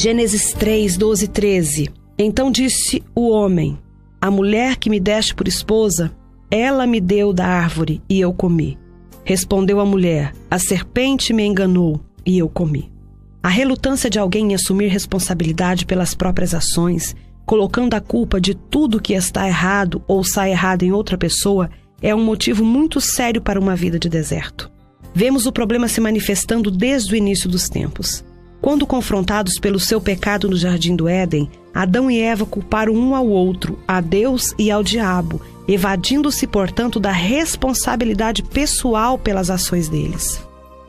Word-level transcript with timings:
Gênesis 0.00 0.52
3, 0.52 0.96
12 0.96 1.24
e 1.24 1.26
13. 1.26 1.90
Então 2.16 2.52
disse 2.52 3.02
o 3.16 3.30
homem: 3.30 3.76
A 4.20 4.30
mulher 4.30 4.76
que 4.76 4.88
me 4.88 5.00
deste 5.00 5.34
por 5.34 5.48
esposa, 5.48 6.12
ela 6.48 6.86
me 6.86 7.00
deu 7.00 7.32
da 7.32 7.44
árvore 7.44 8.00
e 8.08 8.20
eu 8.20 8.32
comi. 8.32 8.78
Respondeu 9.24 9.80
a 9.80 9.84
mulher: 9.84 10.32
A 10.48 10.56
serpente 10.56 11.32
me 11.32 11.44
enganou 11.44 12.00
e 12.24 12.38
eu 12.38 12.48
comi. 12.48 12.92
A 13.42 13.48
relutância 13.48 14.08
de 14.08 14.20
alguém 14.20 14.52
em 14.52 14.54
assumir 14.54 14.86
responsabilidade 14.86 15.84
pelas 15.84 16.14
próprias 16.14 16.54
ações, 16.54 17.16
colocando 17.44 17.94
a 17.94 18.00
culpa 18.00 18.40
de 18.40 18.54
tudo 18.54 19.02
que 19.02 19.14
está 19.14 19.48
errado 19.48 20.00
ou 20.06 20.22
sai 20.22 20.52
errado 20.52 20.84
em 20.84 20.92
outra 20.92 21.18
pessoa, 21.18 21.68
é 22.00 22.14
um 22.14 22.24
motivo 22.24 22.64
muito 22.64 23.00
sério 23.00 23.42
para 23.42 23.58
uma 23.58 23.74
vida 23.74 23.98
de 23.98 24.08
deserto. 24.08 24.70
Vemos 25.12 25.44
o 25.44 25.50
problema 25.50 25.88
se 25.88 26.00
manifestando 26.00 26.70
desde 26.70 27.14
o 27.14 27.16
início 27.16 27.50
dos 27.50 27.68
tempos. 27.68 28.24
Quando 28.60 28.86
confrontados 28.86 29.58
pelo 29.58 29.78
seu 29.78 30.00
pecado 30.00 30.48
no 30.48 30.56
jardim 30.56 30.96
do 30.96 31.08
Éden, 31.08 31.50
Adão 31.72 32.10
e 32.10 32.20
Eva 32.20 32.44
culparam 32.44 32.92
um 32.92 33.14
ao 33.14 33.26
outro, 33.26 33.78
a 33.86 34.00
Deus 34.00 34.54
e 34.58 34.70
ao 34.70 34.82
diabo, 34.82 35.40
evadindo-se, 35.68 36.46
portanto, 36.46 36.98
da 36.98 37.12
responsabilidade 37.12 38.42
pessoal 38.42 39.16
pelas 39.16 39.48
ações 39.48 39.88
deles. 39.88 40.42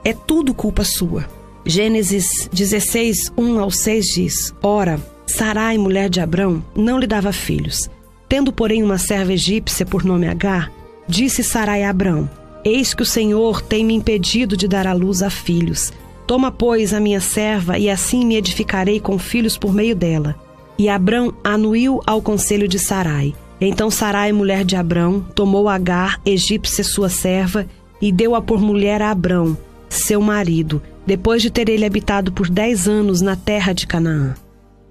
É 0.04 0.14
tudo 0.14 0.54
culpa 0.54 0.84
sua. 0.84 1.28
Gênesis 1.66 2.50
16, 2.52 3.34
1 3.38 3.60
ao 3.60 3.70
6 3.70 4.06
diz: 4.08 4.56
Ora, 4.64 5.00
Sarai, 5.28 5.78
mulher 5.78 6.10
de 6.10 6.20
Abrão, 6.20 6.64
não 6.76 6.98
lhe 6.98 7.06
dava 7.06 7.32
filhos. 7.32 7.90
Tendo, 8.28 8.52
porém, 8.52 8.82
uma 8.82 8.98
serva 8.98 9.34
egípcia 9.34 9.86
por 9.86 10.04
nome 10.04 10.28
Agar, 10.28 10.72
disse 11.08 11.44
Sarai 11.44 11.84
a 11.84 11.90
Abrão: 11.90 12.30
Eis 12.64 12.94
que 12.94 13.04
o 13.04 13.06
Senhor 13.06 13.62
tem 13.62 13.86
me 13.86 13.94
impedido 13.94 14.58
de 14.58 14.68
dar 14.68 14.88
à 14.88 14.94
luz 14.94 15.22
a 15.22 15.30
filhos. 15.30 15.92
Toma, 16.30 16.52
pois, 16.52 16.94
a 16.94 17.00
minha 17.00 17.20
serva, 17.20 17.80
e 17.80 17.90
assim 17.90 18.24
me 18.24 18.36
edificarei 18.36 19.00
com 19.00 19.18
filhos 19.18 19.58
por 19.58 19.74
meio 19.74 19.96
dela. 19.96 20.36
E 20.78 20.88
Abrão 20.88 21.34
anuiu 21.44 22.02
ao 22.06 22.22
conselho 22.22 22.68
de 22.68 22.78
Sarai. 22.78 23.34
Então 23.60 23.90
Sarai, 23.90 24.32
mulher 24.32 24.64
de 24.64 24.76
Abrão, 24.76 25.22
tomou 25.34 25.68
Agar, 25.68 26.22
egípcia 26.24 26.84
sua 26.84 27.10
serva, 27.10 27.66
e 28.00 28.12
deu-a 28.12 28.44
por 28.44 28.62
mulher 28.62 29.02
a 29.02 29.10
Abrão, 29.10 29.58
seu 29.90 30.22
marido, 30.22 30.80
depois 31.04 31.42
de 31.42 31.50
ter 31.50 31.68
ele 31.68 31.84
habitado 31.84 32.32
por 32.32 32.48
dez 32.48 32.88
anos 32.88 33.22
na 33.22 33.36
terra 33.36 33.74
de 33.74 33.88
Canaã. 33.88 34.36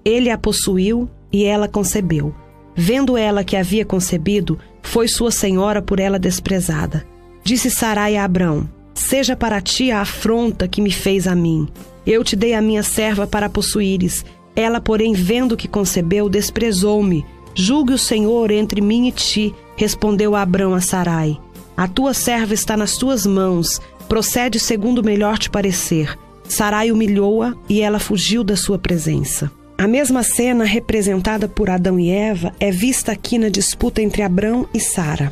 Ele 0.03 0.29
a 0.29 0.37
possuiu 0.37 1.09
e 1.31 1.45
ela 1.45 1.69
concebeu. 1.69 2.35
Vendo 2.75 3.15
ela 3.15 3.45
que 3.45 3.55
havia 3.55 3.85
concebido, 3.85 4.59
foi 4.81 5.07
sua 5.07 5.31
senhora 5.31 5.81
por 5.81 6.01
ela 6.01 6.19
desprezada. 6.19 7.05
Disse 7.45 7.71
Sarai 7.71 8.17
a 8.17 8.25
Abrão: 8.25 8.67
Seja 8.99 9.33
para 9.33 9.61
ti 9.61 9.91
a 9.91 10.01
afronta 10.01 10.67
que 10.67 10.81
me 10.81 10.91
fez 10.91 11.25
a 11.25 11.33
mim. 11.33 11.67
Eu 12.05 12.21
te 12.21 12.35
dei 12.35 12.53
a 12.53 12.61
minha 12.61 12.83
serva 12.83 13.25
para 13.25 13.49
possuíres. 13.49 14.25
Ela, 14.53 14.81
porém, 14.81 15.13
vendo 15.13 15.55
que 15.55 15.69
concebeu, 15.69 16.27
desprezou-me. 16.27 17.25
Julgue 17.55 17.93
o 17.93 17.97
Senhor 17.97 18.51
entre 18.51 18.81
mim 18.81 19.07
e 19.07 19.11
ti, 19.13 19.55
respondeu 19.77 20.35
Abrão 20.35 20.75
a 20.75 20.81
Sarai. 20.81 21.39
A 21.77 21.87
tua 21.87 22.13
serva 22.13 22.53
está 22.53 22.75
nas 22.75 22.97
tuas 22.97 23.25
mãos, 23.25 23.81
procede 24.09 24.59
segundo 24.59 25.01
melhor 25.01 25.39
te 25.39 25.49
parecer. 25.49 26.19
Sarai 26.43 26.91
humilhou-a 26.91 27.55
e 27.69 27.81
ela 27.81 27.99
fugiu 27.99 28.43
da 28.43 28.57
sua 28.57 28.77
presença. 28.77 29.49
A 29.77 29.87
mesma 29.87 30.23
cena 30.23 30.65
representada 30.65 31.47
por 31.47 31.69
Adão 31.69 31.97
e 31.97 32.09
Eva 32.09 32.53
é 32.59 32.69
vista 32.69 33.13
aqui 33.13 33.37
na 33.37 33.47
disputa 33.47 34.01
entre 34.01 34.23
Abrão 34.23 34.67
e 34.73 34.79
Sara. 34.79 35.31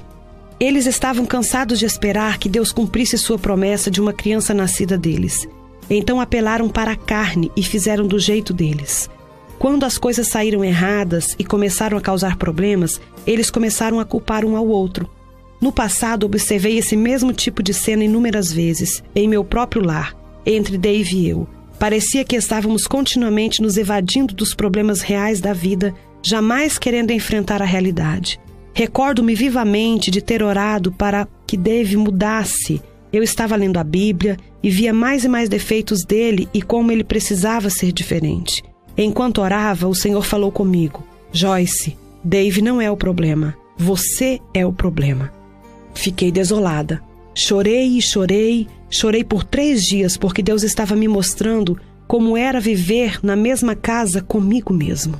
Eles 0.59 0.87
estavam 0.87 1.25
cansados 1.25 1.77
de 1.77 1.85
esperar 1.85 2.39
que 2.39 2.49
Deus 2.49 2.71
cumprisse 2.71 3.17
sua 3.17 3.37
promessa 3.37 3.91
de 3.91 4.01
uma 4.01 4.11
criança 4.11 4.53
nascida 4.53 4.97
deles. 4.97 5.47
Então 5.87 6.19
apelaram 6.19 6.67
para 6.67 6.91
a 6.91 6.95
carne 6.95 7.51
e 7.55 7.61
fizeram 7.61 8.07
do 8.07 8.17
jeito 8.17 8.53
deles. 8.53 9.09
Quando 9.59 9.85
as 9.85 9.97
coisas 9.97 10.27
saíram 10.27 10.63
erradas 10.63 11.35
e 11.37 11.43
começaram 11.43 11.97
a 11.97 12.01
causar 12.01 12.37
problemas, 12.37 12.99
eles 13.25 13.51
começaram 13.51 13.99
a 13.99 14.05
culpar 14.05 14.43
um 14.45 14.57
ao 14.57 14.67
outro. 14.67 15.09
No 15.61 15.71
passado, 15.71 16.25
observei 16.25 16.77
esse 16.77 16.95
mesmo 16.95 17.33
tipo 17.33 17.61
de 17.61 17.73
cena 17.73 18.03
inúmeras 18.03 18.51
vezes, 18.51 19.03
em 19.15 19.27
meu 19.27 19.43
próprio 19.43 19.83
lar, 19.83 20.15
entre 20.45 20.77
Dave 20.77 21.17
e 21.17 21.29
eu. 21.29 21.47
Parecia 21.79 22.23
que 22.23 22.35
estávamos 22.35 22.87
continuamente 22.87 23.61
nos 23.61 23.77
evadindo 23.77 24.33
dos 24.33 24.53
problemas 24.53 25.01
reais 25.01 25.39
da 25.39 25.53
vida, 25.53 25.93
jamais 26.23 26.77
querendo 26.77 27.11
enfrentar 27.11 27.61
a 27.61 27.65
realidade. 27.65 28.39
Recordo-me 28.77 29.33
vivamente 29.33 30.11
de 30.11 30.21
ter 30.21 30.43
orado 30.43 30.91
para 30.91 31.27
que 31.47 31.57
Dave 31.57 31.97
mudasse. 31.97 32.79
Eu 33.11 33.23
estava 33.23 33.55
lendo 33.55 33.77
a 33.77 33.83
Bíblia 33.83 34.37
e 34.61 34.69
via 34.69 34.93
mais 34.93 35.25
e 35.25 35.27
mais 35.27 35.49
defeitos 35.49 36.05
dele 36.05 36.47
e 36.53 36.61
como 36.61 36.91
ele 36.91 37.03
precisava 37.03 37.71
ser 37.71 37.91
diferente. 37.91 38.63
Enquanto 38.95 39.41
orava, 39.41 39.87
o 39.87 39.95
Senhor 39.95 40.23
falou 40.23 40.51
comigo: 40.51 41.03
Joyce, 41.31 41.97
Dave 42.23 42.61
não 42.61 42.79
é 42.79 42.91
o 42.91 42.95
problema, 42.95 43.57
você 43.75 44.39
é 44.53 44.63
o 44.63 44.71
problema. 44.71 45.33
Fiquei 45.95 46.31
desolada. 46.31 47.01
Chorei 47.33 47.97
e 47.97 47.99
chorei, 47.99 48.67
chorei 48.91 49.23
por 49.23 49.43
três 49.43 49.81
dias 49.81 50.17
porque 50.17 50.43
Deus 50.43 50.61
estava 50.61 50.95
me 50.95 51.07
mostrando 51.07 51.79
como 52.07 52.37
era 52.37 52.59
viver 52.59 53.17
na 53.23 53.35
mesma 53.35 53.75
casa 53.75 54.21
comigo 54.21 54.71
mesmo. 54.71 55.19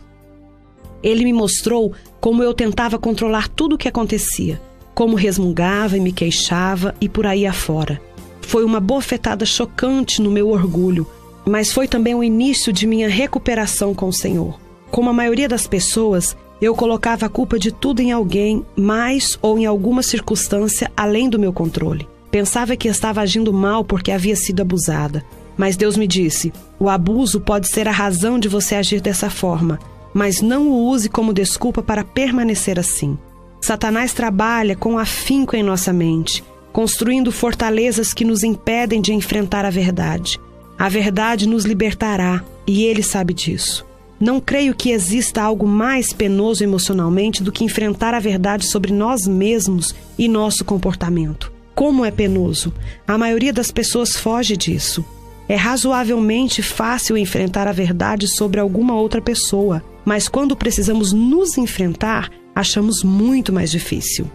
Ele 1.04 1.24
me 1.24 1.34
mostrou 1.34 1.94
como 2.20 2.44
eu 2.44 2.54
tentava 2.54 2.98
controlar 2.98 3.48
tudo 3.48 3.76
o 3.76 3.78
que 3.78 3.88
acontecia, 3.88 4.62
como 4.94 5.16
resmungava 5.16 5.98
e 5.98 6.00
me 6.00 6.12
queixava 6.12 6.96
e 7.00 7.08
por 7.08 7.26
aí 7.26 7.46
afora. 7.46 8.02
Foi 8.42 8.64
uma 8.64 8.80
bofetada 8.80 9.46
chocante 9.46 10.22
no 10.22 10.32
meu 10.32 10.50
orgulho, 10.50 11.06
mas 11.46 11.72
foi 11.72 11.88
também 11.88 12.16
o 12.16 12.24
início 12.24 12.74
de 12.74 12.88
minha 12.88 13.10
recuperação 13.10 13.94
com 13.94 14.08
o 14.08 14.14
Senhor. 14.14 14.60
Como 14.90 15.10
a 15.10 15.14
maioria 15.14 15.48
das 15.48 15.68
pessoas, 15.68 16.36
eu 16.62 16.74
colocava 16.74 17.26
a 17.26 17.30
culpa 17.30 17.60
de 17.60 17.72
tudo 17.72 18.02
em 18.02 18.12
alguém, 18.12 18.66
mais 18.76 19.38
ou 19.42 19.60
em 19.60 19.66
alguma 19.66 20.02
circunstância 20.02 20.92
além 20.96 21.30
do 21.30 21.38
meu 21.38 21.54
controle. 21.54 22.08
Pensava 22.32 22.76
que 22.76 22.88
estava 22.88 23.22
agindo 23.22 23.54
mal 23.54 23.84
porque 23.84 24.12
havia 24.12 24.36
sido 24.36 24.62
abusada. 24.62 25.24
Mas 25.56 25.76
Deus 25.76 25.98
me 25.98 26.08
disse: 26.08 26.54
o 26.80 26.90
abuso 26.90 27.40
pode 27.40 27.68
ser 27.68 27.88
a 27.88 27.92
razão 27.92 28.38
de 28.40 28.48
você 28.48 28.76
agir 28.76 29.02
dessa 29.02 29.30
forma, 29.30 29.80
mas 30.18 30.42
não 30.42 30.72
o 30.72 30.88
use 30.88 31.10
como 31.10 31.32
desculpa 31.32 31.84
para 31.84 32.04
permanecer 32.04 32.80
assim. 32.80 33.20
Satanás 33.62 34.14
trabalha 34.14 34.76
com 34.76 34.98
afinco 34.98 35.56
em 35.56 35.62
nossa 35.62 35.94
mente, 35.94 36.44
construindo 36.74 37.32
fortalezas 37.32 38.16
que 38.16 38.26
nos 38.26 38.42
impedem 38.42 39.00
de 39.00 39.14
enfrentar 39.14 39.64
a 39.64 39.70
verdade. 39.70 40.40
A 40.76 40.90
verdade 40.90 41.48
nos 41.48 41.66
libertará 41.66 42.44
e 42.66 42.84
ele 42.84 43.04
sabe 43.04 43.32
disso. 43.32 43.86
Não 44.20 44.40
creio 44.40 44.74
que 44.74 44.90
exista 44.90 45.44
algo 45.44 45.68
mais 45.68 46.12
penoso 46.12 46.64
emocionalmente 46.64 47.44
do 47.44 47.52
que 47.52 47.64
enfrentar 47.64 48.16
a 48.16 48.20
verdade 48.20 48.66
sobre 48.66 48.92
nós 48.92 49.28
mesmos 49.28 49.94
e 50.18 50.28
nosso 50.28 50.66
comportamento. 50.66 51.54
Como 51.76 52.04
é 52.04 52.10
penoso? 52.10 52.74
A 53.08 53.20
maioria 53.20 53.54
das 53.54 53.70
pessoas 53.70 54.16
foge 54.16 54.58
disso. 54.58 55.06
É 55.50 55.56
razoavelmente 55.56 56.62
fácil 56.62 57.18
enfrentar 57.18 57.68
a 57.68 57.72
verdade 57.72 58.28
sobre 58.28 58.60
alguma 58.60 58.96
outra 58.96 59.22
pessoa, 59.22 59.84
mas 60.04 60.28
quando 60.28 60.56
precisamos 60.56 61.14
nos 61.14 61.58
enfrentar, 61.58 62.30
achamos 62.54 63.04
muito 63.04 63.54
mais 63.54 63.72
difícil. 63.72 64.30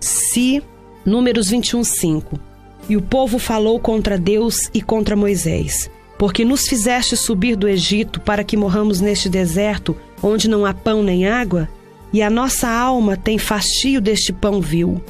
Se, 0.00 0.62
Números 1.04 1.48
21, 1.48 1.82
5 1.82 2.40
e 2.88 2.96
o 2.96 3.02
povo 3.02 3.38
falou 3.38 3.78
contra 3.80 4.18
Deus 4.18 4.68
e 4.74 4.82
contra 4.82 5.16
Moisés: 5.16 5.90
Porque 6.18 6.44
nos 6.44 6.66
fizeste 6.66 7.16
subir 7.16 7.56
do 7.56 7.68
Egito 7.68 8.20
para 8.20 8.44
que 8.44 8.56
morramos 8.56 9.00
neste 9.00 9.28
deserto, 9.28 9.96
onde 10.22 10.48
não 10.48 10.66
há 10.66 10.74
pão 10.74 11.02
nem 11.02 11.26
água? 11.26 11.68
E 12.12 12.20
a 12.22 12.28
nossa 12.28 12.68
alma 12.68 13.16
tem 13.16 13.38
fastio 13.38 14.00
deste 14.00 14.32
pão 14.32 14.60
vil. 14.60 15.02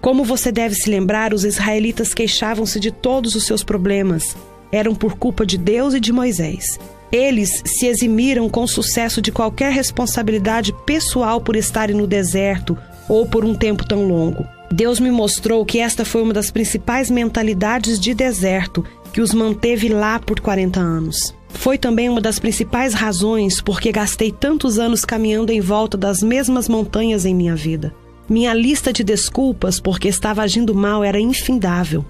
Como 0.00 0.24
você 0.24 0.50
deve 0.50 0.74
se 0.74 0.90
lembrar, 0.90 1.32
os 1.32 1.44
israelitas 1.44 2.14
queixavam-se 2.14 2.80
de 2.80 2.90
todos 2.90 3.34
os 3.34 3.44
seus 3.44 3.62
problemas. 3.62 4.34
Eram 4.72 4.94
por 4.94 5.16
culpa 5.16 5.44
de 5.44 5.58
Deus 5.58 5.94
e 5.94 6.00
de 6.00 6.12
Moisés. 6.12 6.78
Eles 7.12 7.62
se 7.64 7.86
eximiram 7.86 8.48
com 8.48 8.66
sucesso 8.66 9.20
de 9.20 9.32
qualquer 9.32 9.72
responsabilidade 9.72 10.72
pessoal 10.86 11.40
por 11.40 11.56
estarem 11.56 11.96
no 11.96 12.06
deserto 12.06 12.78
ou 13.08 13.26
por 13.26 13.44
um 13.44 13.54
tempo 13.54 13.84
tão 13.84 14.06
longo. 14.06 14.46
Deus 14.70 15.00
me 15.00 15.10
mostrou 15.10 15.64
que 15.64 15.80
esta 15.80 16.04
foi 16.04 16.22
uma 16.22 16.32
das 16.32 16.50
principais 16.50 17.10
mentalidades 17.10 17.98
de 17.98 18.14
deserto 18.14 18.84
que 19.12 19.20
os 19.20 19.34
manteve 19.34 19.88
lá 19.88 20.20
por 20.20 20.38
40 20.38 20.78
anos. 20.78 21.34
Foi 21.48 21.76
também 21.76 22.08
uma 22.08 22.20
das 22.20 22.38
principais 22.38 22.94
razões 22.94 23.60
porque 23.60 23.90
gastei 23.90 24.30
tantos 24.30 24.78
anos 24.78 25.04
caminhando 25.04 25.50
em 25.50 25.60
volta 25.60 25.98
das 25.98 26.22
mesmas 26.22 26.68
montanhas 26.68 27.24
em 27.24 27.34
minha 27.34 27.56
vida. 27.56 27.92
Minha 28.28 28.54
lista 28.54 28.92
de 28.92 29.02
desculpas 29.02 29.80
porque 29.80 30.06
estava 30.06 30.42
agindo 30.42 30.72
mal 30.72 31.02
era 31.02 31.18
infindável. 31.18 32.04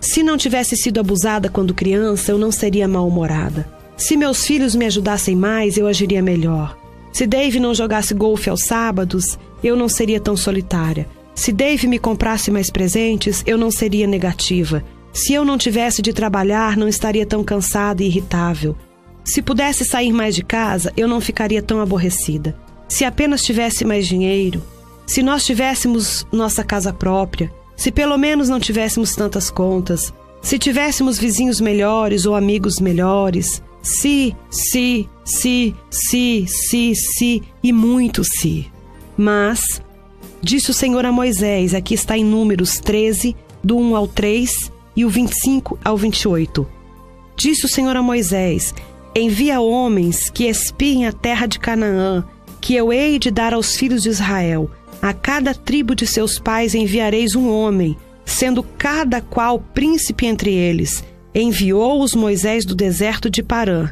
Se 0.00 0.22
não 0.22 0.36
tivesse 0.36 0.76
sido 0.76 0.98
abusada 0.98 1.48
quando 1.48 1.74
criança, 1.74 2.32
eu 2.32 2.38
não 2.38 2.50
seria 2.50 2.88
mal-humorada. 2.88 3.68
Se 3.96 4.16
meus 4.16 4.46
filhos 4.46 4.74
me 4.74 4.86
ajudassem 4.86 5.36
mais, 5.36 5.76
eu 5.76 5.86
agiria 5.86 6.22
melhor. 6.22 6.76
Se 7.12 7.26
Dave 7.26 7.60
não 7.60 7.74
jogasse 7.74 8.14
golfe 8.14 8.48
aos 8.48 8.64
sábados, 8.64 9.38
eu 9.62 9.76
não 9.76 9.88
seria 9.88 10.18
tão 10.18 10.36
solitária. 10.36 11.06
Se 11.34 11.52
Dave 11.52 11.86
me 11.86 11.98
comprasse 11.98 12.50
mais 12.50 12.70
presentes, 12.70 13.42
eu 13.46 13.58
não 13.58 13.70
seria 13.70 14.06
negativa. 14.06 14.82
Se 15.12 15.34
eu 15.34 15.44
não 15.44 15.58
tivesse 15.58 16.00
de 16.00 16.12
trabalhar, 16.12 16.76
não 16.76 16.88
estaria 16.88 17.26
tão 17.26 17.44
cansada 17.44 18.02
e 18.02 18.06
irritável. 18.06 18.76
Se 19.24 19.42
pudesse 19.42 19.84
sair 19.84 20.12
mais 20.12 20.34
de 20.34 20.42
casa, 20.42 20.92
eu 20.96 21.06
não 21.06 21.20
ficaria 21.20 21.60
tão 21.60 21.80
aborrecida. 21.80 22.56
Se 22.88 23.04
apenas 23.04 23.42
tivesse 23.42 23.84
mais 23.84 24.06
dinheiro, 24.06 24.62
se 25.06 25.22
nós 25.22 25.44
tivéssemos 25.44 26.26
nossa 26.32 26.64
casa 26.64 26.92
própria, 26.92 27.52
se 27.80 27.90
pelo 27.90 28.18
menos 28.18 28.50
não 28.50 28.60
tivéssemos 28.60 29.16
tantas 29.16 29.50
contas, 29.50 30.12
se 30.42 30.58
tivéssemos 30.58 31.18
vizinhos 31.18 31.62
melhores 31.62 32.26
ou 32.26 32.34
amigos 32.34 32.78
melhores, 32.78 33.62
se, 33.80 34.36
se, 34.50 35.08
se, 35.24 35.74
se, 35.90 36.44
se, 36.46 36.94
se 36.94 37.42
e 37.62 37.72
muito 37.72 38.22
se. 38.22 38.70
Mas, 39.16 39.62
disse 40.42 40.70
o 40.70 40.74
Senhor 40.74 41.06
a 41.06 41.10
Moisés, 41.10 41.72
aqui 41.72 41.94
está 41.94 42.18
em 42.18 42.22
Números 42.22 42.78
13, 42.80 43.34
do 43.64 43.78
1 43.78 43.96
ao 43.96 44.06
3 44.06 44.70
e 44.94 45.06
o 45.06 45.08
25 45.08 45.78
ao 45.82 45.96
28. 45.96 46.68
Disse 47.34 47.64
o 47.64 47.68
Senhor 47.68 47.96
a 47.96 48.02
Moisés: 48.02 48.74
Envia 49.16 49.58
homens 49.58 50.28
que 50.28 50.44
espiem 50.44 51.06
a 51.06 51.12
terra 51.12 51.46
de 51.46 51.58
Canaã, 51.58 52.26
que 52.60 52.74
eu 52.74 52.92
hei 52.92 53.18
de 53.18 53.30
dar 53.30 53.54
aos 53.54 53.74
filhos 53.74 54.02
de 54.02 54.10
Israel. 54.10 54.70
A 55.02 55.12
cada 55.14 55.54
tribo 55.54 55.94
de 55.94 56.06
seus 56.06 56.38
pais 56.38 56.74
enviareis 56.74 57.34
um 57.34 57.50
homem, 57.50 57.96
sendo 58.24 58.62
cada 58.62 59.20
qual 59.20 59.58
príncipe 59.58 60.26
entre 60.26 60.52
eles. 60.52 61.02
Enviou-os 61.34 62.14
Moisés 62.14 62.64
do 62.64 62.74
deserto 62.74 63.30
de 63.30 63.42
Parã. 63.42 63.90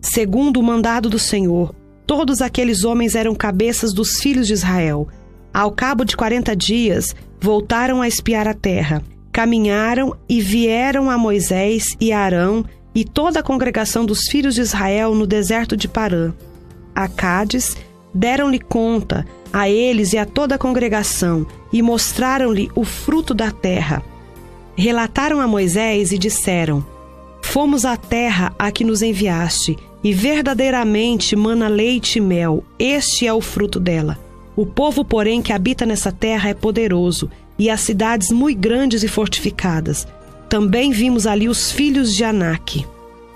Segundo 0.00 0.60
o 0.60 0.62
mandado 0.62 1.08
do 1.08 1.18
Senhor, 1.18 1.74
todos 2.06 2.40
aqueles 2.40 2.84
homens 2.84 3.14
eram 3.14 3.34
cabeças 3.34 3.92
dos 3.92 4.20
filhos 4.20 4.46
de 4.46 4.52
Israel. 4.52 5.08
Ao 5.52 5.70
cabo 5.72 6.04
de 6.04 6.16
quarenta 6.16 6.54
dias, 6.54 7.14
voltaram 7.40 8.00
a 8.00 8.08
espiar 8.08 8.46
a 8.46 8.54
terra. 8.54 9.02
Caminharam 9.32 10.14
e 10.28 10.40
vieram 10.40 11.10
a 11.10 11.16
Moisés 11.16 11.96
e 12.00 12.12
a 12.12 12.20
Arão 12.20 12.64
e 12.94 13.04
toda 13.04 13.40
a 13.40 13.42
congregação 13.42 14.04
dos 14.04 14.28
filhos 14.28 14.54
de 14.54 14.60
Israel 14.60 15.14
no 15.14 15.26
deserto 15.26 15.76
de 15.76 15.88
Parã. 15.88 16.32
A 16.94 17.08
Cádiz 17.08 17.76
deram-lhe 18.14 18.58
conta 18.58 19.26
a 19.52 19.68
eles 19.68 20.12
e 20.12 20.18
a 20.18 20.24
toda 20.24 20.54
a 20.54 20.58
congregação 20.58 21.46
e 21.72 21.82
mostraram-lhe 21.82 22.70
o 22.74 22.84
fruto 22.84 23.34
da 23.34 23.50
terra. 23.50 24.02
Relataram 24.76 25.40
a 25.40 25.46
Moisés 25.46 26.12
e 26.12 26.18
disseram: 26.18 26.84
Fomos 27.42 27.84
à 27.84 27.96
terra 27.96 28.54
a 28.58 28.70
que 28.70 28.84
nos 28.84 29.02
enviaste, 29.02 29.76
e 30.02 30.12
verdadeiramente 30.12 31.36
mana 31.36 31.68
leite 31.68 32.18
e 32.18 32.20
mel, 32.20 32.64
este 32.78 33.26
é 33.26 33.32
o 33.32 33.40
fruto 33.40 33.78
dela. 33.78 34.18
O 34.56 34.66
povo, 34.66 35.04
porém, 35.04 35.40
que 35.40 35.52
habita 35.52 35.86
nessa 35.86 36.10
terra 36.10 36.50
é 36.50 36.54
poderoso, 36.54 37.30
e 37.58 37.70
as 37.70 37.80
cidades 37.80 38.30
muito 38.30 38.58
grandes 38.58 39.02
e 39.02 39.08
fortificadas. 39.08 40.06
Também 40.48 40.90
vimos 40.90 41.26
ali 41.26 41.48
os 41.48 41.70
filhos 41.70 42.14
de 42.14 42.24
Anak. 42.24 42.86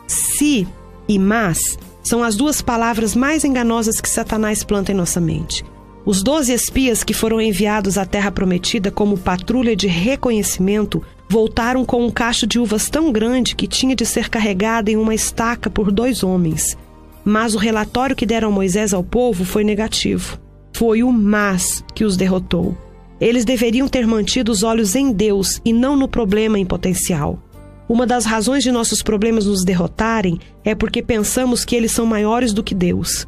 Si 0.06 0.66
e 1.08 1.18
mas 1.18 1.78
são 2.06 2.22
as 2.22 2.36
duas 2.36 2.62
palavras 2.62 3.16
mais 3.16 3.44
enganosas 3.44 4.00
que 4.00 4.08
Satanás 4.08 4.62
planta 4.62 4.92
em 4.92 4.94
nossa 4.94 5.20
mente. 5.20 5.64
Os 6.04 6.22
doze 6.22 6.52
espias 6.52 7.02
que 7.02 7.12
foram 7.12 7.40
enviados 7.40 7.98
à 7.98 8.06
Terra 8.06 8.30
Prometida 8.30 8.92
como 8.92 9.18
patrulha 9.18 9.74
de 9.74 9.88
reconhecimento 9.88 11.02
voltaram 11.28 11.84
com 11.84 12.06
um 12.06 12.10
cacho 12.10 12.46
de 12.46 12.60
uvas 12.60 12.88
tão 12.88 13.10
grande 13.10 13.56
que 13.56 13.66
tinha 13.66 13.96
de 13.96 14.06
ser 14.06 14.28
carregada 14.28 14.88
em 14.88 14.96
uma 14.96 15.16
estaca 15.16 15.68
por 15.68 15.90
dois 15.90 16.22
homens. 16.22 16.78
Mas 17.24 17.56
o 17.56 17.58
relatório 17.58 18.14
que 18.14 18.24
deram 18.24 18.52
Moisés 18.52 18.94
ao 18.94 19.02
povo 19.02 19.44
foi 19.44 19.64
negativo. 19.64 20.38
Foi 20.72 21.02
o 21.02 21.10
mas 21.10 21.82
que 21.92 22.04
os 22.04 22.16
derrotou. 22.16 22.76
Eles 23.20 23.44
deveriam 23.44 23.88
ter 23.88 24.06
mantido 24.06 24.52
os 24.52 24.62
olhos 24.62 24.94
em 24.94 25.10
Deus 25.10 25.60
e 25.64 25.72
não 25.72 25.96
no 25.96 26.06
problema 26.06 26.56
em 26.56 26.64
potencial. 26.64 27.42
Uma 27.88 28.06
das 28.06 28.24
razões 28.24 28.64
de 28.64 28.72
nossos 28.72 29.02
problemas 29.02 29.46
nos 29.46 29.64
derrotarem 29.64 30.40
é 30.64 30.74
porque 30.74 31.02
pensamos 31.02 31.64
que 31.64 31.76
eles 31.76 31.92
são 31.92 32.04
maiores 32.04 32.52
do 32.52 32.62
que 32.62 32.74
Deus. 32.74 33.26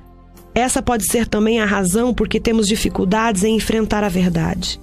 Essa 0.55 0.83
pode 0.83 1.05
ser 1.05 1.29
também 1.29 1.61
a 1.61 1.65
razão 1.65 2.13
porque 2.13 2.41
temos 2.41 2.67
dificuldades 2.67 3.45
em 3.45 3.55
enfrentar 3.55 4.03
a 4.03 4.09
verdade. 4.09 4.81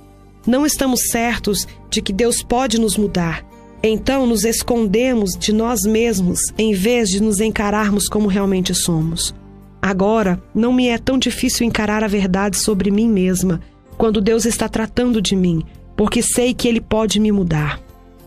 Não 0.47 0.65
estamos 0.65 1.09
certos 1.09 1.67
de 1.89 2.01
que 2.01 2.13
Deus 2.13 2.41
pode 2.41 2.79
nos 2.79 2.97
mudar. 2.97 3.45
Então 3.83 4.25
nos 4.25 4.45
escondemos 4.45 5.37
de 5.37 5.51
nós 5.51 5.81
mesmos 5.81 6.39
em 6.57 6.73
vez 6.73 7.09
de 7.09 7.21
nos 7.21 7.41
encararmos 7.41 8.07
como 8.07 8.27
realmente 8.27 8.73
somos. 8.73 9.35
Agora, 9.81 10.41
não 10.53 10.71
me 10.71 10.87
é 10.87 10.97
tão 10.97 11.17
difícil 11.17 11.67
encarar 11.67 12.03
a 12.03 12.07
verdade 12.07 12.57
sobre 12.57 12.89
mim 12.89 13.09
mesma 13.09 13.61
quando 13.97 14.21
Deus 14.21 14.45
está 14.45 14.67
tratando 14.67 15.21
de 15.21 15.35
mim, 15.35 15.61
porque 15.95 16.21
sei 16.21 16.53
que 16.53 16.67
Ele 16.67 16.81
pode 16.81 17.19
me 17.19 17.31
mudar. 17.31 17.84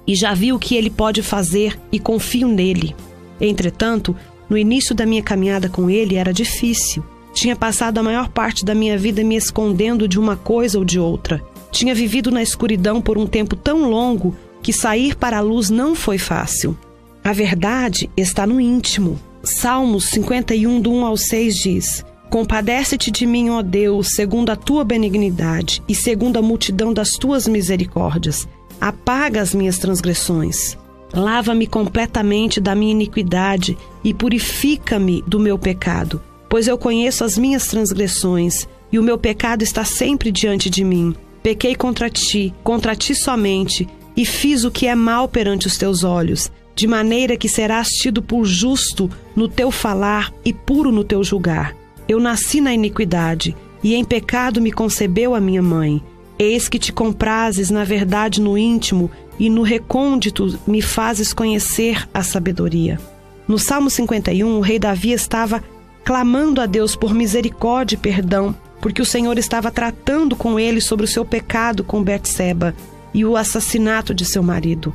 E 0.08 0.14
já 0.14 0.32
vi 0.32 0.54
o 0.54 0.58
que 0.58 0.74
Ele 0.74 0.88
pode 0.88 1.22
fazer 1.22 1.78
e 1.92 2.00
confio 2.00 2.48
nele. 2.48 2.96
Entretanto, 3.38 4.16
no 4.48 4.56
início 4.56 4.94
da 4.94 5.04
minha 5.04 5.22
caminhada 5.22 5.68
com 5.68 5.90
Ele 5.90 6.16
era 6.16 6.32
difícil. 6.32 7.04
Tinha 7.34 7.54
passado 7.54 7.98
a 7.98 8.02
maior 8.02 8.30
parte 8.30 8.64
da 8.64 8.74
minha 8.74 8.96
vida 8.96 9.22
me 9.22 9.36
escondendo 9.36 10.08
de 10.08 10.18
uma 10.18 10.34
coisa 10.34 10.78
ou 10.78 10.84
de 10.84 10.98
outra. 10.98 11.42
Tinha 11.70 11.94
vivido 11.94 12.30
na 12.30 12.42
escuridão 12.42 13.02
por 13.02 13.18
um 13.18 13.26
tempo 13.26 13.54
tão 13.54 13.88
longo 13.88 14.34
que 14.62 14.72
sair 14.72 15.14
para 15.14 15.38
a 15.38 15.42
luz 15.42 15.68
não 15.68 15.94
foi 15.94 16.16
fácil. 16.16 16.76
A 17.22 17.32
verdade 17.32 18.10
está 18.16 18.46
no 18.46 18.58
íntimo. 18.58 19.20
Salmos 19.42 20.06
51, 20.06 20.80
do 20.80 20.90
1 20.90 21.04
ao 21.04 21.16
6 21.16 21.56
diz: 21.56 22.04
Compadece-te 22.30 23.10
de 23.10 23.26
mim, 23.26 23.50
ó 23.50 23.62
Deus, 23.62 24.08
segundo 24.14 24.50
a 24.50 24.56
tua 24.56 24.84
benignidade 24.84 25.82
e 25.86 25.94
segundo 25.94 26.38
a 26.38 26.42
multidão 26.42 26.92
das 26.92 27.10
tuas 27.10 27.46
misericórdias. 27.46 28.48
Apaga 28.80 29.40
as 29.40 29.54
minhas 29.54 29.78
transgressões. 29.78 30.76
Lava-me 31.12 31.66
completamente 31.66 32.60
da 32.60 32.74
minha 32.74 32.92
iniquidade 32.92 33.76
e 34.04 34.12
purifica-me 34.12 35.22
do 35.26 35.40
meu 35.40 35.58
pecado 35.58 36.20
pois 36.48 36.66
eu 36.66 36.78
conheço 36.78 37.24
as 37.24 37.36
minhas 37.36 37.66
transgressões, 37.66 38.66
e 38.90 38.98
o 38.98 39.02
meu 39.02 39.18
pecado 39.18 39.62
está 39.62 39.84
sempre 39.84 40.32
diante 40.32 40.70
de 40.70 40.82
mim. 40.82 41.14
Pequei 41.42 41.74
contra 41.74 42.08
ti, 42.08 42.54
contra 42.64 42.96
ti 42.96 43.14
somente, 43.14 43.86
e 44.16 44.24
fiz 44.24 44.64
o 44.64 44.70
que 44.70 44.86
é 44.86 44.94
mal 44.94 45.28
perante 45.28 45.66
os 45.66 45.76
teus 45.76 46.02
olhos, 46.02 46.50
de 46.74 46.86
maneira 46.86 47.36
que 47.36 47.48
serás 47.48 47.88
tido 47.88 48.22
por 48.22 48.44
justo 48.44 49.10
no 49.36 49.48
teu 49.48 49.70
falar 49.70 50.32
e 50.44 50.52
puro 50.52 50.90
no 50.90 51.04
teu 51.04 51.22
julgar. 51.22 51.76
Eu 52.08 52.18
nasci 52.18 52.60
na 52.60 52.72
iniquidade, 52.72 53.54
e 53.82 53.94
em 53.94 54.04
pecado 54.04 54.60
me 54.60 54.72
concebeu 54.72 55.34
a 55.34 55.40
minha 55.40 55.62
mãe. 55.62 56.02
Eis 56.38 56.68
que 56.68 56.78
te 56.78 56.92
comprases 56.92 57.70
na 57.70 57.84
verdade 57.84 58.40
no 58.40 58.56
íntimo, 58.56 59.10
e 59.38 59.48
no 59.48 59.62
recôndito 59.62 60.58
me 60.66 60.82
fazes 60.82 61.32
conhecer 61.32 62.08
a 62.12 62.22
sabedoria. 62.22 62.98
No 63.46 63.58
Salmo 63.58 63.88
51, 63.88 64.58
o 64.58 64.60
rei 64.60 64.78
Davi 64.78 65.12
estava 65.12 65.62
clamando 66.04 66.60
a 66.60 66.66
Deus 66.66 66.96
por 66.96 67.14
misericórdia 67.14 67.94
e 67.94 67.98
perdão, 67.98 68.54
porque 68.80 69.00
o 69.00 69.06
Senhor 69.06 69.38
estava 69.38 69.70
tratando 69.70 70.34
com 70.34 70.58
ele 70.58 70.80
sobre 70.80 71.04
o 71.04 71.08
seu 71.08 71.24
pecado 71.24 71.84
com 71.84 72.02
Betseba 72.02 72.74
e 73.14 73.24
o 73.24 73.36
assassinato 73.36 74.14
de 74.14 74.24
seu 74.24 74.42
marido. 74.42 74.94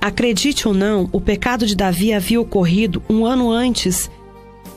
Acredite 0.00 0.66
ou 0.66 0.72
não, 0.72 1.08
o 1.12 1.20
pecado 1.20 1.66
de 1.66 1.76
Davi 1.76 2.12
havia 2.12 2.40
ocorrido 2.40 3.02
um 3.08 3.26
ano 3.26 3.50
antes 3.50 4.10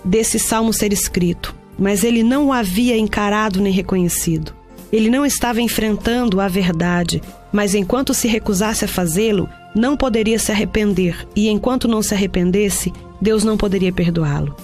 desse 0.04 0.38
salmo 0.38 0.74
ser 0.74 0.92
escrito, 0.92 1.56
mas 1.78 2.04
ele 2.04 2.24
não 2.24 2.48
o 2.48 2.54
havia 2.54 2.98
encarado 2.98 3.62
nem 3.62 3.72
reconhecido. 3.72 4.54
Ele 4.94 5.10
não 5.10 5.26
estava 5.26 5.60
enfrentando 5.60 6.40
a 6.40 6.48
verdade, 6.48 7.20
mas 7.52 7.74
enquanto 7.74 8.14
se 8.14 8.28
recusasse 8.28 8.86
a 8.86 8.88
fazê-lo, 8.88 9.50
não 9.76 9.98
poderia 9.98 10.38
se 10.38 10.52
arrepender, 10.52 11.28
e 11.36 11.50
enquanto 11.50 11.88
não 11.88 12.04
se 12.04 12.14
arrependesse, 12.14 12.94
Deus 13.20 13.44
não 13.44 13.58
poderia 13.58 13.92
perdoá-lo. 13.92 14.56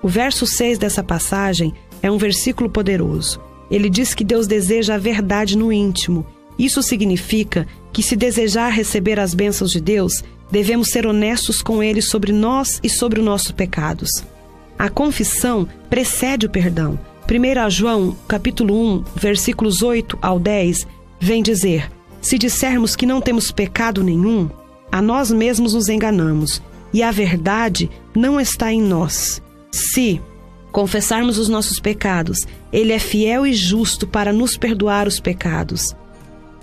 O 0.00 0.06
verso 0.06 0.46
6 0.46 0.78
dessa 0.78 1.02
passagem 1.02 1.74
é 2.00 2.08
um 2.08 2.16
versículo 2.16 2.70
poderoso. 2.70 3.40
Ele 3.68 3.90
diz 3.90 4.14
que 4.14 4.22
Deus 4.22 4.46
deseja 4.46 4.94
a 4.94 4.98
verdade 4.98 5.58
no 5.58 5.72
íntimo. 5.72 6.24
Isso 6.56 6.80
significa 6.80 7.66
que, 7.92 8.04
se 8.04 8.14
desejar 8.14 8.68
receber 8.68 9.18
as 9.18 9.34
bênçãos 9.34 9.72
de 9.72 9.80
Deus, 9.80 10.22
devemos 10.48 10.90
ser 10.90 11.08
honestos 11.08 11.60
com 11.60 11.82
Ele 11.82 12.00
sobre 12.00 12.30
nós 12.30 12.78
e 12.84 12.88
sobre 12.88 13.18
os 13.18 13.26
nossos 13.26 13.50
pecados. 13.50 14.24
A 14.78 14.88
confissão 14.88 15.66
precede 15.90 16.46
o 16.46 16.50
perdão. 16.50 17.00
1 17.30 17.70
João, 17.70 18.16
capítulo 18.26 18.74
1, 18.74 19.04
versículos 19.14 19.80
8 19.80 20.18
ao 20.20 20.38
10, 20.38 20.86
vem 21.20 21.42
dizer: 21.42 21.90
Se 22.20 22.36
dissermos 22.36 22.96
que 22.96 23.06
não 23.06 23.20
temos 23.20 23.52
pecado 23.52 24.02
nenhum, 24.02 24.50
a 24.90 25.00
nós 25.00 25.30
mesmos 25.30 25.72
nos 25.72 25.88
enganamos, 25.88 26.60
e 26.92 27.02
a 27.02 27.10
verdade 27.10 27.90
não 28.14 28.40
está 28.40 28.72
em 28.72 28.82
nós. 28.82 29.40
Se 29.70 30.20
confessarmos 30.70 31.38
os 31.38 31.48
nossos 31.48 31.78
pecados, 31.78 32.40
Ele 32.72 32.92
é 32.92 32.98
fiel 32.98 33.46
e 33.46 33.54
justo 33.54 34.06
para 34.06 34.32
nos 34.32 34.56
perdoar 34.56 35.06
os 35.06 35.20
pecados, 35.20 35.94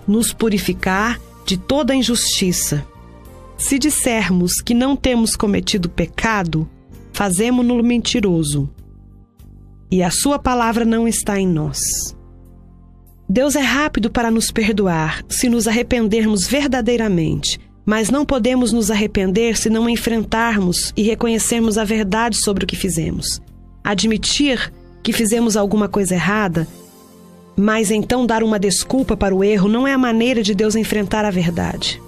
nos 0.08 0.34
purificar 0.34 1.20
de 1.46 1.58
toda 1.58 1.96
injustiça. 1.96 2.86
Se 3.58 3.80
dissermos 3.80 4.62
que 4.62 4.74
não 4.74 4.96
temos 4.96 5.36
cometido 5.36 5.90
pecado, 5.90 6.70
fazemo-no 7.12 7.82
mentiroso, 7.82 8.70
e 9.92 10.04
a 10.04 10.12
Sua 10.12 10.38
palavra 10.38 10.86
não 10.86 11.08
está 11.08 11.40
em 11.40 11.48
nós. 11.48 11.80
Deus 13.28 13.56
é 13.56 13.62
rápido 13.62 14.10
para 14.10 14.32
nos 14.32 14.52
perdoar 14.52 15.24
se 15.30 15.50
nos 15.50 15.68
arrependermos 15.68 16.48
verdadeiramente, 16.48 17.60
Mas 17.90 18.12
não 18.12 18.24
podemos 18.24 18.72
nos 18.72 18.92
arrepender 18.92 19.58
se 19.58 19.68
não 19.68 19.90
enfrentarmos 19.90 20.94
e 20.96 21.02
reconhecermos 21.02 21.76
a 21.76 21.84
verdade 21.84 22.38
sobre 22.38 22.64
o 22.64 22.68
que 22.68 22.76
fizemos. 22.76 23.42
Admitir 23.84 24.72
que 25.02 25.12
fizemos 25.12 25.58
alguma 25.58 25.88
coisa 25.88 26.14
errada, 26.14 26.68
mas 27.58 27.90
então 27.90 28.28
dar 28.28 28.44
uma 28.44 28.60
desculpa 28.60 29.18
para 29.18 29.34
o 29.34 29.44
erro 29.44 29.68
não 29.68 29.88
é 29.88 29.94
a 29.94 29.98
maneira 29.98 30.44
de 30.44 30.54
Deus 30.54 30.76
enfrentar 30.76 31.26
a 31.26 31.32
verdade. 31.32 32.00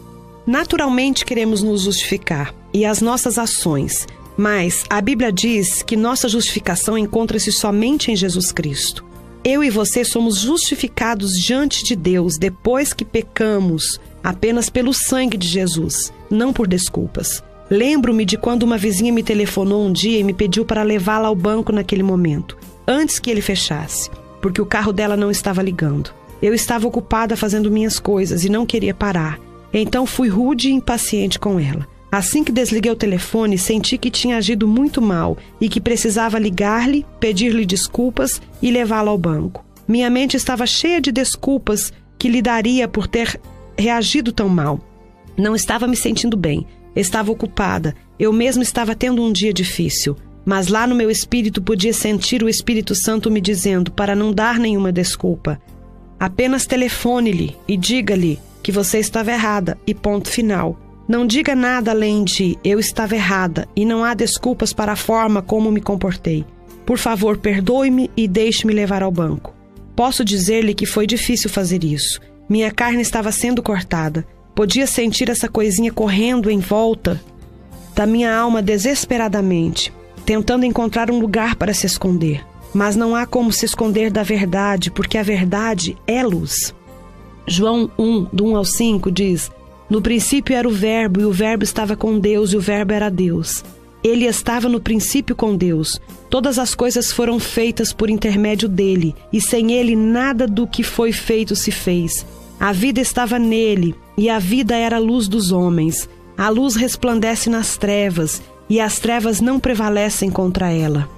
Naturalmente 0.46 1.26
queremos 1.26 1.64
nos 1.64 1.82
justificar 1.82 2.54
e 2.72 2.86
as 2.86 3.02
nossas 3.02 3.40
ações, 3.40 4.06
mas 4.38 4.84
a 4.90 5.02
Bíblia 5.02 5.32
diz 5.32 5.84
que 5.84 5.96
nossa 5.96 6.28
justificação 6.28 6.98
encontra-se 6.98 7.52
somente 7.52 8.12
em 8.12 8.16
Jesus 8.16 8.52
Cristo. 8.52 9.06
Eu 9.44 9.64
e 9.64 9.70
você 9.70 10.04
somos 10.04 10.40
justificados 10.40 11.32
diante 11.32 11.84
de 11.84 11.96
Deus 11.96 12.38
depois 12.38 12.94
que 12.94 13.04
pecamos 13.04 14.00
apenas 14.24 14.70
pelo 14.70 14.94
sangue 14.94 15.38
de 15.38 15.48
Jesus, 15.48 16.14
não 16.30 16.54
por 16.54 16.68
desculpas. 16.68 17.44
Lembro-me 17.70 18.26
de 18.26 18.38
quando 18.38 18.64
uma 18.64 18.78
vizinha 18.78 19.12
me 19.12 19.24
telefonou 19.24 19.86
um 19.86 19.92
dia 19.92 20.20
e 20.20 20.24
me 20.24 20.34
pediu 20.34 20.66
para 20.66 20.84
levá-la 20.84 21.28
ao 21.28 21.36
banco 21.36 21.72
naquele 21.72 22.04
momento, 22.04 22.58
antes 22.88 23.18
que 23.18 23.32
ele 23.32 23.42
fechasse, 23.42 24.10
porque 24.42 24.62
o 24.62 24.66
carro 24.66 24.92
dela 24.92 25.18
não 25.18 25.32
estava 25.32 25.62
ligando. 25.62 26.14
Eu 26.42 26.54
estava 26.54 26.88
ocupada 26.88 27.38
fazendo 27.38 27.72
minhas 27.72 28.00
coisas 28.00 28.44
e 28.44 28.50
não 28.50 28.66
queria 28.66 28.94
parar. 28.94 29.40
Então 29.74 30.06
fui 30.06 30.28
rude 30.28 30.70
e 30.70 30.74
impaciente 30.74 31.40
com 31.40 31.60
ela. 31.60 31.88
Assim 32.12 32.44
que 32.44 32.52
desliguei 32.52 32.92
o 32.92 32.96
telefone, 32.96 33.58
senti 33.58 33.98
que 33.98 34.12
tinha 34.12 34.36
agido 34.36 34.68
muito 34.68 35.02
mal 35.02 35.38
e 35.62 35.70
que 35.70 35.80
precisava 35.80 36.38
ligar-lhe, 36.38 37.06
pedir-lhe 37.22 37.66
desculpas 37.66 38.42
e 38.62 38.70
levá-la 38.70 39.12
ao 39.12 39.18
banco. 39.18 39.66
Minha 39.88 40.10
mente 40.10 40.36
estava 40.36 40.66
cheia 40.66 41.00
de 41.00 41.12
desculpas 41.12 41.94
que 42.20 42.28
lhe 42.28 42.42
daria 42.42 42.88
por 42.88 43.08
ter 43.08 43.40
reagido 43.78 44.34
tão 44.34 44.50
mal. 44.50 44.80
Não 45.38 45.56
estava 45.56 45.88
me 45.88 45.96
sentindo 45.96 46.36
bem, 46.36 46.68
estava 46.94 47.32
ocupada, 47.32 47.96
eu 48.20 48.34
mesmo 48.34 48.62
estava 48.62 48.94
tendo 48.94 49.24
um 49.24 49.32
dia 49.32 49.54
difícil. 49.54 50.18
Mas 50.46 50.68
lá 50.68 50.86
no 50.86 50.96
meu 50.96 51.10
espírito 51.10 51.62
podia 51.62 51.94
sentir 51.94 52.44
o 52.44 52.50
Espírito 52.50 52.96
Santo 52.96 53.30
me 53.30 53.40
dizendo 53.40 53.92
para 53.92 54.16
não 54.16 54.34
dar 54.34 54.60
nenhuma 54.60 54.92
desculpa. 54.92 55.62
Apenas 56.20 56.66
telefone-lhe 56.66 57.56
e 57.68 57.78
diga-lhe 57.78 58.40
que 58.62 58.72
você 58.72 59.00
estava 59.00 59.32
errada 59.32 59.78
e 59.86 59.94
ponto 59.94 60.30
final. 60.30 60.78
Não 61.12 61.28
diga 61.28 61.54
nada 61.54 61.92
além 61.92 62.24
de 62.24 62.58
eu 62.64 62.80
estava 62.80 63.16
errada 63.16 63.68
e 63.76 63.84
não 63.84 64.02
há 64.02 64.14
desculpas 64.14 64.72
para 64.72 64.94
a 64.94 64.96
forma 64.96 65.42
como 65.42 65.70
me 65.70 65.82
comportei. 65.82 66.46
Por 66.86 66.98
favor, 66.98 67.38
perdoe-me 67.38 68.10
e 68.16 68.30
deixe-me 68.30 68.72
levar 68.72 69.04
ao 69.04 69.12
banco. 69.12 69.54
Posso 69.94 70.24
dizer-lhe 70.24 70.74
que 70.74 70.86
foi 70.86 71.06
difícil 71.06 71.50
fazer 71.50 71.84
isso. 71.84 72.22
Minha 72.48 72.72
carne 72.72 73.02
estava 73.02 73.30
sendo 73.30 73.62
cortada. 73.62 74.26
Podia 74.56 74.88
sentir 74.88 75.30
essa 75.30 75.50
coisinha 75.50 75.92
correndo 75.92 76.50
em 76.50 76.60
volta 76.60 77.22
da 77.94 78.06
minha 78.06 78.34
alma 78.34 78.62
desesperadamente, 78.62 79.92
tentando 80.26 80.64
encontrar 80.64 81.12
um 81.12 81.20
lugar 81.20 81.58
para 81.58 81.74
se 81.74 81.86
esconder. 81.86 82.42
Mas 82.74 82.96
não 82.96 83.18
há 83.18 83.26
como 83.26 83.52
se 83.52 83.66
esconder 83.66 84.10
da 84.10 84.24
verdade, 84.24 84.90
porque 84.90 85.18
a 85.18 85.24
verdade 85.24 85.98
é 86.08 86.24
luz. 86.24 86.74
João 87.46 87.92
1, 88.00 88.28
do 88.32 88.46
1 88.46 88.56
ao 88.56 88.64
5 88.64 89.12
diz: 89.12 89.52
no 89.92 90.02
princípio 90.02 90.56
era 90.56 90.66
o 90.66 90.72
Verbo, 90.72 91.20
e 91.20 91.26
o 91.26 91.34
Verbo 91.34 91.66
estava 91.66 91.98
com 91.98 92.18
Deus, 92.18 92.54
e 92.54 92.56
o 92.56 92.62
Verbo 92.62 92.94
era 92.94 93.10
Deus. 93.10 93.62
Ele 94.02 94.24
estava 94.26 94.70
no 94.70 94.80
princípio 94.80 95.36
com 95.36 95.54
Deus. 95.54 96.00
Todas 96.30 96.58
as 96.58 96.74
coisas 96.74 97.12
foram 97.12 97.38
feitas 97.42 97.92
por 97.92 98.10
intermédio 98.10 98.70
dele, 98.70 99.14
e 99.34 99.42
sem 99.42 99.74
ele 99.74 99.94
nada 99.94 100.48
do 100.48 100.66
que 100.66 100.82
foi 100.82 101.12
feito 101.12 101.58
se 101.58 101.72
fez. 101.72 102.26
A 102.58 102.72
vida 102.72 103.02
estava 103.02 103.38
nele, 103.38 103.94
e 104.18 104.30
a 104.30 104.40
vida 104.40 104.78
era 104.78 104.96
a 104.96 105.00
luz 105.00 105.28
dos 105.28 105.52
homens. 105.52 106.08
A 106.38 106.48
luz 106.48 106.78
resplandece 106.78 107.50
nas 107.50 107.76
trevas, 107.76 108.42
e 108.70 108.80
as 108.80 108.98
trevas 108.98 109.42
não 109.42 109.60
prevalecem 109.60 110.32
contra 110.32 110.72
ela. 110.72 111.10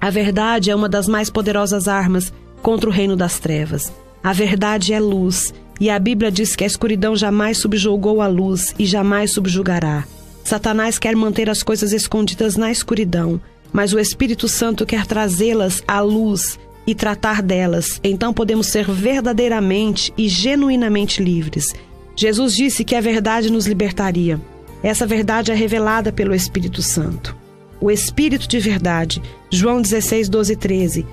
A 0.00 0.08
verdade 0.08 0.70
é 0.70 0.74
uma 0.74 0.88
das 0.88 1.06
mais 1.06 1.28
poderosas 1.28 1.86
armas 1.86 2.32
contra 2.62 2.88
o 2.88 2.92
reino 2.92 3.16
das 3.16 3.38
trevas. 3.38 3.92
A 4.24 4.32
verdade 4.32 4.94
é 4.94 4.98
luz, 4.98 5.52
e 5.80 5.90
a 5.90 5.98
Bíblia 5.98 6.30
diz 6.30 6.56
que 6.56 6.64
a 6.64 6.66
escuridão 6.66 7.14
jamais 7.14 7.58
subjugou 7.58 8.20
a 8.20 8.26
luz 8.26 8.74
e 8.78 8.84
jamais 8.84 9.32
subjugará. 9.32 10.04
Satanás 10.44 10.98
quer 10.98 11.14
manter 11.14 11.50
as 11.50 11.62
coisas 11.62 11.92
escondidas 11.92 12.56
na 12.56 12.70
escuridão, 12.70 13.40
mas 13.72 13.92
o 13.92 13.98
Espírito 13.98 14.48
Santo 14.48 14.86
quer 14.86 15.06
trazê-las 15.06 15.82
à 15.86 16.00
luz 16.00 16.58
e 16.86 16.94
tratar 16.94 17.42
delas. 17.42 18.00
Então 18.02 18.32
podemos 18.32 18.68
ser 18.68 18.90
verdadeiramente 18.90 20.12
e 20.16 20.26
genuinamente 20.26 21.22
livres. 21.22 21.74
Jesus 22.16 22.54
disse 22.54 22.82
que 22.82 22.94
a 22.94 23.00
verdade 23.00 23.52
nos 23.52 23.66
libertaria. 23.66 24.40
Essa 24.82 25.06
verdade 25.06 25.52
é 25.52 25.54
revelada 25.54 26.10
pelo 26.10 26.34
Espírito 26.34 26.82
Santo. 26.82 27.36
O 27.80 27.90
Espírito 27.90 28.48
de 28.48 28.58
verdade, 28.58 29.22
João 29.50 29.80
16, 29.80 30.28
12 30.28 30.52
e 30.52 30.56
13, 30.56 31.06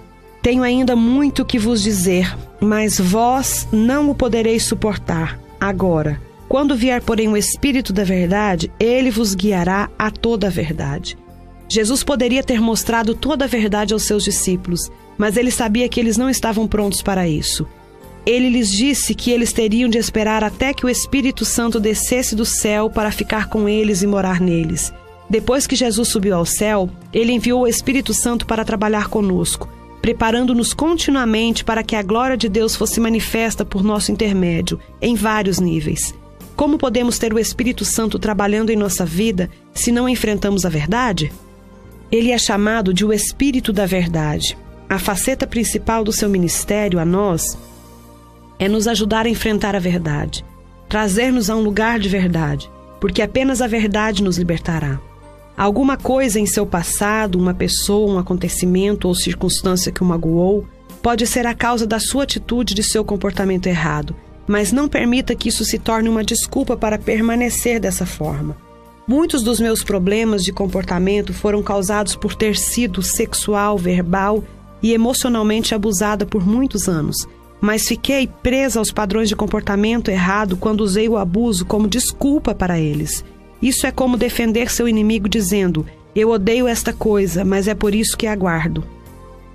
tenho 0.45 0.61
ainda 0.61 0.95
muito 0.95 1.43
que 1.43 1.57
vos 1.57 1.81
dizer, 1.81 2.37
mas 2.61 2.99
vós 2.99 3.67
não 3.71 4.11
o 4.11 4.13
podereis 4.13 4.61
suportar 4.61 5.39
agora. 5.59 6.21
Quando 6.47 6.75
vier, 6.75 7.01
porém, 7.01 7.27
o 7.27 7.35
Espírito 7.35 7.91
da 7.91 8.03
Verdade, 8.03 8.71
ele 8.79 9.09
vos 9.09 9.33
guiará 9.33 9.89
a 9.97 10.11
toda 10.11 10.45
a 10.45 10.51
verdade. 10.51 11.17
Jesus 11.67 12.03
poderia 12.03 12.43
ter 12.43 12.61
mostrado 12.61 13.15
toda 13.15 13.45
a 13.45 13.47
verdade 13.47 13.91
aos 13.91 14.03
seus 14.03 14.23
discípulos, 14.23 14.91
mas 15.17 15.35
ele 15.35 15.49
sabia 15.49 15.89
que 15.89 15.99
eles 15.99 16.15
não 16.15 16.29
estavam 16.29 16.67
prontos 16.67 17.01
para 17.01 17.27
isso. 17.27 17.65
Ele 18.23 18.47
lhes 18.47 18.69
disse 18.69 19.15
que 19.15 19.31
eles 19.31 19.51
teriam 19.51 19.89
de 19.89 19.97
esperar 19.97 20.43
até 20.43 20.75
que 20.75 20.85
o 20.85 20.89
Espírito 20.89 21.43
Santo 21.43 21.79
descesse 21.79 22.35
do 22.35 22.45
céu 22.45 22.87
para 22.87 23.11
ficar 23.11 23.49
com 23.49 23.67
eles 23.67 24.03
e 24.03 24.07
morar 24.07 24.39
neles. 24.39 24.93
Depois 25.27 25.65
que 25.65 25.75
Jesus 25.75 26.07
subiu 26.07 26.35
ao 26.35 26.45
céu, 26.45 26.87
ele 27.11 27.31
enviou 27.31 27.63
o 27.63 27.67
Espírito 27.67 28.13
Santo 28.13 28.45
para 28.45 28.63
trabalhar 28.63 29.07
conosco 29.07 29.67
preparando-nos 30.05 30.71
continuamente 30.71 31.65
para 31.65 31.81
que 31.81 31.95
a 31.95 32.03
glória 32.03 32.37
de 32.37 32.47
Deus 32.47 32.75
fosse 32.75 32.99
manifesta 32.99 33.65
por 33.65 33.83
nosso 33.83 34.11
intermédio, 34.11 34.79
em 35.01 35.15
vários 35.15 35.59
níveis. 35.59 36.13
Como 36.55 36.77
podemos 36.77 37.17
ter 37.17 37.33
o 37.33 37.39
Espírito 37.39 37.83
Santo 37.83 38.19
trabalhando 38.19 38.69
em 38.69 38.75
nossa 38.75 39.03
vida 39.03 39.49
se 39.73 39.91
não 39.91 40.07
enfrentamos 40.07 40.63
a 40.63 40.69
verdade? 40.69 41.33
Ele 42.11 42.29
é 42.29 42.37
chamado 42.37 42.93
de 42.93 43.03
o 43.03 43.11
Espírito 43.11 43.73
da 43.73 43.87
Verdade. 43.87 44.55
A 44.87 44.99
faceta 44.99 45.47
principal 45.47 46.03
do 46.03 46.11
seu 46.11 46.29
ministério 46.29 46.99
a 46.99 47.03
nós 47.03 47.57
é 48.59 48.69
nos 48.69 48.87
ajudar 48.87 49.25
a 49.25 49.29
enfrentar 49.29 49.75
a 49.75 49.79
verdade, 49.79 50.45
trazer-nos 50.87 51.49
a 51.49 51.55
um 51.55 51.61
lugar 51.61 51.97
de 51.97 52.09
verdade, 52.09 52.69
porque 53.01 53.23
apenas 53.23 53.59
a 53.59 53.65
verdade 53.65 54.21
nos 54.21 54.37
libertará. 54.37 55.01
Alguma 55.57 55.95
coisa 55.95 56.37
em 56.37 56.45
seu 56.45 56.65
passado, 56.65 57.39
uma 57.39 57.53
pessoa, 57.53 58.13
um 58.13 58.19
acontecimento 58.19 59.07
ou 59.07 59.15
circunstância 59.15 59.91
que 59.91 60.03
o 60.03 60.05
magoou, 60.05 60.67
pode 61.01 61.25
ser 61.25 61.47
a 61.47 61.53
causa 61.53 61.87
da 61.87 61.99
sua 61.99 62.23
atitude 62.23 62.73
e 62.73 62.75
de 62.75 62.83
seu 62.83 63.05
comportamento 63.05 63.67
errado, 63.67 64.13
mas 64.45 64.73
não 64.73 64.89
permita 64.89 65.33
que 65.33 65.47
isso 65.47 65.63
se 65.63 65.79
torne 65.79 66.09
uma 66.09 66.23
desculpa 66.23 66.75
para 66.75 66.97
permanecer 66.97 67.79
dessa 67.79 68.05
forma. 68.05 68.57
Muitos 69.07 69.43
dos 69.43 69.59
meus 69.59 69.83
problemas 69.83 70.43
de 70.43 70.51
comportamento 70.51 71.31
foram 71.31 71.63
causados 71.63 72.15
por 72.15 72.35
ter 72.35 72.57
sido 72.57 73.01
sexual, 73.01 73.77
verbal 73.77 74.43
e 74.81 74.93
emocionalmente 74.93 75.73
abusada 75.73 76.25
por 76.25 76.45
muitos 76.45 76.89
anos, 76.89 77.27
mas 77.61 77.87
fiquei 77.87 78.27
presa 78.27 78.79
aos 78.79 78.91
padrões 78.91 79.29
de 79.29 79.35
comportamento 79.35 80.09
errado 80.09 80.57
quando 80.57 80.81
usei 80.81 81.07
o 81.07 81.17
abuso 81.17 81.65
como 81.65 81.87
desculpa 81.87 82.53
para 82.53 82.79
eles. 82.79 83.23
Isso 83.65 83.87
é 83.87 83.91
como 83.91 84.15
defender 84.15 84.69
seu 84.69 84.87
inimigo 84.87 85.27
dizendo: 85.27 85.87
Eu 86.15 86.29
odeio 86.29 86.67
esta 86.67 86.93
coisa, 86.93 87.43
mas 87.43 87.67
é 87.67 87.73
por 87.73 87.95
isso 87.95 88.15
que 88.15 88.27
aguardo. 88.27 88.83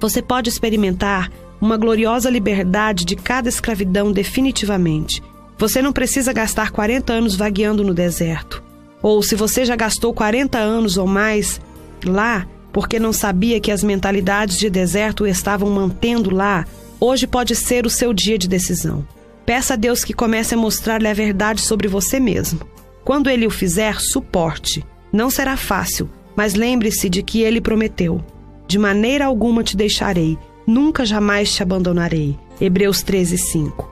Você 0.00 0.20
pode 0.20 0.48
experimentar 0.48 1.30
uma 1.60 1.76
gloriosa 1.76 2.28
liberdade 2.28 3.04
de 3.04 3.14
cada 3.14 3.48
escravidão 3.48 4.10
definitivamente. 4.10 5.22
Você 5.56 5.80
não 5.80 5.92
precisa 5.92 6.32
gastar 6.32 6.72
40 6.72 7.12
anos 7.12 7.36
vagueando 7.36 7.84
no 7.84 7.94
deserto. 7.94 8.60
Ou 9.00 9.22
se 9.22 9.36
você 9.36 9.64
já 9.64 9.76
gastou 9.76 10.12
40 10.12 10.58
anos 10.58 10.98
ou 10.98 11.06
mais 11.06 11.60
lá, 12.04 12.48
porque 12.72 12.98
não 12.98 13.12
sabia 13.12 13.60
que 13.60 13.70
as 13.70 13.84
mentalidades 13.84 14.58
de 14.58 14.68
deserto 14.68 15.22
o 15.22 15.26
estavam 15.28 15.70
mantendo 15.70 16.34
lá, 16.34 16.66
hoje 16.98 17.28
pode 17.28 17.54
ser 17.54 17.86
o 17.86 17.90
seu 17.90 18.12
dia 18.12 18.36
de 18.36 18.48
decisão. 18.48 19.06
Peça 19.46 19.74
a 19.74 19.76
Deus 19.76 20.02
que 20.02 20.12
comece 20.12 20.54
a 20.54 20.58
mostrar-lhe 20.58 21.06
a 21.06 21.14
verdade 21.14 21.60
sobre 21.60 21.86
você 21.86 22.18
mesmo. 22.18 22.58
Quando 23.04 23.30
ele 23.30 23.46
o 23.46 23.50
fizer, 23.50 24.00
suporte. 24.00 24.84
Não 25.12 25.30
será 25.30 25.56
fácil, 25.56 26.08
mas 26.36 26.54
lembre-se 26.54 27.08
de 27.08 27.22
que 27.22 27.42
ele 27.42 27.60
prometeu: 27.60 28.22
De 28.66 28.78
maneira 28.78 29.26
alguma 29.26 29.64
te 29.64 29.76
deixarei, 29.76 30.38
nunca 30.66 31.04
jamais 31.04 31.52
te 31.52 31.62
abandonarei. 31.62 32.38
Hebreus 32.60 33.02
13, 33.02 33.38
5. 33.38 33.90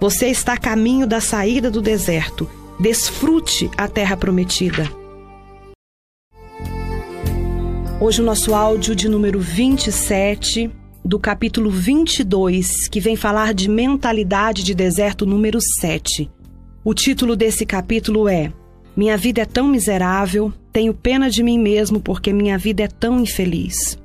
Você 0.00 0.28
está 0.28 0.54
a 0.54 0.58
caminho 0.58 1.06
da 1.06 1.20
saída 1.20 1.70
do 1.70 1.80
deserto. 1.82 2.48
Desfrute 2.78 3.70
a 3.76 3.86
terra 3.88 4.16
prometida. 4.16 4.90
Hoje 8.00 8.22
o 8.22 8.24
nosso 8.24 8.54
áudio 8.54 8.96
de 8.96 9.08
número 9.08 9.38
27 9.38 10.70
do 11.04 11.18
capítulo 11.18 11.70
22, 11.70 12.88
que 12.88 13.00
vem 13.00 13.16
falar 13.16 13.52
de 13.52 13.68
mentalidade 13.68 14.62
de 14.62 14.74
deserto 14.74 15.26
número 15.26 15.58
7. 15.60 16.30
O 16.82 16.94
título 16.94 17.36
desse 17.36 17.66
capítulo 17.66 18.26
é 18.26 18.50
Minha 18.96 19.14
vida 19.14 19.42
é 19.42 19.44
tão 19.44 19.68
miserável, 19.68 20.50
tenho 20.72 20.94
pena 20.94 21.28
de 21.28 21.42
mim 21.42 21.58
mesmo 21.58 22.00
porque 22.00 22.32
minha 22.32 22.56
vida 22.56 22.82
é 22.82 22.88
tão 22.88 23.20
infeliz. 23.20 23.98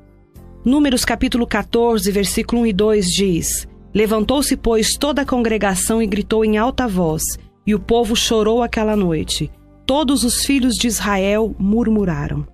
Números 0.65 1.05
capítulo 1.05 1.47
14, 1.47 2.11
versículo 2.11 2.63
1 2.63 2.65
e 2.67 2.73
2 2.73 3.05
diz: 3.05 3.67
Levantou-se, 3.93 4.57
pois, 4.57 4.97
toda 4.97 5.21
a 5.21 5.25
congregação 5.25 6.01
e 6.01 6.05
gritou 6.05 6.43
em 6.43 6.57
alta 6.57 6.85
voz, 6.85 7.23
e 7.65 7.73
o 7.73 7.79
povo 7.79 8.13
chorou 8.13 8.61
aquela 8.61 8.97
noite. 8.97 9.49
Todos 9.85 10.25
os 10.25 10.43
filhos 10.43 10.73
de 10.73 10.87
Israel 10.87 11.55
murmuraram. 11.57 12.45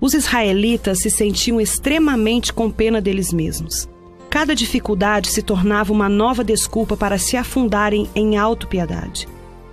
Os 0.00 0.12
israelitas 0.12 1.02
se 1.02 1.10
sentiam 1.10 1.60
extremamente 1.60 2.52
com 2.52 2.68
pena 2.68 3.00
deles 3.00 3.32
mesmos. 3.32 3.88
Cada 4.28 4.56
dificuldade 4.56 5.28
se 5.28 5.40
tornava 5.40 5.92
uma 5.92 6.08
nova 6.08 6.42
desculpa 6.42 6.96
para 6.96 7.16
se 7.16 7.36
afundarem 7.36 8.08
em 8.12 8.36
autopiedade. 8.36 9.28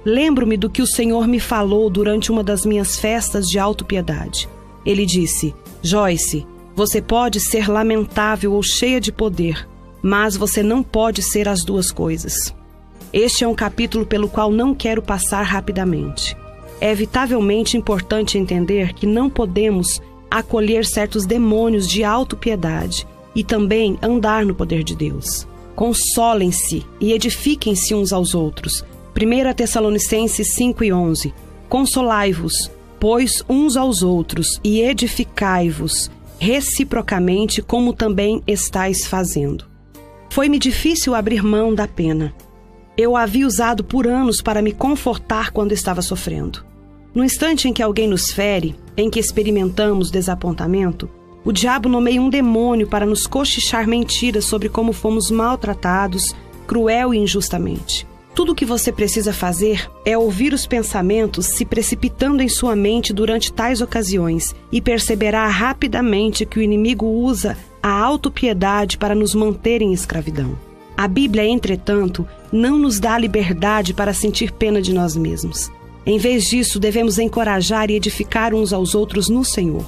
Lembro-me 0.09 0.57
do 0.57 0.71
que 0.71 0.81
o 0.81 0.87
Senhor 0.87 1.27
me 1.27 1.39
falou 1.39 1.87
durante 1.87 2.31
uma 2.31 2.43
das 2.43 2.65
minhas 2.65 2.97
festas 2.97 3.45
de 3.45 3.59
autopiedade. 3.59 4.49
Ele 4.83 5.05
disse: 5.05 5.53
Joyce, 5.83 6.47
você 6.75 6.99
pode 6.99 7.39
ser 7.39 7.69
lamentável 7.69 8.53
ou 8.53 8.63
cheia 8.63 8.99
de 8.99 9.11
poder, 9.11 9.69
mas 10.01 10.35
você 10.35 10.63
não 10.63 10.81
pode 10.81 11.21
ser 11.21 11.47
as 11.47 11.63
duas 11.63 11.91
coisas. 11.91 12.55
Este 13.13 13.43
é 13.43 13.47
um 13.47 13.53
capítulo 13.53 14.03
pelo 14.03 14.27
qual 14.27 14.51
não 14.51 14.73
quero 14.73 14.99
passar 14.99 15.43
rapidamente. 15.43 16.35
É 16.81 16.89
evitavelmente 16.89 17.77
importante 17.77 18.35
entender 18.35 18.93
que 18.95 19.05
não 19.05 19.29
podemos 19.29 20.01
acolher 20.31 20.87
certos 20.87 21.23
demônios 21.27 21.87
de 21.87 22.03
autopiedade 22.03 23.05
e 23.35 23.43
também 23.43 23.95
andar 24.01 24.43
no 24.43 24.55
poder 24.55 24.83
de 24.83 24.95
Deus. 24.95 25.47
Consolem-se 25.75 26.83
e 26.99 27.13
edifiquem-se 27.13 27.93
uns 27.93 28.11
aos 28.11 28.33
outros. 28.33 28.83
1 29.15 29.53
Tessalonicenses 29.53 30.53
5 30.53 30.83
e 30.83 30.93
11. 30.93 31.33
Consolai-vos, 31.67 32.71
pois, 32.99 33.43
uns 33.49 33.75
aos 33.77 34.01
outros 34.03 34.59
e 34.63 34.81
edificai-vos 34.81 36.09
reciprocamente, 36.39 37.61
como 37.61 37.93
também 37.93 38.41
estáis 38.47 39.05
fazendo. 39.05 39.65
Foi-me 40.29 40.57
difícil 40.57 41.13
abrir 41.13 41.43
mão 41.43 41.75
da 41.75 41.87
pena. 41.87 42.33
Eu 42.97 43.15
a 43.15 43.23
havia 43.23 43.45
usado 43.45 43.83
por 43.83 44.07
anos 44.07 44.41
para 44.41 44.61
me 44.61 44.71
confortar 44.71 45.51
quando 45.51 45.73
estava 45.73 46.01
sofrendo. 46.01 46.65
No 47.13 47.23
instante 47.23 47.67
em 47.67 47.73
que 47.73 47.83
alguém 47.83 48.07
nos 48.07 48.31
fere, 48.31 48.75
em 48.95 49.09
que 49.09 49.19
experimentamos 49.19 50.11
desapontamento, 50.11 51.09
o 51.43 51.51
diabo 51.51 51.89
nomeia 51.89 52.21
um 52.21 52.29
demônio 52.29 52.87
para 52.87 53.05
nos 53.05 53.25
cochichar 53.25 53.87
mentiras 53.87 54.45
sobre 54.45 54.69
como 54.69 54.93
fomos 54.93 55.31
maltratados, 55.31 56.35
cruel 56.67 57.13
e 57.13 57.17
injustamente. 57.17 58.07
Tudo 58.39 58.53
o 58.53 58.55
que 58.55 58.63
você 58.63 58.89
precisa 58.89 59.33
fazer 59.33 59.91
é 60.05 60.17
ouvir 60.17 60.53
os 60.53 60.65
pensamentos 60.65 61.45
se 61.45 61.65
precipitando 61.65 62.41
em 62.41 62.47
sua 62.47 62.73
mente 62.73 63.11
durante 63.11 63.51
tais 63.51 63.81
ocasiões 63.81 64.55
e 64.71 64.79
perceberá 64.79 65.45
rapidamente 65.49 66.45
que 66.45 66.57
o 66.57 66.61
inimigo 66.61 67.05
usa 67.05 67.57
a 67.83 67.91
autopiedade 67.91 68.97
para 68.97 69.13
nos 69.13 69.35
manter 69.35 69.81
em 69.81 69.91
escravidão. 69.91 70.57
A 70.95 71.05
Bíblia, 71.05 71.45
entretanto, 71.45 72.25
não 72.49 72.77
nos 72.77 72.97
dá 72.97 73.17
liberdade 73.17 73.93
para 73.93 74.13
sentir 74.13 74.53
pena 74.53 74.81
de 74.81 74.93
nós 74.93 75.17
mesmos. 75.17 75.69
Em 76.05 76.17
vez 76.17 76.45
disso, 76.45 76.79
devemos 76.79 77.19
encorajar 77.19 77.91
e 77.91 77.95
edificar 77.95 78.53
uns 78.53 78.71
aos 78.71 78.95
outros 78.95 79.27
no 79.27 79.43
Senhor. 79.43 79.83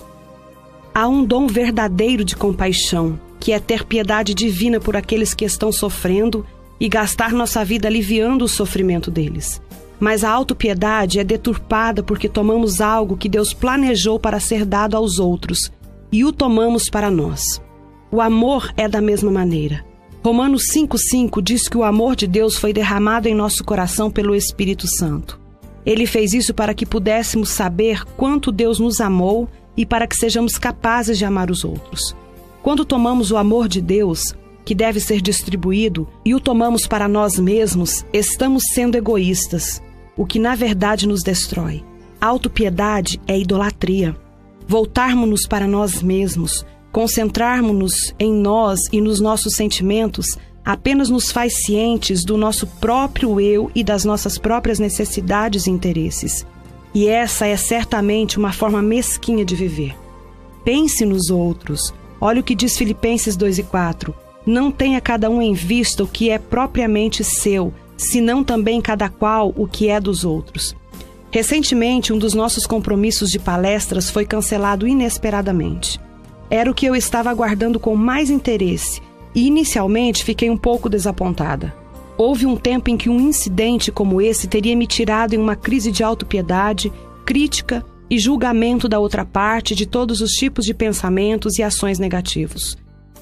Há 0.94 1.08
um 1.08 1.24
dom 1.24 1.48
verdadeiro 1.48 2.26
de 2.26 2.36
compaixão, 2.36 3.18
que 3.40 3.54
é 3.54 3.62
ter 3.62 3.86
piedade 3.86 4.34
divina 4.34 4.78
por 4.78 4.98
aqueles 4.98 5.34
que 5.34 5.46
estão 5.46 5.72
sofrendo 5.72 6.46
e 6.82 6.90
gastar 6.90 7.32
nossa 7.32 7.64
vida 7.64 7.88
aliviando 7.88 8.44
o 8.44 8.48
sofrimento 8.48 9.12
deles. 9.12 9.62
Mas 10.00 10.24
a 10.24 10.32
autopiedade 10.32 11.20
é 11.20 11.24
deturpada 11.24 12.02
porque 12.02 12.28
tomamos 12.28 12.82
algo 12.82 13.16
que 13.16 13.30
Deus 13.30 13.54
planejou 13.54 14.20
para 14.20 14.40
ser 14.40 14.66
dado 14.66 14.98
aos 14.98 15.20
outros 15.20 15.72
e 16.12 16.26
o 16.26 16.34
tomamos 16.34 16.90
para 16.90 17.12
nós. 17.12 17.44
O 18.12 18.20
amor 18.20 18.74
é 18.76 18.90
da 18.90 19.00
mesma 19.00 19.30
maneira. 19.30 19.86
Romanos 20.26 20.64
5,5 20.74 21.40
diz 21.40 21.70
que 21.70 21.78
o 21.78 21.84
amor 21.84 22.16
de 22.16 22.26
Deus 22.26 22.58
foi 22.58 22.74
derramado 22.74 23.28
em 23.28 23.36
nosso 23.36 23.64
coração 23.64 24.10
pelo 24.10 24.34
Espírito 24.34 24.88
Santo. 24.88 25.40
Ele 25.86 26.08
fez 26.08 26.34
isso 26.34 26.52
para 26.52 26.74
que 26.74 26.86
pudéssemos 26.86 27.50
saber 27.50 28.04
quanto 28.18 28.52
Deus 28.52 28.80
nos 28.80 29.00
amou 29.00 29.48
e 29.78 29.86
para 29.86 30.08
que 30.08 30.16
sejamos 30.16 30.58
capazes 30.58 31.20
de 31.20 31.26
amar 31.26 31.52
os 31.52 31.64
outros. 31.64 32.16
Quando 32.64 32.84
tomamos 32.86 33.32
o 33.32 33.38
amor 33.38 33.68
de 33.68 33.82
Deus, 33.82 34.36
que 34.64 34.76
deve 34.76 35.00
ser 35.00 35.22
distribuído, 35.22 36.08
e 36.24 36.36
o 36.36 36.40
tomamos 36.40 36.88
para 36.88 37.08
nós 37.08 37.38
mesmos, 37.40 38.06
estamos 38.14 38.64
sendo 38.74 38.96
egoístas, 38.96 39.82
o 40.16 40.26
que 40.26 40.40
na 40.40 40.56
verdade 40.56 41.08
nos 41.08 41.24
destrói. 41.24 41.84
Autopiedade 42.20 43.20
é 43.28 43.38
idolatria. 43.38 44.16
Voltarmos-nos 44.68 45.48
para 45.48 45.68
nós 45.68 46.04
mesmos, 46.04 46.66
concentrarmos-nos 46.92 48.14
em 48.20 48.34
nós 48.34 48.80
e 48.92 49.02
nos 49.02 49.20
nossos 49.20 49.56
sentimentos 49.56 50.38
apenas 50.64 51.10
nos 51.10 51.32
faz 51.32 51.64
cientes 51.66 52.24
do 52.24 52.38
nosso 52.38 52.68
próprio 52.68 53.40
eu 53.40 53.72
e 53.74 53.84
das 53.84 54.06
nossas 54.06 54.38
próprias 54.38 54.80
necessidades 54.80 55.66
e 55.66 55.72
interesses. 55.72 56.46
E 56.94 57.08
essa 57.08 57.48
é 57.48 57.56
certamente 57.58 58.38
uma 58.38 58.52
forma 58.52 58.82
mesquinha 58.82 59.44
de 59.44 59.56
viver. 59.56 59.96
Pense 60.64 61.06
nos 61.06 61.30
outros. 61.30 61.94
Olha 62.20 62.42
o 62.42 62.44
que 62.44 62.54
diz 62.54 62.78
Filipenses 62.78 63.36
2 63.36 63.60
e 63.60 63.64
4. 63.64 64.14
Não 64.46 64.72
tenha 64.72 65.00
cada 65.00 65.30
um 65.30 65.42
em 65.42 65.54
vista 65.54 66.04
o 66.04 66.08
que 66.08 66.30
é 66.30 66.40
propriamente 66.40 67.24
seu, 67.24 67.74
senão 67.96 68.44
também 68.44 68.82
cada 68.82 69.08
qual 69.08 69.54
o 69.56 69.68
que 69.68 69.90
é 69.90 70.00
dos 70.00 70.26
outros. 70.26 70.76
Recentemente, 71.32 72.12
um 72.12 72.18
dos 72.18 72.34
nossos 72.34 72.66
compromissos 72.66 73.30
de 73.30 73.40
palestras 73.40 74.10
foi 74.10 74.26
cancelado 74.26 74.88
inesperadamente. 74.88 76.00
Era 76.50 76.70
o 76.70 76.74
que 76.74 76.86
eu 76.86 76.96
estava 76.96 77.30
aguardando 77.30 77.80
com 77.80 77.96
mais 77.96 78.30
interesse 78.30 79.02
e 79.34 79.48
inicialmente 79.48 80.26
fiquei 80.26 80.50
um 80.50 80.58
pouco 80.58 80.90
desapontada. 80.90 81.74
Houve 82.18 82.46
um 82.46 82.58
tempo 82.58 82.90
em 82.90 82.98
que 82.98 83.10
um 83.10 83.20
incidente 83.20 83.92
como 83.92 84.22
esse 84.22 84.48
teria 84.48 84.76
me 84.76 84.86
tirado 84.86 85.34
em 85.34 85.38
uma 85.38 85.56
crise 85.56 85.92
de 85.92 86.04
autopiedade, 86.04 86.92
crítica 87.26 87.86
e 88.10 88.20
julgamento 88.20 88.90
da 88.90 89.00
outra 89.00 89.24
parte 89.24 89.74
de 89.74 89.86
todos 89.86 90.20
os 90.20 90.32
tipos 90.32 90.66
de 90.66 90.74
pensamentos 90.74 91.58
e 91.58 91.64
ações 91.64 91.98
negativos. 91.98 92.78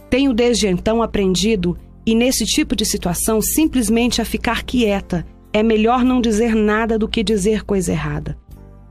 Tenho 0.09 0.33
desde 0.33 0.67
então 0.67 1.01
aprendido, 1.03 1.77
e 2.05 2.15
nesse 2.15 2.45
tipo 2.45 2.75
de 2.75 2.85
situação, 2.85 3.41
simplesmente 3.41 4.21
a 4.21 4.25
ficar 4.25 4.63
quieta. 4.63 5.25
É 5.53 5.61
melhor 5.61 6.03
não 6.03 6.21
dizer 6.21 6.55
nada 6.55 6.97
do 6.97 7.07
que 7.07 7.23
dizer 7.23 7.63
coisa 7.63 7.91
errada. 7.91 8.37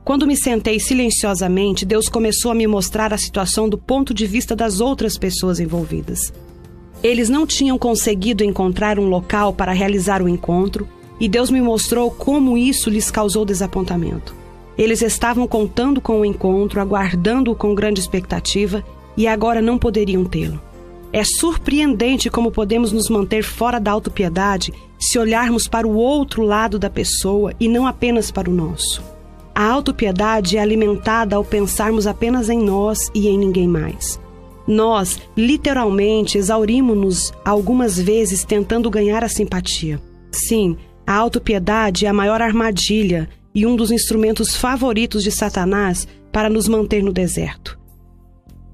Quando 0.04 0.26
me 0.26 0.36
sentei 0.36 0.80
silenciosamente, 0.80 1.84
Deus 1.84 2.08
começou 2.08 2.50
a 2.50 2.54
me 2.54 2.66
mostrar 2.66 3.12
a 3.12 3.18
situação 3.18 3.68
do 3.68 3.76
ponto 3.76 4.14
de 4.14 4.26
vista 4.26 4.56
das 4.56 4.80
outras 4.80 5.18
pessoas 5.18 5.60
envolvidas. 5.60 6.32
Eles 7.02 7.28
não 7.28 7.46
tinham 7.46 7.78
conseguido 7.78 8.42
encontrar 8.42 8.98
um 8.98 9.06
local 9.06 9.52
para 9.52 9.72
realizar 9.72 10.22
o 10.22 10.28
encontro 10.28 10.88
e 11.20 11.28
Deus 11.28 11.50
me 11.50 11.60
mostrou 11.60 12.10
como 12.10 12.56
isso 12.56 12.88
lhes 12.88 13.10
causou 13.10 13.44
desapontamento. 13.44 14.34
Eles 14.76 15.02
estavam 15.02 15.46
contando 15.46 16.00
com 16.00 16.20
o 16.20 16.24
encontro, 16.24 16.80
aguardando-o 16.80 17.54
com 17.54 17.74
grande 17.74 18.00
expectativa 18.00 18.84
e 19.16 19.26
agora 19.26 19.60
não 19.60 19.76
poderiam 19.76 20.24
tê-lo. 20.24 20.67
É 21.12 21.24
surpreendente 21.24 22.28
como 22.28 22.50
podemos 22.50 22.92
nos 22.92 23.08
manter 23.08 23.42
fora 23.42 23.78
da 23.78 23.90
autopiedade 23.90 24.72
se 24.98 25.18
olharmos 25.18 25.66
para 25.66 25.86
o 25.86 25.94
outro 25.94 26.42
lado 26.42 26.78
da 26.78 26.90
pessoa 26.90 27.52
e 27.58 27.68
não 27.68 27.86
apenas 27.86 28.30
para 28.30 28.50
o 28.50 28.54
nosso. 28.54 29.02
A 29.54 29.64
autopiedade 29.64 30.56
é 30.56 30.60
alimentada 30.60 31.34
ao 31.34 31.44
pensarmos 31.44 32.06
apenas 32.06 32.48
em 32.48 32.58
nós 32.58 33.10
e 33.14 33.26
em 33.26 33.38
ninguém 33.38 33.66
mais. 33.66 34.20
Nós, 34.66 35.18
literalmente, 35.36 36.36
exaurimos-nos 36.36 37.32
algumas 37.44 37.98
vezes 37.98 38.44
tentando 38.44 38.90
ganhar 38.90 39.24
a 39.24 39.28
simpatia. 39.28 40.00
Sim, 40.30 40.76
a 41.06 41.14
autopiedade 41.14 42.04
é 42.04 42.08
a 42.08 42.12
maior 42.12 42.42
armadilha 42.42 43.28
e 43.54 43.66
um 43.66 43.74
dos 43.74 43.90
instrumentos 43.90 44.54
favoritos 44.54 45.24
de 45.24 45.30
Satanás 45.30 46.06
para 46.30 46.50
nos 46.50 46.68
manter 46.68 47.02
no 47.02 47.12
deserto. 47.12 47.78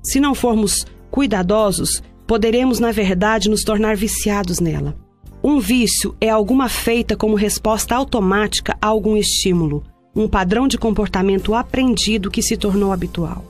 Se 0.02 0.18
não 0.18 0.34
formos 0.34 0.84
cuidadosos, 1.10 2.02
poderemos, 2.26 2.78
na 2.78 2.92
verdade, 2.92 3.48
nos 3.48 3.62
tornar 3.62 3.96
viciados 3.96 4.60
nela. 4.60 4.96
Um 5.42 5.60
vício 5.60 6.14
é 6.20 6.30
alguma 6.30 6.68
feita 6.68 7.16
como 7.16 7.36
resposta 7.36 7.94
automática 7.94 8.76
a 8.80 8.86
algum 8.86 9.16
estímulo, 9.16 9.82
um 10.16 10.26
padrão 10.26 10.66
de 10.66 10.78
comportamento 10.78 11.54
aprendido 11.54 12.30
que 12.30 12.42
se 12.42 12.56
tornou 12.56 12.92
habitual. 12.92 13.44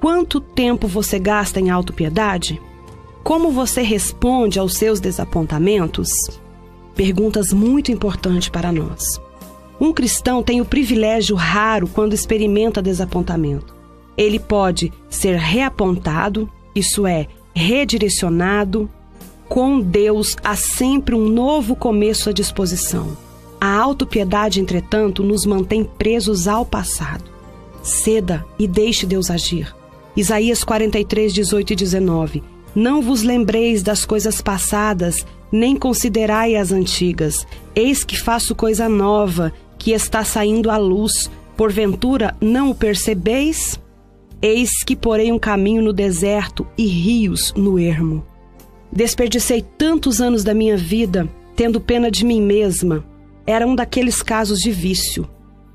Quanto 0.00 0.40
tempo 0.40 0.88
você 0.88 1.18
gasta 1.18 1.60
em 1.60 1.70
autopiedade? 1.70 2.60
Como 3.22 3.52
você 3.52 3.82
responde 3.82 4.58
aos 4.58 4.74
seus 4.74 4.98
desapontamentos? 4.98 6.10
Perguntas 6.96 7.52
muito 7.52 7.92
importantes 7.92 8.48
para 8.48 8.72
nós. 8.72 9.20
Um 9.80 9.92
cristão 9.92 10.42
tem 10.42 10.60
o 10.60 10.64
privilégio 10.64 11.36
raro 11.36 11.86
quando 11.86 12.14
experimenta 12.14 12.82
desapontamento. 12.82 13.74
Ele 14.16 14.40
pode 14.40 14.92
ser 15.08 15.36
reapontado, 15.36 16.50
isso 16.74 17.06
é, 17.06 17.28
redirecionado. 17.54 18.90
Com 19.48 19.80
Deus 19.80 20.36
há 20.42 20.56
sempre 20.56 21.14
um 21.14 21.28
novo 21.28 21.76
começo 21.76 22.30
à 22.30 22.32
disposição. 22.32 23.16
A 23.60 23.78
autopiedade, 23.78 24.60
entretanto, 24.60 25.22
nos 25.22 25.46
mantém 25.46 25.84
presos 25.84 26.48
ao 26.48 26.64
passado. 26.64 27.24
Ceda 27.82 28.44
e 28.58 28.66
deixe 28.66 29.06
Deus 29.06 29.30
agir. 29.30 29.74
Isaías 30.16 30.64
43, 30.64 31.32
18 31.32 31.72
e 31.72 31.76
19. 31.76 32.42
Não 32.74 33.02
vos 33.02 33.22
lembreis 33.22 33.82
das 33.82 34.04
coisas 34.04 34.40
passadas, 34.40 35.26
nem 35.50 35.76
considerai 35.76 36.56
as 36.56 36.72
antigas. 36.72 37.46
Eis 37.74 38.02
que 38.02 38.18
faço 38.18 38.54
coisa 38.54 38.88
nova, 38.88 39.52
que 39.78 39.92
está 39.92 40.24
saindo 40.24 40.70
à 40.70 40.76
luz. 40.76 41.30
Porventura 41.56 42.34
não 42.40 42.70
o 42.70 42.74
percebeis? 42.74 43.78
Eis 44.42 44.82
que 44.84 44.96
porei 44.96 45.30
um 45.30 45.38
caminho 45.38 45.80
no 45.80 45.92
deserto 45.92 46.66
e 46.76 46.84
rios 46.84 47.54
no 47.56 47.78
ermo. 47.78 48.26
Desperdicei 48.90 49.62
tantos 49.62 50.20
anos 50.20 50.42
da 50.42 50.52
minha 50.52 50.76
vida 50.76 51.28
tendo 51.54 51.80
pena 51.80 52.10
de 52.10 52.24
mim 52.24 52.42
mesma. 52.42 53.04
Era 53.46 53.64
um 53.64 53.76
daqueles 53.76 54.20
casos 54.20 54.58
de 54.58 54.72
vício. 54.72 55.28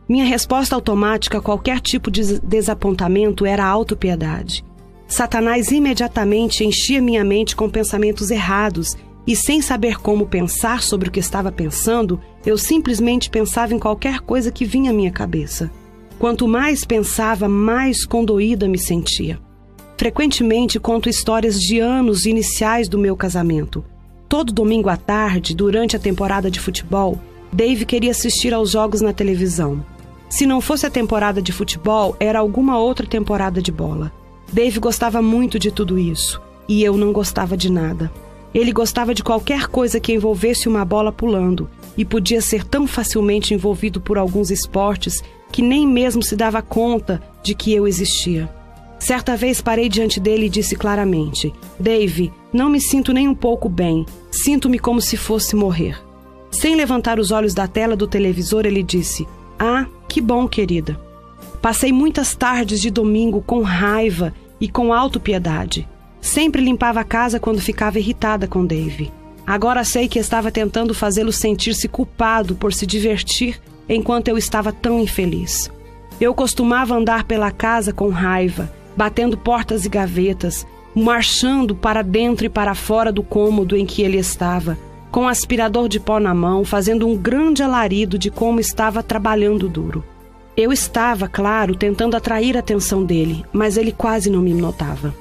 Minha 0.08 0.26
resposta 0.26 0.76
automática 0.76 1.38
a 1.38 1.42
qualquer 1.42 1.80
tipo 1.80 2.12
de 2.12 2.42
desapontamento 2.42 3.46
era 3.46 3.64
a 3.64 3.70
autopiedade. 3.70 4.66
Satanás 5.08 5.72
imediatamente 5.72 6.66
enchia 6.66 7.02
minha 7.02 7.24
mente 7.24 7.56
com 7.56 7.70
pensamentos 7.70 8.32
errados 8.32 8.98
e, 9.26 9.34
sem 9.34 9.62
saber 9.62 9.98
como 9.98 10.26
pensar 10.26 10.82
sobre 10.82 11.08
o 11.08 11.12
que 11.12 11.22
estava 11.22 11.54
pensando, 11.54 12.20
eu 12.46 12.58
simplesmente 12.58 13.30
pensava 13.30 13.74
em 13.74 13.80
qualquer 13.80 14.20
coisa 14.20 14.52
que 14.52 14.66
vinha 14.66 14.92
à 14.92 14.94
minha 14.94 15.12
cabeça. 15.12 15.72
Quanto 16.20 16.48
mais 16.48 16.84
pensava, 16.84 17.48
mais 17.48 18.04
condoída 18.04 18.68
me 18.68 18.78
sentia. 18.78 19.40
Frequentemente 19.98 20.80
conto 20.80 21.10
histórias 21.10 21.60
de 21.60 21.80
anos 21.80 22.26
iniciais 22.26 22.90
do 22.90 22.98
meu 22.98 23.16
casamento. 23.16 23.86
Todo 24.28 24.52
domingo 24.52 24.90
à 24.90 24.98
tarde, 24.98 25.56
durante 25.56 25.96
a 25.96 26.00
temporada 26.00 26.50
de 26.50 26.60
futebol, 26.60 27.20
Dave 27.54 27.86
queria 27.86 28.12
assistir 28.12 28.54
aos 28.54 28.72
jogos 28.72 29.00
na 29.00 29.14
televisão. 29.14 29.86
Se 30.30 30.46
não 30.46 30.60
fosse 30.60 30.86
a 30.86 30.90
temporada 30.90 31.42
de 31.42 31.52
futebol, 31.52 32.16
era 32.20 32.40
alguma 32.40 32.78
outra 32.80 33.08
temporada 33.08 33.62
de 33.62 33.72
bola. 33.72 34.12
Dave 34.52 34.80
gostava 34.80 35.22
muito 35.22 35.60
de 35.60 35.72
tudo 35.72 36.00
isso 36.00 36.42
e 36.68 36.84
eu 36.84 36.98
não 36.98 37.14
gostava 37.14 37.56
de 37.56 37.72
nada. 37.72 38.12
Ele 38.54 38.72
gostava 38.72 39.14
de 39.14 39.24
qualquer 39.24 39.68
coisa 39.68 40.00
que 40.00 40.14
envolvesse 40.14 40.68
uma 40.68 40.84
bola 40.84 41.12
pulando 41.12 41.70
e 41.98 42.04
podia 42.04 42.42
ser 42.42 42.64
tão 42.64 42.88
facilmente 42.88 43.54
envolvido 43.54 44.02
por 44.02 44.18
alguns 44.18 44.52
esportes 44.52 45.24
que 45.52 45.62
nem 45.62 45.88
mesmo 45.88 46.22
se 46.22 46.36
dava 46.36 46.62
conta 46.62 47.22
de 47.44 47.56
que 47.56 47.74
eu 47.74 47.88
existia. 47.88 48.50
Certa 49.00 49.36
vez 49.38 49.62
parei 49.62 49.90
diante 49.90 50.20
dele 50.20 50.48
e 50.48 50.50
disse 50.50 50.76
claramente: 50.76 51.54
Dave, 51.80 52.32
não 52.52 52.70
me 52.70 52.82
sinto 52.82 53.14
nem 53.14 53.28
um 53.28 53.36
pouco 53.36 53.70
bem. 53.70 54.06
Sinto-me 54.32 54.80
como 54.80 55.02
se 55.02 55.16
fosse 55.16 55.56
morrer. 55.56 56.02
Sem 56.52 56.76
levantar 56.76 57.20
os 57.20 57.32
olhos 57.32 57.54
da 57.54 57.68
tela 57.68 57.96
do 57.96 58.08
televisor, 58.08 58.66
ele 58.66 58.82
disse: 58.82 59.28
Ah, 59.60 59.86
que 60.08 60.20
bom, 60.20 60.48
querida. 60.48 61.00
Passei 61.62 61.92
muitas 61.92 62.36
tardes 62.36 62.82
de 62.82 62.90
domingo 62.90 63.42
com 63.42 63.62
raiva 63.62 64.34
e 64.60 64.68
com 64.68 64.94
autopiedade. 64.94 65.88
Sempre 66.22 66.62
limpava 66.62 67.00
a 67.00 67.04
casa 67.04 67.40
quando 67.40 67.62
ficava 67.62 68.00
irritada 68.00 68.48
com 68.48 68.66
Dave. 68.66 69.12
Agora 69.46 69.84
sei 69.84 70.08
que 70.08 70.20
estava 70.20 70.52
tentando 70.52 70.94
fazê-lo 70.94 71.32
sentir-se 71.32 71.88
culpado 71.88 72.56
por 72.56 72.74
se 72.74 72.86
divertir 72.86 73.62
enquanto 73.90 74.28
eu 74.28 74.38
estava 74.38 74.72
tão 74.72 75.00
infeliz. 75.00 75.72
Eu 76.20 76.34
costumava 76.34 76.96
andar 76.96 77.24
pela 77.26 77.52
casa 77.52 77.94
com 77.94 78.10
raiva, 78.10 78.72
batendo 78.96 79.38
portas 79.38 79.86
e 79.86 79.90
gavetas, 79.90 80.66
marchando 80.96 81.76
para 81.76 82.02
dentro 82.02 82.46
e 82.46 82.50
para 82.50 82.74
fora 82.74 83.12
do 83.12 83.22
cômodo 83.22 83.78
em 83.78 83.86
que 83.86 84.02
ele 84.02 84.18
estava, 84.18 84.78
com 85.12 85.22
um 85.22 85.28
aspirador 85.28 85.88
de 85.88 86.00
pó 86.00 86.20
na 86.20 86.34
mão, 86.34 86.66
fazendo 86.66 87.08
um 87.08 87.16
grande 87.16 87.62
alarido 87.62 88.18
de 88.18 88.32
como 88.32 88.60
estava 88.60 89.04
trabalhando 89.04 89.70
duro. 89.70 90.04
Eu 90.56 90.74
estava, 90.74 91.28
claro, 91.28 91.76
tentando 91.76 92.18
atrair 92.18 92.58
a 92.58 92.62
atenção 92.62 93.04
dele, 93.04 93.46
mas 93.54 93.78
ele 93.78 93.92
quase 93.92 94.30
não 94.30 94.42
me 94.42 94.56
notava. 94.56 95.14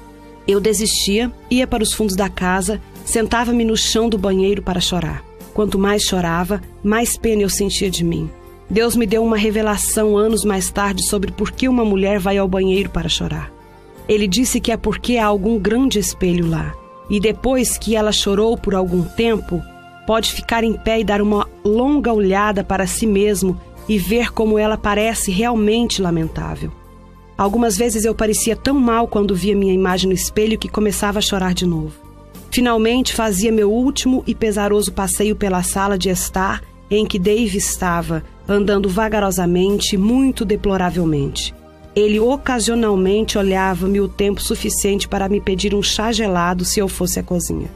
Eu 0.47 0.59
desistia, 0.59 1.31
ia 1.49 1.67
para 1.67 1.83
os 1.83 1.93
fundos 1.93 2.15
da 2.15 2.27
casa, 2.27 2.81
sentava-me 3.05 3.63
no 3.63 3.77
chão 3.77 4.09
do 4.09 4.17
banheiro 4.17 4.63
para 4.63 4.79
chorar. 4.79 5.23
Quanto 5.53 5.77
mais 5.77 6.03
chorava, 6.03 6.61
mais 6.83 7.15
pena 7.15 7.43
eu 7.43 7.49
sentia 7.49 7.89
de 7.89 8.03
mim. 8.03 8.29
Deus 8.69 8.95
me 8.95 9.05
deu 9.05 9.23
uma 9.23 9.37
revelação 9.37 10.17
anos 10.17 10.43
mais 10.43 10.69
tarde 10.69 11.07
sobre 11.07 11.31
por 11.31 11.51
que 11.51 11.69
uma 11.69 11.85
mulher 11.85 12.19
vai 12.19 12.37
ao 12.37 12.47
banheiro 12.47 12.89
para 12.89 13.07
chorar. 13.07 13.51
Ele 14.07 14.27
disse 14.27 14.59
que 14.59 14.71
é 14.71 14.77
porque 14.77 15.17
há 15.17 15.25
algum 15.25 15.57
grande 15.57 15.99
espelho 15.99 16.49
lá. 16.49 16.73
E 17.09 17.19
depois 17.19 17.77
que 17.77 17.95
ela 17.95 18.11
chorou 18.11 18.57
por 18.57 18.75
algum 18.75 19.03
tempo, 19.03 19.61
pode 20.05 20.33
ficar 20.33 20.63
em 20.63 20.73
pé 20.73 20.99
e 20.99 21.03
dar 21.03 21.21
uma 21.21 21.47
longa 21.63 22.11
olhada 22.11 22.63
para 22.63 22.85
si 22.85 23.07
mesmo 23.07 23.59
e 23.87 23.97
ver 23.97 24.31
como 24.33 24.59
ela 24.59 24.77
parece 24.77 25.31
realmente 25.31 26.01
lamentável. 26.01 26.71
Algumas 27.37 27.77
vezes 27.77 28.03
eu 28.03 28.13
parecia 28.13 28.55
tão 28.55 28.77
mal 28.77 29.07
quando 29.07 29.35
via 29.35 29.55
minha 29.55 29.73
imagem 29.73 30.09
no 30.09 30.15
espelho 30.15 30.57
que 30.57 30.67
começava 30.67 31.19
a 31.19 31.21
chorar 31.21 31.53
de 31.53 31.65
novo. 31.65 31.93
Finalmente 32.51 33.13
fazia 33.13 33.51
meu 33.51 33.71
último 33.71 34.23
e 34.25 34.33
pesaroso 34.33 34.91
passeio 34.91 35.35
pela 35.35 35.63
sala 35.63 35.97
de 35.97 36.09
estar 36.09 36.63
em 36.89 37.05
que 37.05 37.19
Dave 37.19 37.57
estava, 37.57 38.23
andando 38.47 38.89
vagarosamente, 38.89 39.97
muito 39.97 40.45
deploravelmente. 40.45 41.53
Ele 41.95 42.19
ocasionalmente 42.19 43.37
olhava-me 43.37 43.99
o 43.99 44.07
tempo 44.07 44.41
suficiente 44.41 45.07
para 45.07 45.27
me 45.27 45.41
pedir 45.41 45.73
um 45.73 45.81
chá 45.81 46.11
gelado 46.11 46.63
se 46.63 46.79
eu 46.79 46.87
fosse 46.87 47.19
à 47.19 47.23
cozinha. 47.23 47.69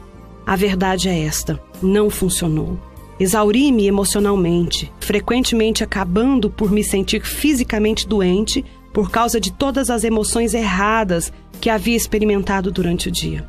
A 0.46 0.56
verdade 0.56 1.08
é 1.08 1.24
esta: 1.24 1.60
não 1.82 2.08
funcionou. 2.08 2.78
Exauri-me 3.18 3.86
emocionalmente, 3.86 4.92
frequentemente 5.00 5.84
acabando 5.84 6.48
por 6.50 6.70
me 6.70 6.82
sentir 6.82 7.22
fisicamente 7.22 8.06
doente 8.06 8.64
por 8.92 9.10
causa 9.10 9.40
de 9.40 9.52
todas 9.52 9.90
as 9.90 10.04
emoções 10.04 10.54
erradas 10.54 11.32
que 11.60 11.70
havia 11.70 11.96
experimentado 11.96 12.70
durante 12.70 13.08
o 13.08 13.12
dia. 13.12 13.48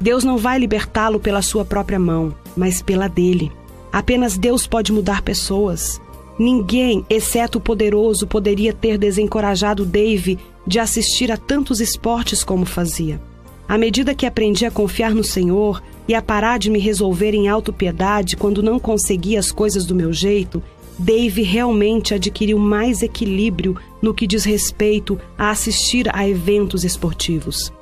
Deus 0.00 0.24
não 0.24 0.36
vai 0.36 0.58
libertá-lo 0.58 1.18
pela 1.18 1.40
sua 1.40 1.64
própria 1.64 1.98
mão, 1.98 2.34
mas 2.56 2.82
pela 2.82 3.08
dele. 3.08 3.50
Apenas 3.92 4.36
Deus 4.36 4.66
pode 4.66 4.92
mudar 4.92 5.22
pessoas. 5.22 6.00
Ninguém, 6.38 7.04
exceto 7.08 7.58
o 7.58 7.60
poderoso, 7.60 8.26
poderia 8.26 8.72
ter 8.72 8.98
desencorajado 8.98 9.84
Dave 9.84 10.38
de 10.66 10.78
assistir 10.78 11.30
a 11.30 11.36
tantos 11.36 11.80
esportes 11.80 12.42
como 12.42 12.64
fazia. 12.64 13.20
À 13.68 13.78
medida 13.78 14.14
que 14.14 14.26
aprendi 14.26 14.66
a 14.66 14.70
confiar 14.70 15.14
no 15.14 15.24
Senhor 15.24 15.82
e 16.06 16.14
a 16.14 16.20
parar 16.20 16.58
de 16.58 16.70
me 16.70 16.78
resolver 16.78 17.34
em 17.34 17.48
autopiedade 17.48 18.36
quando 18.36 18.62
não 18.62 18.78
conseguia 18.78 19.38
as 19.38 19.50
coisas 19.50 19.86
do 19.86 19.94
meu 19.94 20.12
jeito, 20.12 20.62
Dave 20.98 21.42
realmente 21.42 22.14
adquiriu 22.14 22.58
mais 22.58 23.02
equilíbrio 23.02 23.76
no 24.02 24.14
que 24.14 24.26
diz 24.26 24.44
respeito 24.44 25.18
a 25.36 25.50
assistir 25.50 26.08
a 26.14 26.28
eventos 26.28 26.84
esportivos. 26.84 27.72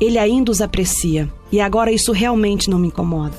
Ele 0.00 0.18
ainda 0.18 0.50
os 0.50 0.60
aprecia 0.60 1.32
e 1.52 1.60
agora 1.60 1.92
isso 1.92 2.10
realmente 2.10 2.68
não 2.70 2.78
me 2.78 2.88
incomoda. 2.88 3.36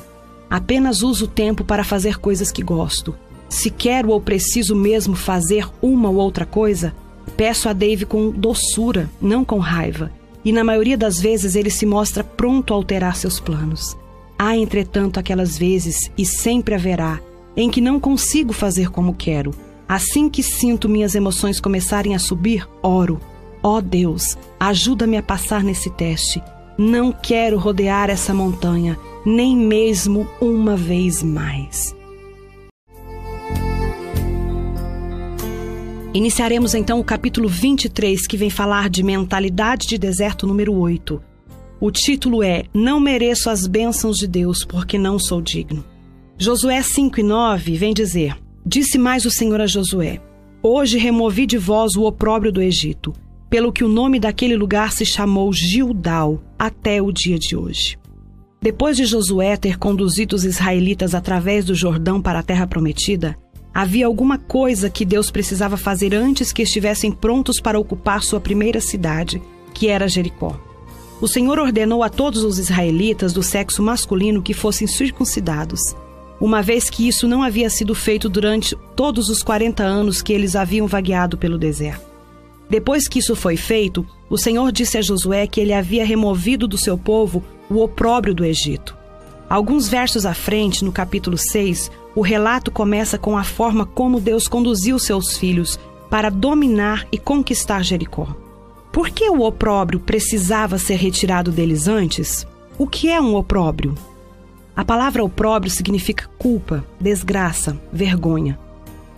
Apenas 0.49 1.01
uso 1.01 1.25
o 1.25 1.27
tempo 1.27 1.63
para 1.63 1.83
fazer 1.83 2.19
coisas 2.19 2.51
que 2.51 2.61
gosto. 2.61 3.15
Se 3.53 3.69
quero 3.69 4.09
ou 4.09 4.19
preciso 4.19 4.75
mesmo 4.75 5.15
fazer 5.15 5.69
uma 5.79 6.09
ou 6.09 6.15
outra 6.15 6.43
coisa, 6.43 6.91
peço 7.37 7.69
a 7.69 7.73
Dave 7.73 8.03
com 8.03 8.31
doçura, 8.31 9.07
não 9.21 9.45
com 9.45 9.59
raiva. 9.59 10.11
E 10.43 10.51
na 10.51 10.63
maioria 10.63 10.97
das 10.97 11.21
vezes 11.21 11.55
ele 11.55 11.69
se 11.69 11.85
mostra 11.85 12.23
pronto 12.23 12.73
a 12.73 12.75
alterar 12.75 13.15
seus 13.15 13.39
planos. 13.39 13.95
Há, 14.39 14.57
entretanto, 14.57 15.19
aquelas 15.19 15.55
vezes, 15.55 16.11
e 16.17 16.25
sempre 16.25 16.73
haverá, 16.73 17.19
em 17.55 17.69
que 17.69 17.79
não 17.79 17.99
consigo 17.99 18.51
fazer 18.51 18.89
como 18.89 19.13
quero. 19.13 19.51
Assim 19.87 20.29
que 20.29 20.41
sinto 20.41 20.89
minhas 20.89 21.13
emoções 21.13 21.59
começarem 21.59 22.15
a 22.15 22.19
subir, 22.19 22.67
oro. 22.81 23.21
Ó 23.61 23.77
oh 23.77 23.81
Deus, 23.81 24.35
ajuda-me 24.59 25.15
a 25.15 25.21
passar 25.21 25.63
nesse 25.63 25.91
teste. 25.91 26.41
Não 26.75 27.11
quero 27.11 27.59
rodear 27.59 28.09
essa 28.09 28.33
montanha 28.33 28.97
nem 29.23 29.55
mesmo 29.55 30.27
uma 30.41 30.75
vez 30.75 31.21
mais. 31.21 31.95
Iniciaremos 36.13 36.75
então 36.75 36.99
o 36.99 37.03
capítulo 37.03 37.49
23, 37.49 38.27
que 38.27 38.37
vem 38.37 38.51
falar 38.51 38.87
de 38.87 39.01
mentalidade 39.01 39.87
de 39.87 39.97
deserto 39.97 40.45
número 40.45 40.71
8. 40.71 41.19
O 41.81 41.89
título 41.89 42.43
é 42.43 42.65
Não 42.71 42.99
mereço 42.99 43.49
as 43.49 43.65
bênçãos 43.65 44.17
de 44.17 44.27
Deus, 44.27 44.63
porque 44.63 44.99
não 44.99 45.17
sou 45.17 45.41
digno. 45.41 45.83
Josué 46.37 46.83
5 46.83 47.19
e 47.19 47.23
9 47.23 47.75
vem 47.77 47.95
dizer: 47.95 48.37
Disse 48.63 48.99
mais 48.99 49.25
o 49.25 49.31
Senhor 49.31 49.59
a 49.59 49.65
Josué: 49.65 50.21
Hoje 50.61 50.99
removi 50.99 51.47
de 51.47 51.57
vós 51.57 51.95
o 51.95 52.03
opróbrio 52.03 52.51
do 52.51 52.61
Egito, 52.61 53.11
pelo 53.49 53.73
que 53.73 53.83
o 53.83 53.89
nome 53.89 54.19
daquele 54.19 54.55
lugar 54.55 54.91
se 54.91 55.07
chamou 55.07 55.51
Gildal 55.51 56.43
até 56.59 57.01
o 57.01 57.11
dia 57.11 57.39
de 57.39 57.55
hoje. 57.55 57.97
Depois 58.61 58.95
de 58.95 59.05
Josué 59.05 59.57
ter 59.57 59.79
conduzido 59.79 60.35
os 60.35 60.45
israelitas 60.45 61.15
através 61.15 61.65
do 61.65 61.73
Jordão 61.73 62.21
para 62.21 62.39
a 62.39 62.43
terra 62.43 62.67
prometida, 62.67 63.35
havia 63.73 64.05
alguma 64.05 64.37
coisa 64.37 64.89
que 64.89 65.03
Deus 65.03 65.31
precisava 65.31 65.77
fazer 65.77 66.13
antes 66.13 66.53
que 66.53 66.61
estivessem 66.61 67.11
prontos 67.11 67.59
para 67.59 67.79
ocupar 67.79 68.21
sua 68.21 68.39
primeira 68.39 68.79
cidade, 68.79 69.41
que 69.73 69.87
era 69.87 70.07
Jericó. 70.07 70.59
O 71.19 71.27
Senhor 71.27 71.57
ordenou 71.57 72.03
a 72.03 72.09
todos 72.09 72.43
os 72.43 72.59
israelitas 72.59 73.33
do 73.33 73.41
sexo 73.41 73.81
masculino 73.81 74.41
que 74.41 74.53
fossem 74.53 74.87
circuncidados. 74.87 75.95
uma 76.41 76.61
vez 76.61 76.89
que 76.89 77.07
isso 77.07 77.25
não 77.25 77.41
havia 77.41 77.69
sido 77.69 77.95
feito 77.95 78.27
durante 78.27 78.75
todos 78.97 79.29
os 79.29 79.41
40 79.41 79.81
anos 79.81 80.21
que 80.21 80.33
eles 80.33 80.57
haviam 80.57 80.85
vagueado 80.87 81.37
pelo 81.37 81.57
deserto. 81.57 82.05
Depois 82.69 83.07
que 83.07 83.19
isso 83.19 83.33
foi 83.33 83.55
feito, 83.55 84.05
o 84.29 84.37
Senhor 84.37 84.69
disse 84.69 84.97
a 84.97 85.01
Josué 85.01 85.47
que 85.47 85.61
ele 85.61 85.71
havia 85.71 86.05
removido 86.05 86.67
do 86.67 86.77
seu 86.77 86.97
povo 86.97 87.41
o 87.69 87.81
opróbrio 87.81 88.33
do 88.33 88.43
Egito. 88.43 88.97
Alguns 89.53 89.87
versos 89.87 90.25
à 90.25 90.33
frente, 90.33 90.83
no 90.83 90.91
capítulo 90.91 91.37
6, 91.37 91.91
o 92.15 92.21
relato 92.21 92.71
começa 92.71 93.19
com 93.19 93.37
a 93.37 93.43
forma 93.43 93.85
como 93.85 94.19
Deus 94.19 94.47
conduziu 94.47 94.97
seus 94.97 95.37
filhos 95.37 95.79
para 96.09 96.31
dominar 96.31 97.07
e 97.11 97.19
conquistar 97.19 97.83
Jericó. 97.83 98.35
Por 98.91 99.11
que 99.11 99.29
o 99.29 99.41
opróbrio 99.41 99.99
precisava 99.99 100.79
ser 100.79 100.95
retirado 100.95 101.51
deles 101.51 101.87
antes? 101.87 102.47
O 102.79 102.87
que 102.87 103.09
é 103.09 103.21
um 103.21 103.35
opróbrio? 103.35 103.93
A 104.75 104.83
palavra 104.83 105.23
opróbrio 105.23 105.69
significa 105.69 106.27
culpa, 106.39 106.83
desgraça, 106.99 107.79
vergonha. 107.91 108.57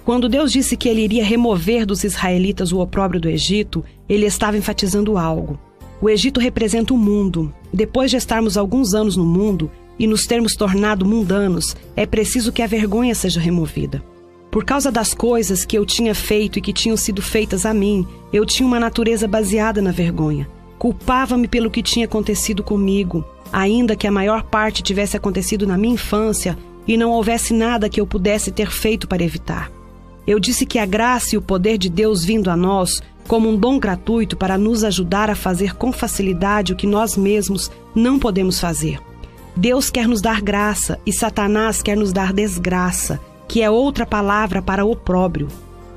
Quando 0.04 0.28
Deus 0.28 0.52
disse 0.52 0.76
que 0.76 0.90
ele 0.90 1.02
iria 1.02 1.24
remover 1.24 1.86
dos 1.86 2.04
israelitas 2.04 2.74
o 2.74 2.80
opróbrio 2.80 3.22
do 3.22 3.30
Egito, 3.30 3.86
ele 4.10 4.26
estava 4.26 4.58
enfatizando 4.58 5.18
algo. 5.18 5.58
O 6.02 6.10
Egito 6.10 6.42
representa 6.42 6.94
o 6.94 6.98
mundo. 6.98 7.54
Depois 7.72 8.12
de 8.12 8.18
estarmos 8.18 8.58
alguns 8.58 8.94
anos 8.94 9.16
no 9.16 9.26
mundo 9.26 9.72
e 9.98 10.08
nos 10.08 10.26
termos 10.26 10.56
tornado 10.56 11.06
mundanos, 11.06 11.76
é 11.96 12.06
preciso 12.06 12.52
que 12.52 12.62
a 12.62 12.68
vergonha 12.68 13.16
seja 13.16 13.40
removida. 13.40 14.04
Por 14.52 14.64
causa 14.64 14.92
das 14.92 15.14
coisas 15.14 15.66
que 15.66 15.78
eu 15.78 15.86
tinha 15.86 16.16
feito 16.16 16.60
e 16.60 16.62
que 16.62 16.72
tinham 16.72 16.96
sido 16.96 17.22
feitas 17.22 17.66
a 17.66 17.74
mim, 17.74 18.08
eu 18.32 18.46
tinha 18.46 18.66
uma 18.66 18.80
natureza 18.80 19.28
baseada 19.28 19.82
na 19.82 19.92
vergonha. 19.92 20.48
Culpava-me 20.78 21.48
pelo 21.48 21.70
que 21.70 21.84
tinha 21.84 22.06
acontecido 22.06 22.64
comigo, 22.64 23.26
ainda 23.52 23.96
que 23.96 24.08
a 24.08 24.12
maior 24.12 24.44
parte 24.44 24.82
tivesse 24.82 25.18
acontecido 25.18 25.68
na 25.68 25.78
minha 25.78 25.96
infância 25.96 26.58
e 26.88 26.96
não 26.96 27.12
houvesse 27.12 27.54
nada 27.54 27.90
que 27.90 28.00
eu 28.00 28.08
pudesse 28.08 28.52
ter 28.52 28.72
feito 28.72 29.08
para 29.08 29.24
evitar. 29.24 29.72
Eu 30.28 30.40
disse 30.40 30.66
que 30.66 30.80
a 30.80 30.86
graça 30.86 31.36
e 31.36 31.38
o 31.38 31.42
poder 31.42 31.78
de 31.78 31.90
Deus 31.90 32.24
vindo 32.24 32.50
a 32.50 32.56
nós, 32.56 33.02
como 33.28 33.50
um 33.50 33.58
dom 33.58 33.80
gratuito 33.80 34.38
para 34.38 34.58
nos 34.58 34.84
ajudar 34.84 35.30
a 35.30 35.36
fazer 35.36 35.76
com 35.76 35.92
facilidade 35.92 36.74
o 36.74 36.76
que 36.76 36.88
nós 36.88 37.18
mesmos 37.18 37.72
não 37.94 38.18
podemos 38.18 38.60
fazer. 38.60 39.00
Deus 39.58 39.90
quer 39.90 40.08
nos 40.08 40.22
dar 40.22 40.42
graça 40.42 41.00
e 41.06 41.14
Satanás 41.14 41.82
quer 41.82 41.96
nos 41.96 42.12
dar 42.12 42.34
desgraça, 42.34 43.20
que 43.48 43.62
é 43.62 43.70
outra 43.70 44.06
palavra 44.06 44.62
para 44.62 44.84
opróbrio. 44.84 45.48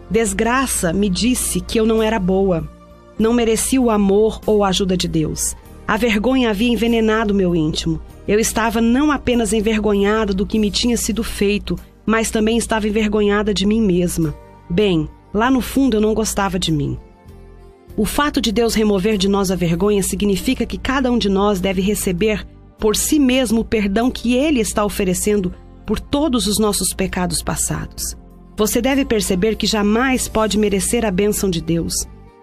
Desgraça 0.09 0.93
me 0.93 1.09
disse 1.09 1.61
que 1.61 1.79
eu 1.79 1.85
não 1.85 2.01
era 2.01 2.21
boa, 2.21 2.69
não 3.19 3.33
merecia 3.33 3.81
o 3.81 3.91
amor 3.91 4.41
ou 4.47 4.63
a 4.63 4.69
ajuda 4.69 4.97
de 4.97 5.09
Deus. 5.09 5.57
A 5.87 5.97
vergonha 5.97 6.51
havia 6.51 6.69
envenenado 6.69 7.35
meu 7.35 7.55
íntimo. 7.55 8.01
Eu 8.29 8.39
estava 8.39 8.81
não 8.81 9.11
apenas 9.11 9.53
envergonhada 9.53 10.33
do 10.33 10.47
que 10.47 10.59
me 10.59 10.71
tinha 10.71 10.97
sido 10.97 11.25
feito, 11.25 11.77
mas 12.07 12.31
também 12.31 12.57
estava 12.57 12.87
envergonhada 12.87 13.53
de 13.53 13.67
mim 13.67 13.81
mesma. 13.81 14.35
Bem, 14.71 15.09
lá 15.35 15.51
no 15.51 15.61
fundo 15.61 15.97
eu 15.97 16.01
não 16.01 16.15
gostava 16.15 16.59
de 16.59 16.71
mim. 16.71 16.97
O 17.97 18.05
fato 18.05 18.41
de 18.41 18.53
Deus 18.53 18.75
remover 18.75 19.19
de 19.19 19.29
nós 19.29 19.51
a 19.51 19.57
vergonha 19.57 20.03
significa 20.03 20.65
que 20.65 20.79
cada 20.79 21.11
um 21.11 21.19
de 21.19 21.29
nós 21.29 21.59
deve 21.59 21.81
receber 21.81 22.47
por 22.79 22.97
si 22.97 23.19
mesmo 23.19 23.61
o 23.61 23.65
perdão 23.65 24.11
que 24.11 24.35
Ele 24.35 24.61
está 24.61 24.85
oferecendo 24.85 25.53
por 25.87 25.99
todos 25.99 26.47
os 26.47 26.59
nossos 26.59 26.95
pecados 26.95 27.43
passados. 27.43 28.17
Você 28.57 28.81
deve 28.81 29.05
perceber 29.05 29.57
que 29.57 29.67
jamais 29.67 30.29
pode 30.29 30.59
merecer 30.59 31.05
a 31.05 31.11
bênção 31.11 31.49
de 31.49 31.61
Deus. 31.61 31.95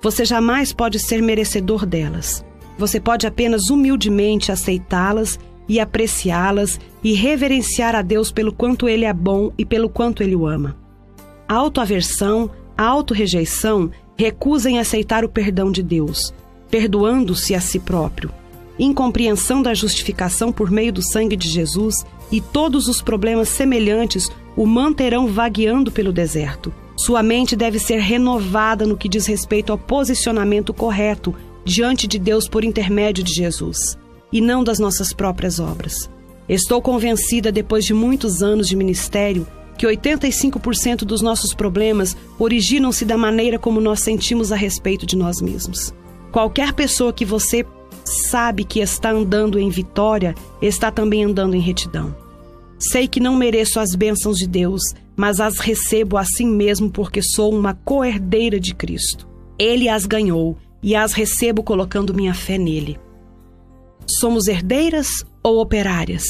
Você 0.02 0.26
jamais 0.26 0.72
pode 0.72 1.00
ser 1.00 1.22
merecedor 1.22 1.86
delas. 1.86 2.44
Você 2.78 3.00
pode 3.00 3.28
apenas 3.28 3.70
humildemente 3.70 4.52
aceitá-las 4.52 5.40
e 5.68 5.80
apreciá-las 5.80 6.80
e 7.04 7.14
reverenciar 7.14 7.96
a 7.96 8.02
Deus 8.02 8.32
pelo 8.32 8.54
quanto 8.54 8.88
Ele 8.88 9.06
é 9.06 9.14
bom 9.14 9.52
e 9.58 9.66
pelo 9.66 9.90
quanto 9.90 10.22
Ele 10.22 10.36
o 10.36 10.48
ama. 10.48 10.78
Autoaversão, 11.48 12.50
a 12.78 12.84
autorrejeição 12.84 13.92
recusa 14.18 14.70
em 14.70 14.80
aceitar 14.80 15.24
o 15.24 15.30
perdão 15.30 15.72
de 15.72 15.84
Deus, 15.84 16.34
perdoando-se 16.70 17.54
a 17.54 17.60
si 17.60 17.80
próprio. 17.80 18.32
Incompreensão 18.78 19.62
da 19.62 19.74
justificação 19.74 20.52
por 20.52 20.70
meio 20.70 20.92
do 20.92 21.02
sangue 21.02 21.36
de 21.36 21.48
Jesus 21.48 22.06
e 22.32 22.42
todos 22.42 22.88
os 22.88 23.02
problemas 23.02 23.50
semelhantes 23.50 24.30
o 24.56 24.66
manterão 24.66 25.28
vagueando 25.28 25.92
pelo 25.92 26.12
deserto. 26.12 26.74
Sua 26.98 27.22
mente 27.22 27.56
deve 27.56 27.78
ser 27.78 28.00
renovada 28.00 28.86
no 28.86 28.98
que 28.98 29.10
diz 29.10 29.26
respeito 29.26 29.72
ao 29.72 29.78
posicionamento 29.78 30.74
correto 30.74 31.36
diante 31.64 32.08
de 32.08 32.18
Deus 32.20 32.48
por 32.48 32.64
intermédio 32.64 33.24
de 33.24 33.34
Jesus, 33.34 33.98
e 34.32 34.40
não 34.40 34.64
das 34.64 34.80
nossas 34.80 35.12
próprias 35.12 35.60
obras. 35.60 36.10
Estou 36.48 36.82
convencida, 36.82 37.52
depois 37.52 37.84
de 37.84 37.94
muitos 37.94 38.44
anos 38.44 38.68
de 38.68 38.76
ministério, 38.76 39.48
que 39.78 39.86
85% 39.88 41.00
dos 41.00 41.22
nossos 41.22 41.54
problemas 41.54 42.16
originam-se 42.40 43.04
da 43.04 43.18
maneira 43.18 43.60
como 43.60 43.82
nós 43.82 44.00
sentimos 44.00 44.52
a 44.52 44.56
respeito 44.56 45.06
de 45.06 45.18
nós 45.18 45.42
mesmos. 45.42 45.94
Qualquer 46.32 46.74
pessoa 46.74 47.12
que 47.12 47.26
você 47.26 47.66
sabe 48.06 48.64
que 48.64 48.80
está 48.80 49.12
andando 49.12 49.60
em 49.60 49.70
vitória, 49.70 50.36
está 50.62 50.92
também 50.92 51.24
andando 51.24 51.56
em 51.56 51.60
retidão. 51.60 52.16
Sei 52.78 53.08
que 53.08 53.20
não 53.20 53.36
mereço 53.36 53.80
as 53.80 53.96
bênçãos 53.96 54.38
de 54.38 54.48
Deus, 54.48 54.82
mas 55.16 55.40
as 55.40 55.60
recebo 55.60 56.18
assim 56.18 56.46
mesmo 56.46 56.90
porque 56.90 57.22
sou 57.22 57.54
uma 57.54 57.74
coerdeira 57.74 58.60
de 58.60 58.76
Cristo. 58.76 59.28
Ele 59.58 59.88
as 59.88 60.06
ganhou 60.06 60.58
e 60.84 60.96
as 60.96 61.14
recebo 61.14 61.64
colocando 61.64 62.14
minha 62.14 62.34
fé 62.34 62.58
nele. 62.58 63.00
Somos 64.08 64.48
herdeiras 64.48 65.08
ou 65.42 65.60
operárias? 65.60 66.24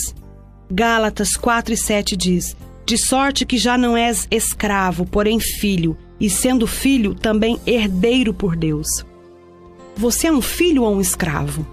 Gálatas 0.71 1.35
4 1.35 1.73
e 1.73 1.77
7 1.77 2.15
diz: 2.15 2.55
De 2.85 2.97
sorte 2.97 3.45
que 3.45 3.57
já 3.57 3.77
não 3.77 3.97
és 3.97 4.27
escravo, 4.31 5.05
porém 5.05 5.39
filho, 5.39 5.97
e 6.19 6.29
sendo 6.29 6.65
filho, 6.65 7.13
também 7.13 7.59
herdeiro 7.65 8.33
por 8.33 8.55
Deus. 8.55 8.87
Você 9.97 10.27
é 10.27 10.31
um 10.31 10.41
filho 10.41 10.83
ou 10.83 10.93
um 10.93 10.99
escravo? 10.99 11.65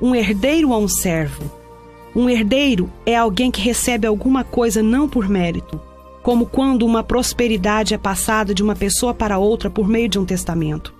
Um 0.00 0.14
herdeiro 0.14 0.70
ou 0.70 0.82
um 0.82 0.88
servo? 0.88 1.50
Um 2.14 2.28
herdeiro 2.28 2.92
é 3.06 3.16
alguém 3.16 3.50
que 3.50 3.62
recebe 3.62 4.06
alguma 4.06 4.44
coisa 4.44 4.82
não 4.82 5.08
por 5.08 5.26
mérito, 5.26 5.80
como 6.22 6.44
quando 6.44 6.84
uma 6.84 7.02
prosperidade 7.02 7.94
é 7.94 7.98
passada 7.98 8.54
de 8.54 8.62
uma 8.62 8.76
pessoa 8.76 9.14
para 9.14 9.38
outra 9.38 9.70
por 9.70 9.88
meio 9.88 10.06
de 10.06 10.18
um 10.18 10.24
testamento. 10.26 10.92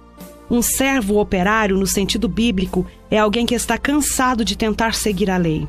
Um 0.51 0.63
servo 0.63 1.21
operário, 1.21 1.77
no 1.77 1.87
sentido 1.87 2.27
bíblico, 2.27 2.87
é 3.11 3.19
alguém 3.19 3.45
que 3.45 3.55
está 3.55 3.77
cansado 3.77 4.43
de 4.43 4.57
tentar 4.57 4.95
seguir 4.95 5.31
a 5.31 5.37
lei. 5.37 5.69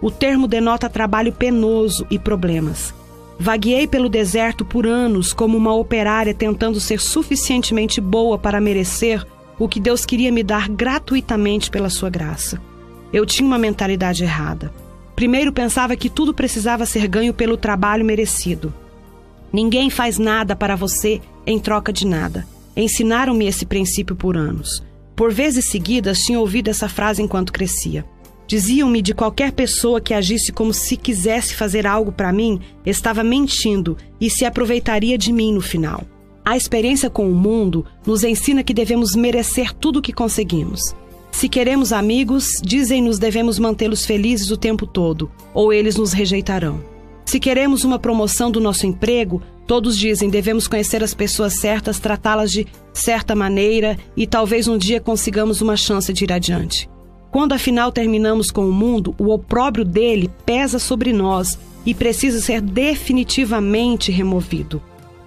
O 0.00 0.10
termo 0.10 0.48
denota 0.48 0.88
trabalho 0.88 1.32
penoso 1.32 2.06
e 2.10 2.18
problemas. 2.18 2.94
Vagueei 3.38 3.86
pelo 3.86 4.08
deserto 4.08 4.64
por 4.64 4.86
anos 4.86 5.34
como 5.34 5.58
uma 5.58 5.74
operária 5.74 6.32
tentando 6.32 6.80
ser 6.80 7.00
suficientemente 7.00 8.00
boa 8.00 8.38
para 8.38 8.62
merecer 8.62 9.26
o 9.58 9.68
que 9.68 9.80
Deus 9.80 10.04
queria 10.04 10.30
me 10.30 10.42
dar 10.42 10.68
gratuitamente 10.68 11.70
pela 11.70 11.90
sua 11.90 12.08
graça. 12.08 12.60
Eu 13.12 13.26
tinha 13.26 13.46
uma 13.46 13.58
mentalidade 13.58 14.22
errada. 14.22 14.72
Primeiro 15.16 15.52
pensava 15.52 15.96
que 15.96 16.08
tudo 16.08 16.32
precisava 16.32 16.86
ser 16.86 17.08
ganho 17.08 17.34
pelo 17.34 17.56
trabalho 17.56 18.04
merecido. 18.04 18.72
Ninguém 19.52 19.90
faz 19.90 20.18
nada 20.18 20.54
para 20.54 20.76
você 20.76 21.20
em 21.46 21.58
troca 21.58 21.92
de 21.92 22.06
nada. 22.06 22.46
Ensinaram-me 22.76 23.46
esse 23.46 23.66
princípio 23.66 24.14
por 24.14 24.36
anos. 24.36 24.82
Por 25.16 25.32
vezes 25.32 25.70
seguidas 25.70 26.18
tinha 26.18 26.38
ouvido 26.38 26.68
essa 26.68 26.88
frase 26.88 27.20
enquanto 27.20 27.52
crescia. 27.52 28.04
Diziam-me 28.46 29.02
de 29.02 29.12
qualquer 29.12 29.52
pessoa 29.52 30.00
que 30.00 30.14
agisse 30.14 30.52
como 30.52 30.72
se 30.72 30.96
quisesse 30.96 31.54
fazer 31.54 31.86
algo 31.86 32.12
para 32.12 32.32
mim, 32.32 32.60
estava 32.86 33.24
mentindo 33.24 33.96
e 34.20 34.30
se 34.30 34.44
aproveitaria 34.44 35.18
de 35.18 35.32
mim 35.32 35.52
no 35.52 35.60
final. 35.60 36.02
A 36.48 36.56
experiência 36.56 37.10
com 37.10 37.30
o 37.30 37.34
mundo 37.34 37.84
nos 38.06 38.24
ensina 38.24 38.64
que 38.64 38.72
devemos 38.72 39.14
merecer 39.14 39.74
tudo 39.74 39.98
o 39.98 40.02
que 40.02 40.14
conseguimos. 40.14 40.80
Se 41.30 41.46
queremos 41.46 41.92
amigos, 41.92 42.46
dizem-nos 42.62 43.18
devemos 43.18 43.58
mantê-los 43.58 44.06
felizes 44.06 44.50
o 44.50 44.56
tempo 44.56 44.86
todo, 44.86 45.30
ou 45.52 45.74
eles 45.74 45.96
nos 45.96 46.14
rejeitarão. 46.14 46.82
Se 47.26 47.38
queremos 47.38 47.84
uma 47.84 47.98
promoção 47.98 48.50
do 48.50 48.62
nosso 48.62 48.86
emprego, 48.86 49.42
Todos 49.66 49.98
dizem 49.98 50.30
devemos 50.30 50.66
conhecer 50.66 51.04
as 51.04 51.12
pessoas 51.12 51.60
certas, 51.60 51.98
tratá-las 51.98 52.50
de 52.50 52.66
certa 52.94 53.34
maneira 53.34 53.98
e 54.16 54.26
talvez 54.26 54.66
um 54.66 54.78
dia 54.78 54.98
consigamos 54.98 55.60
uma 55.60 55.76
chance 55.76 56.10
de 56.10 56.24
ir 56.24 56.32
adiante. 56.32 56.88
Quando 57.30 57.52
afinal 57.52 57.92
terminamos 57.92 58.50
com 58.50 58.66
o 58.66 58.72
mundo, 58.72 59.14
o 59.18 59.28
opróbrio 59.28 59.84
dele 59.84 60.30
pesa 60.46 60.78
sobre 60.78 61.12
nós 61.12 61.58
e 61.84 61.92
precisa 61.92 62.40
ser 62.40 62.62
definitivamente 62.62 64.10
removido. 64.10 64.80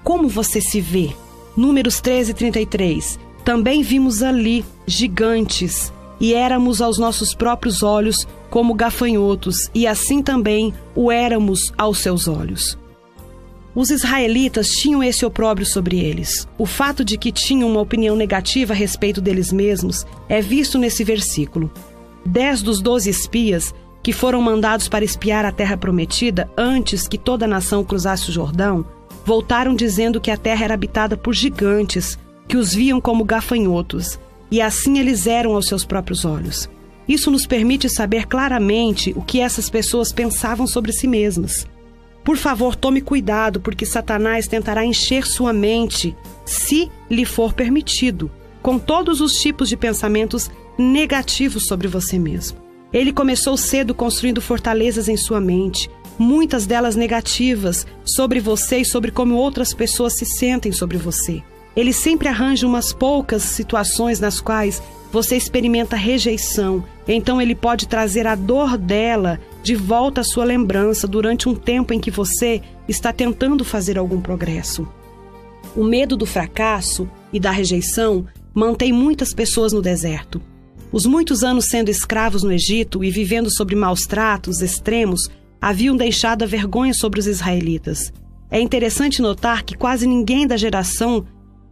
Como 0.04 0.28
você 0.28 0.60
se 0.60 0.82
vê? 0.82 1.12
Números 1.56 2.02
13 2.02 2.32
e 2.32 2.34
33. 2.34 3.20
Também 3.44 3.82
vimos 3.82 4.24
ali 4.24 4.66
gigantes 4.86 5.92
e 6.20 6.34
éramos 6.34 6.82
aos 6.82 6.98
nossos 6.98 7.34
próprios 7.34 7.82
olhos 7.82 8.28
como 8.50 8.76
gafanhotos, 8.76 9.70
e 9.74 9.88
assim 9.88 10.22
também 10.22 10.74
o 10.94 11.12
éramos 11.12 11.74
aos 11.78 12.00
seus 12.00 12.28
olhos. 12.28 12.78
Os 13.74 13.90
israelitas 13.90 14.68
tinham 14.68 15.02
esse 15.02 15.26
opróbrio 15.26 15.66
sobre 15.66 15.98
eles. 16.00 16.48
O 16.58 16.66
fato 16.66 17.06
de 17.06 17.18
que 17.18 17.32
tinham 17.32 17.70
uma 17.70 17.80
opinião 17.80 18.16
negativa 18.16 18.74
a 18.74 18.76
respeito 18.76 19.22
deles 19.22 19.52
mesmos 19.52 20.06
é 20.28 20.42
visto 20.42 20.78
nesse 20.78 21.04
versículo. 21.04 21.72
Dez 22.26 22.62
dos 22.62 22.82
doze 22.82 23.10
espias 23.10 23.74
que 24.04 24.12
foram 24.12 24.42
mandados 24.42 24.90
para 24.90 25.06
espiar 25.06 25.46
a 25.46 25.52
terra 25.52 25.78
prometida 25.78 26.52
antes 26.58 27.08
que 27.08 27.18
toda 27.18 27.46
a 27.46 27.48
nação 27.48 27.84
cruzasse 27.84 28.30
o 28.30 28.34
Jordão, 28.34 28.86
voltaram 29.26 29.76
dizendo 29.76 30.20
que 30.20 30.32
a 30.32 30.38
terra 30.38 30.66
era 30.66 30.74
habitada 30.74 31.16
por 31.16 31.34
gigantes, 31.34 32.18
que 32.48 32.58
os 32.58 32.74
viam 32.74 33.00
como 33.00 33.24
gafanhotos, 33.24 34.20
e 34.50 34.62
assim 34.62 35.00
eles 35.00 35.28
eram 35.28 35.56
aos 35.56 35.68
seus 35.68 35.86
próprios 35.86 36.26
olhos. 36.26 36.70
Isso 37.08 37.32
nos 37.32 37.46
permite 37.46 37.90
saber 37.90 38.28
claramente 38.28 39.14
o 39.16 39.22
que 39.22 39.40
essas 39.40 39.70
pessoas 39.70 40.12
pensavam 40.12 40.68
sobre 40.68 40.92
si 40.92 41.08
mesmas. 41.08 41.68
Por 42.24 42.38
favor, 42.38 42.76
tome 42.76 43.02
cuidado, 43.02 43.60
porque 43.60 43.86
Satanás 43.86 44.48
tentará 44.48 44.86
encher 44.86 45.26
sua 45.26 45.52
mente, 45.52 46.16
se 46.46 46.92
lhe 47.10 47.26
for 47.26 47.54
permitido, 47.54 48.30
com 48.62 48.78
todos 48.78 49.22
os 49.22 49.34
tipos 49.34 49.68
de 49.68 49.76
pensamentos 49.76 50.52
negativos 50.78 51.66
sobre 51.66 51.88
você 51.88 52.20
mesmo. 52.20 52.58
Ele 52.94 53.14
começou 53.14 53.56
cedo 53.56 53.94
construindo 53.94 54.42
fortalezas 54.42 55.08
em 55.08 55.16
sua 55.16 55.40
mente, 55.40 55.90
muitas 56.20 56.66
delas 56.66 56.96
negativas, 56.96 57.88
sobre 58.04 58.40
você 58.40 58.78
e 58.80 58.86
sobre 58.86 59.12
como 59.12 59.36
outras 59.36 59.74
pessoas 59.74 60.18
se 60.18 60.26
sentem 60.26 60.72
sobre 60.72 60.98
você. 60.98 61.42
Ele 61.76 61.94
sempre 61.94 62.28
arranja 62.28 62.68
umas 62.68 62.92
poucas 62.92 63.44
situações 63.44 64.20
nas 64.20 64.42
quais 64.42 64.82
você 65.12 65.38
experimenta 65.38 65.96
rejeição, 65.96 66.84
então 67.08 67.42
ele 67.42 67.56
pode 67.56 67.88
trazer 67.88 68.28
a 68.28 68.36
dor 68.36 68.78
dela 68.78 69.40
de 69.64 69.76
volta 69.76 70.22
à 70.22 70.24
sua 70.24 70.44
lembrança 70.44 71.08
durante 71.08 71.48
um 71.48 71.56
tempo 71.56 71.94
em 71.94 72.00
que 72.00 72.12
você 72.12 72.62
está 72.88 73.14
tentando 73.14 73.64
fazer 73.64 73.98
algum 73.98 74.20
progresso. 74.20 74.88
O 75.76 75.84
medo 75.84 76.18
do 76.18 76.26
fracasso 76.26 77.10
e 77.32 77.40
da 77.40 77.52
rejeição 77.52 78.26
mantém 78.54 78.92
muitas 78.92 79.34
pessoas 79.34 79.72
no 79.72 79.82
deserto. 79.82 80.42
Os 80.92 81.06
muitos 81.06 81.44
anos 81.44 81.66
sendo 81.70 81.90
escravos 81.90 82.44
no 82.44 82.52
Egito 82.52 83.04
e 83.04 83.10
vivendo 83.10 83.50
sob 83.50 83.74
maus 83.76 84.02
tratos 84.02 84.62
extremos 84.62 85.30
haviam 85.62 85.96
deixado 85.96 86.44
a 86.44 86.46
vergonha 86.48 86.94
sobre 86.94 87.20
os 87.20 87.28
israelitas. 87.28 88.12
É 88.50 88.60
interessante 88.60 89.22
notar 89.22 89.64
que 89.64 89.78
quase 89.78 90.06
ninguém 90.06 90.46
da 90.46 90.58
geração 90.58 91.26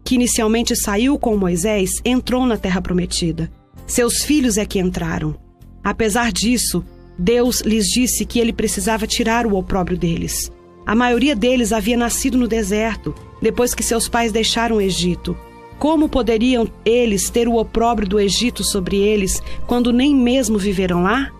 que 0.05 0.15
inicialmente 0.15 0.75
saiu 0.75 1.19
com 1.19 1.35
Moisés 1.35 1.89
entrou 2.05 2.45
na 2.45 2.55
terra 2.55 2.81
prometida. 2.81 3.51
Seus 3.85 4.23
filhos 4.23 4.57
é 4.57 4.65
que 4.65 4.79
entraram. 4.79 5.35
Apesar 5.83 6.31
disso, 6.31 6.85
Deus 7.17 7.59
lhes 7.61 7.87
disse 7.87 8.25
que 8.25 8.39
ele 8.39 8.53
precisava 8.53 9.05
tirar 9.05 9.45
o 9.45 9.55
opróbrio 9.55 9.97
deles. 9.97 10.49
A 10.85 10.95
maioria 10.95 11.35
deles 11.35 11.73
havia 11.73 11.97
nascido 11.97 12.37
no 12.37 12.47
deserto, 12.47 13.13
depois 13.41 13.75
que 13.75 13.83
seus 13.83 14.07
pais 14.07 14.31
deixaram 14.31 14.77
o 14.77 14.81
Egito. 14.81 15.37
Como 15.79 16.09
poderiam 16.09 16.67
eles 16.83 17.29
ter 17.29 17.47
o 17.47 17.55
opróbrio 17.55 18.05
do 18.05 18.19
Egito 18.19 18.65
sobre 18.65 18.97
eles 18.97 19.41
quando 19.65 19.93
nem 19.93 20.13
mesmo 20.13 20.57
viveram 20.57 21.03
lá? 21.03 21.31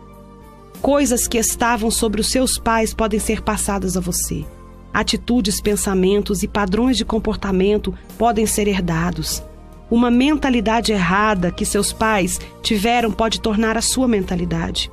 Coisas 0.81 1.27
que 1.27 1.37
estavam 1.37 1.91
sobre 1.91 2.21
os 2.21 2.31
seus 2.31 2.57
pais 2.57 2.93
podem 2.93 3.19
ser 3.19 3.41
passadas 3.41 3.97
a 3.97 3.99
você. 3.99 4.45
Atitudes, 4.93 5.59
pensamentos 5.59 6.41
e 6.41 6.47
padrões 6.47 6.95
de 6.95 7.03
comportamento 7.03 7.93
podem 8.17 8.45
ser 8.45 8.65
herdados. 8.69 9.43
Uma 9.91 10.09
mentalidade 10.09 10.93
errada 10.93 11.51
que 11.51 11.65
seus 11.65 11.91
pais 11.91 12.39
tiveram 12.61 13.11
pode 13.11 13.41
tornar 13.41 13.75
a 13.75 13.81
sua 13.81 14.07
mentalidade. 14.07 14.89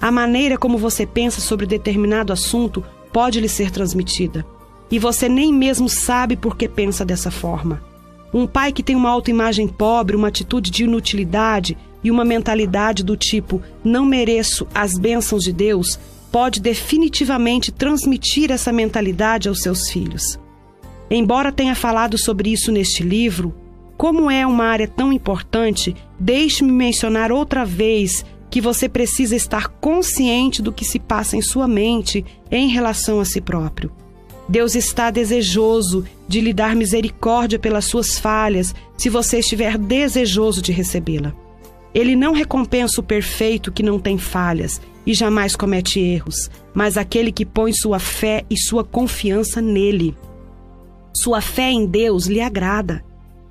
A 0.00 0.10
maneira 0.10 0.56
como 0.56 0.78
você 0.78 1.04
pensa 1.04 1.42
sobre 1.42 1.66
determinado 1.66 2.32
assunto 2.32 2.82
pode 3.12 3.40
lhe 3.40 3.48
ser 3.48 3.70
transmitida. 3.70 4.46
E 4.90 4.98
você 4.98 5.28
nem 5.28 5.52
mesmo 5.52 5.86
sabe 5.86 6.34
por 6.34 6.56
que 6.56 6.66
pensa 6.66 7.04
dessa 7.04 7.30
forma. 7.30 7.82
Um 8.36 8.46
pai 8.46 8.70
que 8.70 8.82
tem 8.82 8.94
uma 8.94 9.08
autoimagem 9.08 9.66
pobre, 9.66 10.14
uma 10.14 10.28
atitude 10.28 10.70
de 10.70 10.84
inutilidade 10.84 11.74
e 12.04 12.10
uma 12.10 12.22
mentalidade 12.22 13.02
do 13.02 13.16
tipo 13.16 13.62
não 13.82 14.04
mereço 14.04 14.68
as 14.74 14.98
bênçãos 14.98 15.42
de 15.42 15.54
Deus 15.54 15.98
pode 16.30 16.60
definitivamente 16.60 17.72
transmitir 17.72 18.52
essa 18.52 18.70
mentalidade 18.70 19.48
aos 19.48 19.62
seus 19.62 19.88
filhos. 19.88 20.38
Embora 21.10 21.50
tenha 21.50 21.74
falado 21.74 22.18
sobre 22.18 22.52
isso 22.52 22.70
neste 22.70 23.02
livro, 23.02 23.54
como 23.96 24.30
é 24.30 24.46
uma 24.46 24.66
área 24.66 24.86
tão 24.86 25.14
importante, 25.14 25.96
deixe-me 26.20 26.70
mencionar 26.70 27.32
outra 27.32 27.64
vez 27.64 28.22
que 28.50 28.60
você 28.60 28.86
precisa 28.86 29.34
estar 29.34 29.68
consciente 29.68 30.60
do 30.60 30.74
que 30.74 30.84
se 30.84 30.98
passa 30.98 31.38
em 31.38 31.40
sua 31.40 31.66
mente 31.66 32.22
em 32.50 32.68
relação 32.68 33.18
a 33.18 33.24
si 33.24 33.40
próprio. 33.40 33.90
Deus 34.48 34.74
está 34.74 35.10
desejoso 35.10 36.04
de 36.28 36.40
lhe 36.40 36.52
dar 36.52 36.76
misericórdia 36.76 37.58
pelas 37.58 37.84
suas 37.84 38.18
falhas, 38.18 38.74
se 38.96 39.08
você 39.08 39.40
estiver 39.40 39.76
desejoso 39.76 40.62
de 40.62 40.72
recebê-la. 40.72 41.34
Ele 41.94 42.14
não 42.14 42.32
recompensa 42.32 43.00
o 43.00 43.04
perfeito 43.04 43.72
que 43.72 43.82
não 43.82 43.98
tem 43.98 44.18
falhas 44.18 44.80
e 45.06 45.14
jamais 45.14 45.56
comete 45.56 45.98
erros, 45.98 46.50
mas 46.74 46.96
aquele 46.96 47.32
que 47.32 47.44
põe 47.44 47.72
sua 47.72 47.98
fé 47.98 48.44
e 48.50 48.56
sua 48.56 48.84
confiança 48.84 49.60
nele. 49.60 50.16
Sua 51.14 51.40
fé 51.40 51.70
em 51.70 51.86
Deus 51.86 52.26
lhe 52.26 52.40
agrada. 52.40 53.04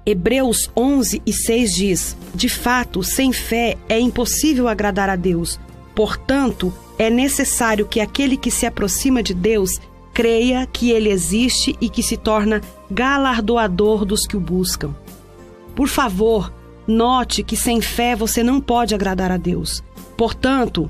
Hebreus 0.06 0.70
11 0.78 1.22
e 1.26 1.34
6 1.34 1.74
diz: 1.74 2.18
De 2.36 2.48
fato, 2.48 3.02
sem 3.02 3.34
fé 3.34 3.76
é 3.90 4.00
impossível 4.00 4.68
agradar 4.68 5.10
a 5.10 5.16
Deus. 5.16 5.60
Portanto, 5.96 6.72
é 7.00 7.10
necessário 7.10 7.88
que 7.88 8.00
aquele 8.00 8.38
que 8.38 8.52
se 8.52 8.66
aproxima 8.66 9.24
de 9.24 9.34
Deus 9.34 9.80
creia 10.16 10.66
que 10.66 10.92
ele 10.92 11.10
existe 11.10 11.76
e 11.82 11.90
que 11.90 12.02
se 12.02 12.16
torna 12.16 12.62
galardoador 12.90 14.06
dos 14.06 14.26
que 14.26 14.38
o 14.38 14.40
buscam. 14.40 14.96
Por 15.76 15.90
favor, 15.90 16.54
note 16.88 17.44
que 17.44 17.58
sem 17.58 17.82
fé 17.82 18.16
você 18.16 18.42
não 18.42 18.62
pode 18.62 18.96
agradar 18.96 19.30
a 19.30 19.36
Deus. 19.36 19.84
Portanto, 20.16 20.90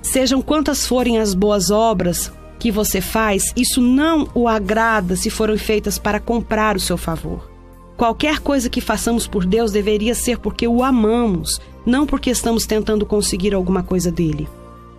sejam 0.00 0.40
quantas 0.40 0.86
forem 0.86 1.18
as 1.18 1.34
boas 1.34 1.70
obras 1.70 2.32
que 2.58 2.70
você 2.70 3.02
faz, 3.02 3.52
isso 3.54 3.82
não 3.82 4.26
o 4.34 4.48
agrada 4.48 5.16
se 5.16 5.28
forem 5.28 5.58
feitas 5.58 5.98
para 5.98 6.18
comprar 6.18 6.74
o 6.74 6.80
seu 6.80 6.96
favor. 6.96 7.50
Qualquer 7.94 8.38
coisa 8.38 8.70
que 8.70 8.80
façamos 8.80 9.26
por 9.26 9.44
Deus 9.44 9.70
deveria 9.70 10.14
ser 10.14 10.38
porque 10.38 10.66
o 10.66 10.82
amamos, 10.82 11.60
não 11.84 12.06
porque 12.06 12.30
estamos 12.30 12.64
tentando 12.64 13.04
conseguir 13.04 13.52
alguma 13.52 13.82
coisa 13.82 14.10
dele. 14.10 14.48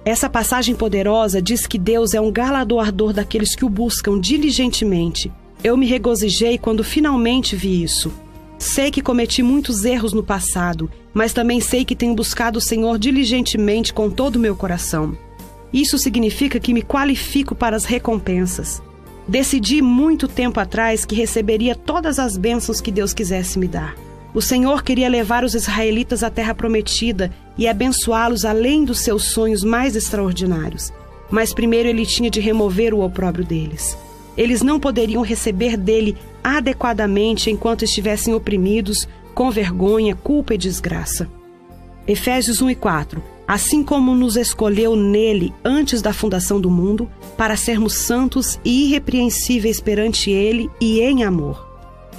Essa 0.06 0.30
passagem 0.30 0.76
poderosa 0.76 1.42
diz 1.42 1.66
que 1.66 1.78
Deus 1.78 2.14
é 2.14 2.20
um 2.20 2.30
galardoador 2.30 3.14
daqueles 3.14 3.56
que 3.56 3.64
o 3.64 3.70
buscam 3.70 4.20
diligentemente. 4.20 5.32
Eu 5.64 5.78
me 5.78 5.86
regozijei 5.86 6.58
quando 6.58 6.84
finalmente 6.84 7.56
vi 7.56 7.82
isso. 7.82 8.12
Sei 8.60 8.92
que 8.92 9.02
cometi 9.02 9.42
muitos 9.42 9.86
erros 9.86 10.12
no 10.12 10.22
passado, 10.22 10.92
mas 11.14 11.32
também 11.32 11.62
sei 11.62 11.86
que 11.86 11.96
tenho 11.96 12.14
buscado 12.14 12.60
o 12.60 12.62
Senhor 12.62 12.98
diligentemente 12.98 13.94
com 13.94 14.10
todo 14.10 14.36
o 14.36 14.40
meu 14.40 14.58
coração. 14.58 15.18
Isso 15.72 15.98
significa 15.98 16.60
que 16.60 16.74
me 16.74 16.82
qualifico 16.82 17.56
para 17.56 17.76
as 17.76 17.86
recompensas. 17.86 18.82
Decidi 19.26 19.82
muito 19.82 20.28
tempo 20.28 20.60
atrás 20.60 21.06
que 21.06 21.16
receberia 21.16 21.76
todas 21.76 22.20
as 22.20 22.36
bênçãos 22.36 22.82
que 22.82 22.92
Deus 22.92 23.14
quisesse 23.14 23.58
me 23.58 23.70
dar. 23.70 23.96
O 24.34 24.42
Senhor 24.42 24.82
queria 24.82 25.08
levar 25.08 25.44
os 25.44 25.54
israelitas 25.54 26.24
à 26.24 26.30
terra 26.30 26.56
prometida 26.56 27.32
e 27.56 27.68
abençoá-los 27.68 28.46
além 28.46 28.84
dos 28.84 29.00
seus 29.00 29.26
sonhos 29.26 29.64
mais 29.64 29.96
extraordinários. 29.96 30.92
Mas 31.30 31.54
primeiro 31.54 31.88
ele 31.88 32.06
tinha 32.06 32.32
de 32.32 32.40
remover 32.40 32.94
o 32.96 33.02
opróbrio 33.02 33.46
deles. 33.46 33.96
Eles 34.36 34.64
não 34.64 34.80
poderiam 34.80 35.22
receber 35.22 35.78
dele 35.78 36.18
adequadamente 36.44 37.52
enquanto 37.52 37.84
estivessem 37.84 38.34
oprimidos, 38.34 39.08
com 39.36 39.52
vergonha, 39.52 40.16
culpa 40.16 40.56
e 40.56 40.58
desgraça. 40.58 41.30
Efésios 42.08 42.62
1 42.62 42.72
e 42.72 42.76
4 42.76 43.24
Assim 43.48 43.84
como 43.84 44.16
nos 44.16 44.36
escolheu 44.36 44.96
nele 44.96 45.54
antes 45.64 46.02
da 46.02 46.14
fundação 46.14 46.62
do 46.62 46.72
mundo, 46.72 47.10
para 47.38 47.58
sermos 47.58 47.94
santos 47.94 48.58
e 48.64 48.86
irrepreensíveis 48.86 49.82
perante 49.82 50.32
ele 50.32 50.72
e 50.80 51.02
em 51.02 51.24
amor. 51.24 51.68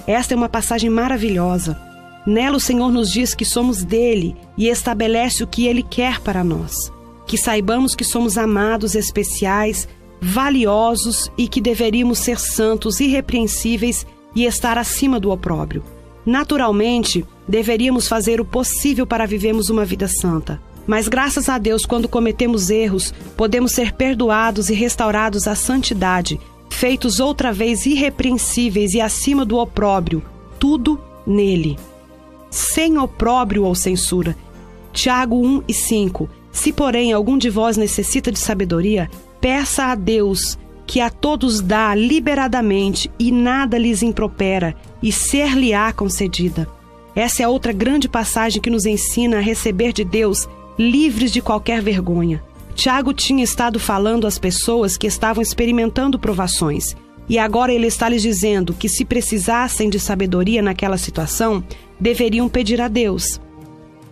Esta 0.06 0.34
é 0.34 0.36
uma 0.36 0.50
passagem 0.50 0.90
maravilhosa 0.90 1.93
Nela 2.26 2.56
o 2.56 2.60
Senhor 2.60 2.90
nos 2.90 3.10
diz 3.10 3.34
que 3.34 3.44
somos 3.44 3.84
dele 3.84 4.34
e 4.56 4.68
estabelece 4.68 5.44
o 5.44 5.46
que 5.46 5.66
ele 5.66 5.82
quer 5.82 6.20
para 6.20 6.42
nós. 6.42 6.90
Que 7.26 7.36
saibamos 7.36 7.94
que 7.94 8.04
somos 8.04 8.38
amados, 8.38 8.94
especiais, 8.94 9.86
valiosos 10.20 11.30
e 11.36 11.46
que 11.46 11.60
deveríamos 11.60 12.18
ser 12.18 12.38
santos, 12.40 12.98
irrepreensíveis 12.98 14.06
e 14.34 14.46
estar 14.46 14.78
acima 14.78 15.20
do 15.20 15.30
opróbrio. 15.30 15.84
Naturalmente, 16.24 17.24
deveríamos 17.46 18.08
fazer 18.08 18.40
o 18.40 18.44
possível 18.44 19.06
para 19.06 19.26
vivermos 19.26 19.68
uma 19.68 19.84
vida 19.84 20.08
santa. 20.08 20.60
Mas 20.86 21.08
graças 21.08 21.50
a 21.50 21.58
Deus, 21.58 21.84
quando 21.84 22.08
cometemos 22.08 22.70
erros, 22.70 23.12
podemos 23.36 23.72
ser 23.72 23.92
perdoados 23.92 24.70
e 24.70 24.74
restaurados 24.74 25.46
à 25.46 25.54
santidade, 25.54 26.40
feitos 26.70 27.20
outra 27.20 27.52
vez 27.52 27.84
irrepreensíveis 27.84 28.94
e 28.94 29.00
acima 29.00 29.44
do 29.44 29.58
opróbrio, 29.58 30.22
tudo 30.58 30.98
nele 31.26 31.78
sem 32.54 32.96
opróbrio 32.98 33.64
ou 33.64 33.74
censura. 33.74 34.36
Tiago 34.92 35.44
1 35.44 35.64
e 35.66 35.74
5. 35.74 36.30
Se, 36.52 36.72
porém, 36.72 37.12
algum 37.12 37.36
de 37.36 37.50
vós 37.50 37.76
necessita 37.76 38.30
de 38.30 38.38
sabedoria, 38.38 39.10
peça 39.40 39.86
a 39.86 39.96
Deus, 39.96 40.56
que 40.86 41.00
a 41.00 41.10
todos 41.10 41.60
dá 41.60 41.92
liberadamente 41.96 43.10
e 43.18 43.32
nada 43.32 43.76
lhes 43.76 44.04
impropera, 44.04 44.76
e 45.02 45.10
ser-lhe-á 45.10 45.92
concedida. 45.92 46.68
Essa 47.16 47.42
é 47.42 47.48
outra 47.48 47.72
grande 47.72 48.08
passagem 48.08 48.62
que 48.62 48.70
nos 48.70 48.86
ensina 48.86 49.38
a 49.38 49.40
receber 49.40 49.92
de 49.92 50.04
Deus 50.04 50.48
livres 50.78 51.32
de 51.32 51.42
qualquer 51.42 51.82
vergonha. 51.82 52.40
Tiago 52.76 53.12
tinha 53.12 53.42
estado 53.42 53.80
falando 53.80 54.28
às 54.28 54.38
pessoas 54.38 54.96
que 54.96 55.08
estavam 55.08 55.42
experimentando 55.42 56.20
provações, 56.20 56.94
e 57.28 57.38
agora 57.38 57.72
ele 57.72 57.86
está 57.86 58.08
lhes 58.08 58.22
dizendo 58.22 58.74
que 58.74 58.88
se 58.88 59.04
precisassem 59.04 59.88
de 59.88 59.98
sabedoria 59.98 60.62
naquela 60.62 60.98
situação, 60.98 61.64
deveriam 62.00 62.48
pedir 62.48 62.80
a 62.80 62.88
Deus. 62.88 63.40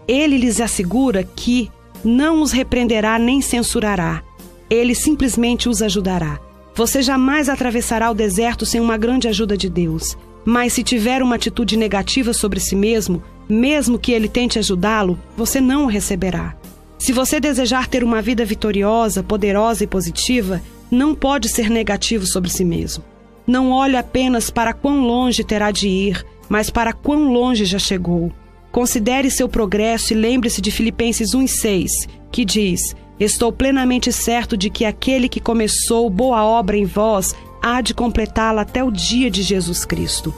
Ele 0.06 0.36
lhes 0.36 0.60
assegura 0.60 1.22
que 1.24 1.70
não 2.04 2.42
os 2.42 2.52
repreenderá 2.52 3.18
nem 3.18 3.40
censurará. 3.40 4.22
Ele 4.68 4.94
simplesmente 4.94 5.68
os 5.68 5.82
ajudará. 5.82 6.40
Você 6.74 7.02
jamais 7.02 7.48
atravessará 7.48 8.10
o 8.10 8.14
deserto 8.14 8.64
sem 8.64 8.80
uma 8.80 8.96
grande 8.96 9.28
ajuda 9.28 9.56
de 9.56 9.68
Deus. 9.68 10.16
Mas 10.44 10.72
se 10.72 10.82
tiver 10.82 11.22
uma 11.22 11.36
atitude 11.36 11.76
negativa 11.76 12.32
sobre 12.32 12.58
si 12.58 12.74
mesmo, 12.74 13.22
mesmo 13.48 13.98
que 13.98 14.12
ele 14.12 14.28
tente 14.28 14.58
ajudá-lo, 14.58 15.18
você 15.36 15.60
não 15.60 15.84
o 15.84 15.88
receberá. 15.88 16.56
Se 16.98 17.12
você 17.12 17.38
desejar 17.38 17.88
ter 17.88 18.02
uma 18.02 18.22
vida 18.22 18.44
vitoriosa, 18.44 19.22
poderosa 19.22 19.84
e 19.84 19.86
positiva, 19.86 20.62
não 20.90 21.14
pode 21.14 21.48
ser 21.48 21.68
negativo 21.68 22.26
sobre 22.26 22.50
si 22.50 22.64
mesmo. 22.64 23.04
Não 23.46 23.70
olhe 23.70 23.96
apenas 23.96 24.50
para 24.50 24.72
quão 24.72 25.00
longe 25.00 25.42
terá 25.42 25.70
de 25.70 25.88
ir, 25.88 26.24
mas 26.48 26.70
para 26.70 26.92
quão 26.92 27.32
longe 27.32 27.64
já 27.64 27.78
chegou. 27.78 28.32
Considere 28.70 29.30
seu 29.30 29.48
progresso 29.48 30.12
e 30.12 30.16
lembre-se 30.16 30.60
de 30.60 30.70
Filipenses 30.70 31.30
1,6, 31.32 32.08
que 32.30 32.44
diz: 32.44 32.96
Estou 33.20 33.52
plenamente 33.52 34.12
certo 34.12 34.56
de 34.56 34.70
que 34.70 34.84
aquele 34.84 35.28
que 35.28 35.40
começou 35.40 36.08
boa 36.08 36.44
obra 36.44 36.76
em 36.76 36.84
vós 36.84 37.34
há 37.62 37.80
de 37.80 37.94
completá-la 37.94 38.62
até 38.62 38.82
o 38.82 38.90
dia 38.90 39.30
de 39.30 39.42
Jesus 39.42 39.84
Cristo. 39.84 40.34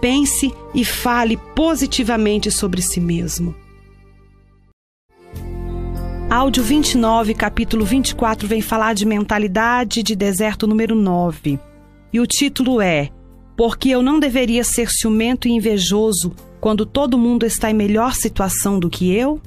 Pense 0.00 0.52
e 0.74 0.84
fale 0.84 1.36
positivamente 1.54 2.50
sobre 2.50 2.82
si 2.82 3.00
mesmo. 3.00 3.54
Áudio 6.28 6.62
29, 6.62 7.34
capítulo 7.34 7.84
24, 7.84 8.48
vem 8.48 8.62
falar 8.62 8.94
de 8.94 9.04
mentalidade 9.04 10.02
de 10.02 10.16
deserto 10.16 10.66
número 10.66 10.94
9. 10.94 11.58
E 12.12 12.20
o 12.20 12.26
título 12.26 12.80
é 12.80 13.10
Porque 13.56 13.90
eu 13.90 14.02
não 14.02 14.18
deveria 14.18 14.64
ser 14.64 14.88
ciumento 14.90 15.46
e 15.46 15.52
invejoso 15.52 16.32
quando 16.60 16.86
todo 16.86 17.18
mundo 17.18 17.44
está 17.44 17.70
em 17.70 17.74
melhor 17.74 18.14
situação 18.14 18.78
do 18.78 18.88
que 18.88 19.14
eu? 19.14 19.40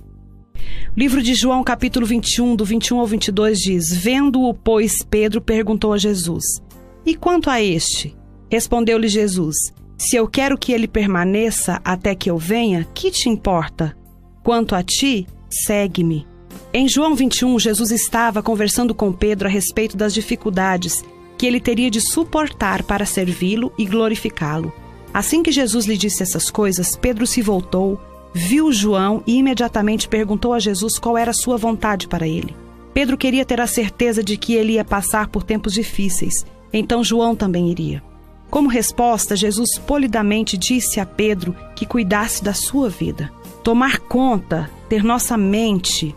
Livro 0.96 1.22
de 1.22 1.34
João, 1.34 1.64
capítulo 1.64 2.06
21, 2.06 2.56
do 2.56 2.66
21 2.66 3.00
ao 3.00 3.08
22, 3.08 3.60
diz: 3.60 3.94
Vendo-o, 3.94 4.54
pois, 4.54 5.04
Pedro 5.10 5.42
perguntou 5.42 5.94
a 5.94 5.98
Jesus: 5.98 6.44
E 7.06 7.16
quanto 7.16 7.50
a 7.50 7.62
este? 7.62 8.16
Respondeu-lhe 8.50 9.08
Jesus: 9.08 9.56
Se 9.98 10.16
eu 10.16 10.28
quero 10.28 10.58
que 10.58 10.72
ele 10.72 10.88
permaneça 10.88 11.82
até 11.84 12.16
que 12.16 12.30
eu 12.30 12.38
venha, 12.38 12.88
que 12.94 13.12
te 13.12 13.30
importa? 13.30 13.96
Quanto 14.44 14.76
a 14.76 14.84
ti, 14.84 15.28
segue-me. 15.50 16.26
Em 16.74 16.88
João 16.88 17.16
21, 17.16 17.58
Jesus 17.60 17.92
estava 17.92 18.44
conversando 18.44 18.94
com 18.94 19.12
Pedro 19.12 19.48
a 19.48 19.52
respeito 19.52 19.96
das 19.96 20.14
dificuldades 20.14 21.04
que 21.38 21.46
ele 21.46 21.60
teria 21.60 21.90
de 21.90 22.02
suportar 22.02 22.84
para 22.84 23.06
servi-lo 23.06 23.72
e 23.78 23.86
glorificá-lo. 23.86 24.74
Assim 25.14 25.44
que 25.44 25.52
Jesus 25.52 25.86
lhe 25.86 25.98
disse 25.98 26.24
essas 26.24 26.50
coisas, 26.50 26.96
Pedro 26.96 27.26
se 27.26 27.42
voltou 27.42 28.00
viu 28.38 28.70
João 28.70 29.24
e 29.26 29.38
imediatamente 29.38 30.10
perguntou 30.10 30.52
a 30.52 30.60
Jesus 30.60 31.00
qual 31.00 31.18
era 31.18 31.32
a 31.32 31.34
sua 31.34 31.56
vontade 31.56 32.06
para 32.06 32.28
ele. 32.28 32.54
Pedro 32.94 33.18
queria 33.18 33.46
ter 33.46 33.62
a 33.62 33.68
certeza 33.68 34.22
de 34.22 34.36
que 34.36 34.54
ele 34.54 34.74
ia 34.74 34.84
passar 34.84 35.30
por 35.30 35.42
tempos 35.42 35.72
difíceis, 35.72 36.46
então 36.74 37.02
João 37.02 37.34
também 37.34 37.72
iria. 37.72 38.04
Como 38.50 38.68
resposta, 38.68 39.38
Jesus 39.38 39.78
polidamente 39.80 40.58
disse 40.58 41.00
a 41.00 41.06
Pedro 41.06 41.56
que 41.78 41.86
cuidasse 41.86 42.44
da 42.44 42.54
sua 42.54 42.90
vida. 42.90 43.32
Tomar 43.64 44.00
conta, 44.00 44.70
ter 44.90 45.02
nossa 45.02 45.38
mente 45.38 46.14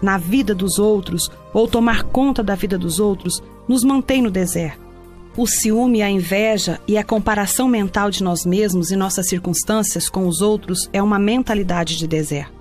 na 0.00 0.16
vida 0.16 0.54
dos 0.54 0.78
outros 0.78 1.30
ou 1.52 1.68
tomar 1.68 2.02
conta 2.04 2.42
da 2.42 2.54
vida 2.54 2.78
dos 2.78 2.98
outros, 2.98 3.42
nos 3.68 3.84
mantém 3.84 4.22
no 4.22 4.30
deserto. 4.30 4.88
O 5.36 5.46
ciúme, 5.46 6.02
a 6.02 6.10
inveja 6.10 6.80
e 6.88 6.98
a 6.98 7.04
comparação 7.04 7.68
mental 7.68 8.10
de 8.10 8.24
nós 8.24 8.44
mesmos 8.44 8.90
e 8.90 8.96
nossas 8.96 9.28
circunstâncias 9.28 10.08
com 10.08 10.26
os 10.26 10.40
outros 10.40 10.88
é 10.92 11.00
uma 11.00 11.18
mentalidade 11.18 11.96
de 11.96 12.08
deserto. 12.08 12.58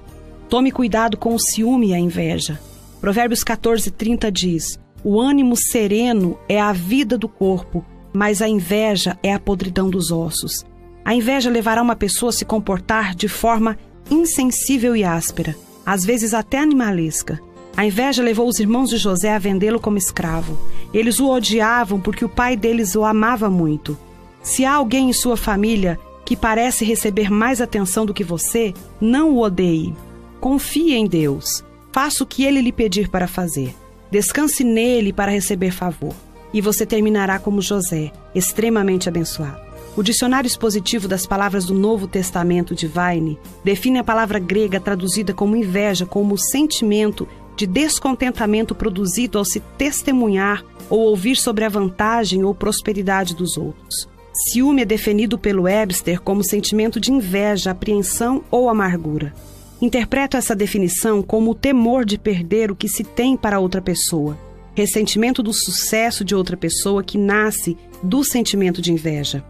Tome 0.47 0.71
cuidado 0.71 1.17
com 1.17 1.33
o 1.33 1.39
ciúme 1.39 1.89
e 1.89 1.93
a 1.93 1.99
inveja. 1.99 2.59
Provérbios 3.01 3.43
14, 3.43 3.89
30 3.91 4.31
diz: 4.31 4.79
O 5.03 5.19
ânimo 5.19 5.55
sereno 5.55 6.37
é 6.47 6.61
a 6.61 6.71
vida 6.71 7.17
do 7.17 7.27
corpo, 7.27 7.83
mas 8.13 8.41
a 8.41 8.47
inveja 8.47 9.17
é 9.23 9.33
a 9.33 9.39
podridão 9.39 9.89
dos 9.89 10.11
ossos. 10.11 10.63
A 11.03 11.15
inveja 11.15 11.49
levará 11.49 11.81
uma 11.81 11.95
pessoa 11.95 12.29
a 12.29 12.33
se 12.33 12.45
comportar 12.45 13.15
de 13.15 13.27
forma 13.27 13.77
insensível 14.11 14.95
e 14.95 15.03
áspera, 15.03 15.55
às 15.85 16.05
vezes 16.05 16.33
até 16.33 16.59
animalesca. 16.59 17.39
A 17.77 17.85
inveja 17.85 18.23
levou 18.23 18.47
os 18.47 18.59
irmãos 18.59 18.89
de 18.89 18.97
José 18.97 19.35
a 19.35 19.37
vendê-lo 19.37 19.79
como 19.79 19.99
escravo. 19.99 20.57
Eles 20.91 21.19
o 21.19 21.29
odiavam 21.29 21.99
porque 21.99 22.25
o 22.25 22.29
pai 22.29 22.57
deles 22.57 22.95
o 22.95 23.05
amava 23.05 23.51
muito. 23.51 23.95
Se 24.41 24.65
há 24.65 24.73
alguém 24.73 25.11
em 25.11 25.13
sua 25.13 25.37
família 25.37 25.99
que 26.25 26.35
parece 26.35 26.83
receber 26.83 27.29
mais 27.29 27.61
atenção 27.61 28.03
do 28.03 28.15
que 28.15 28.23
você, 28.23 28.73
não 28.99 29.29
o 29.29 29.41
odeie. 29.41 29.95
Confie 30.41 30.95
em 30.95 31.05
Deus. 31.05 31.63
Faça 31.91 32.23
o 32.23 32.27
que 32.27 32.43
ele 32.43 32.61
lhe 32.61 32.71
pedir 32.71 33.09
para 33.09 33.27
fazer. 33.27 33.75
Descanse 34.09 34.63
nele 34.63 35.13
para 35.13 35.31
receber 35.31 35.69
favor. 35.69 36.15
E 36.51 36.61
você 36.61 36.83
terminará 36.83 37.37
como 37.37 37.61
José, 37.61 38.11
extremamente 38.33 39.07
abençoado. 39.07 39.61
O 39.95 40.01
dicionário 40.01 40.47
expositivo 40.47 41.07
das 41.07 41.27
palavras 41.27 41.65
do 41.65 41.75
Novo 41.75 42.07
Testamento 42.07 42.73
de 42.73 42.87
Vine 42.87 43.37
define 43.63 43.99
a 43.99 44.03
palavra 44.03 44.39
grega 44.39 44.79
traduzida 44.79 45.31
como 45.31 45.55
inveja 45.55 46.07
como 46.07 46.33
o 46.33 46.39
sentimento 46.39 47.27
de 47.57 47.65
descontentamento 47.65 48.75
produzido 48.75 49.39
ao 49.39 49.43
se 49.43 49.59
testemunhar 49.77 50.63
ou 50.89 50.99
ouvir 50.99 51.35
sobre 51.35 51.65
a 51.65 51.69
vantagem 51.69 52.43
ou 52.43 52.53
prosperidade 52.53 53.35
dos 53.35 53.57
outros. 53.57 54.07
Ciúme 54.31 54.83
é 54.83 54.85
definido 54.85 55.37
pelo 55.37 55.63
Webster 55.63 56.21
como 56.21 56.43
sentimento 56.43 56.99
de 56.99 57.11
inveja, 57.11 57.71
apreensão 57.71 58.43
ou 58.51 58.69
amargura. 58.69 59.33
Interpreto 59.81 60.37
essa 60.37 60.55
definição 60.55 61.23
como 61.23 61.51
o 61.51 61.55
temor 61.55 62.05
de 62.05 62.19
perder 62.19 62.71
o 62.71 62.75
que 62.75 62.87
se 62.87 63.03
tem 63.03 63.35
para 63.35 63.59
outra 63.59 63.81
pessoa, 63.81 64.37
ressentimento 64.75 65.41
do 65.41 65.51
sucesso 65.51 66.23
de 66.23 66.35
outra 66.35 66.55
pessoa 66.55 67.03
que 67.03 67.17
nasce 67.17 67.75
do 68.03 68.23
sentimento 68.23 68.79
de 68.79 68.93
inveja. 68.93 69.43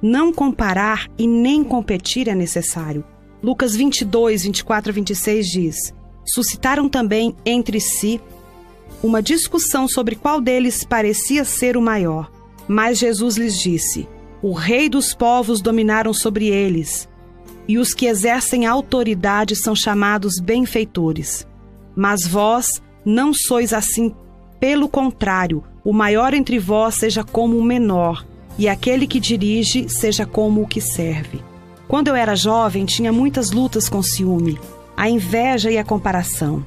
Não 0.00 0.32
comparar 0.32 1.06
e 1.18 1.26
nem 1.26 1.62
competir 1.62 2.28
é 2.28 2.34
necessário. 2.34 3.04
Lucas 3.42 3.76
22, 3.76 4.44
24 4.44 4.90
a 4.90 4.94
26 4.94 5.46
diz: 5.46 5.94
suscitaram 6.24 6.88
também 6.88 7.34
entre 7.44 7.80
si 7.80 8.20
uma 9.02 9.22
discussão 9.22 9.88
sobre 9.88 10.14
qual 10.14 10.40
deles 10.40 10.84
parecia 10.84 11.44
ser 11.44 11.76
o 11.76 11.82
maior. 11.82 12.30
Mas 12.68 12.98
Jesus 12.98 13.36
lhes 13.36 13.58
disse: 13.58 14.08
O 14.40 14.52
rei 14.52 14.88
dos 14.88 15.12
povos 15.12 15.60
dominaram 15.60 16.14
sobre 16.14 16.48
eles, 16.48 17.08
e 17.66 17.78
os 17.78 17.92
que 17.92 18.06
exercem 18.06 18.66
autoridade 18.66 19.56
são 19.56 19.74
chamados 19.74 20.38
benfeitores. 20.38 21.46
Mas 21.96 22.26
vós 22.26 22.80
não 23.04 23.34
sois 23.34 23.72
assim, 23.72 24.14
pelo 24.60 24.88
contrário, 24.88 25.64
o 25.84 25.92
maior 25.92 26.32
entre 26.32 26.58
vós 26.58 26.94
seja 26.94 27.24
como 27.24 27.58
o 27.58 27.64
menor, 27.64 28.24
e 28.56 28.68
aquele 28.68 29.06
que 29.06 29.18
dirige 29.18 29.88
seja 29.88 30.24
como 30.24 30.62
o 30.62 30.68
que 30.68 30.80
serve. 30.80 31.42
Quando 31.88 32.08
eu 32.08 32.14
era 32.14 32.36
jovem, 32.36 32.86
tinha 32.86 33.12
muitas 33.12 33.50
lutas 33.50 33.88
com 33.88 34.02
ciúme 34.02 34.58
a 34.96 35.08
inveja 35.08 35.70
e 35.70 35.78
a 35.78 35.84
comparação. 35.84 36.64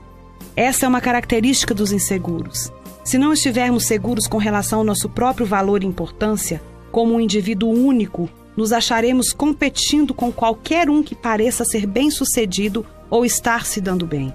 Essa 0.55 0.85
é 0.85 0.89
uma 0.89 1.01
característica 1.01 1.73
dos 1.73 1.91
inseguros. 1.91 2.71
Se 3.03 3.17
não 3.17 3.33
estivermos 3.33 3.85
seguros 3.85 4.25
com 4.25 4.37
relação 4.37 4.79
ao 4.79 4.85
nosso 4.85 5.09
próprio 5.09 5.45
valor 5.45 5.83
e 5.83 5.85
importância, 5.85 6.61
como 6.91 7.13
um 7.13 7.19
indivíduo 7.19 7.69
único, 7.69 8.29
nos 8.55 8.71
acharemos 8.71 9.33
competindo 9.33 10.13
com 10.13 10.31
qualquer 10.31 10.89
um 10.89 11.03
que 11.03 11.13
pareça 11.13 11.65
ser 11.65 11.85
bem-sucedido 11.85 12.85
ou 13.09 13.25
estar 13.25 13.65
se 13.65 13.81
dando 13.81 14.07
bem. 14.07 14.33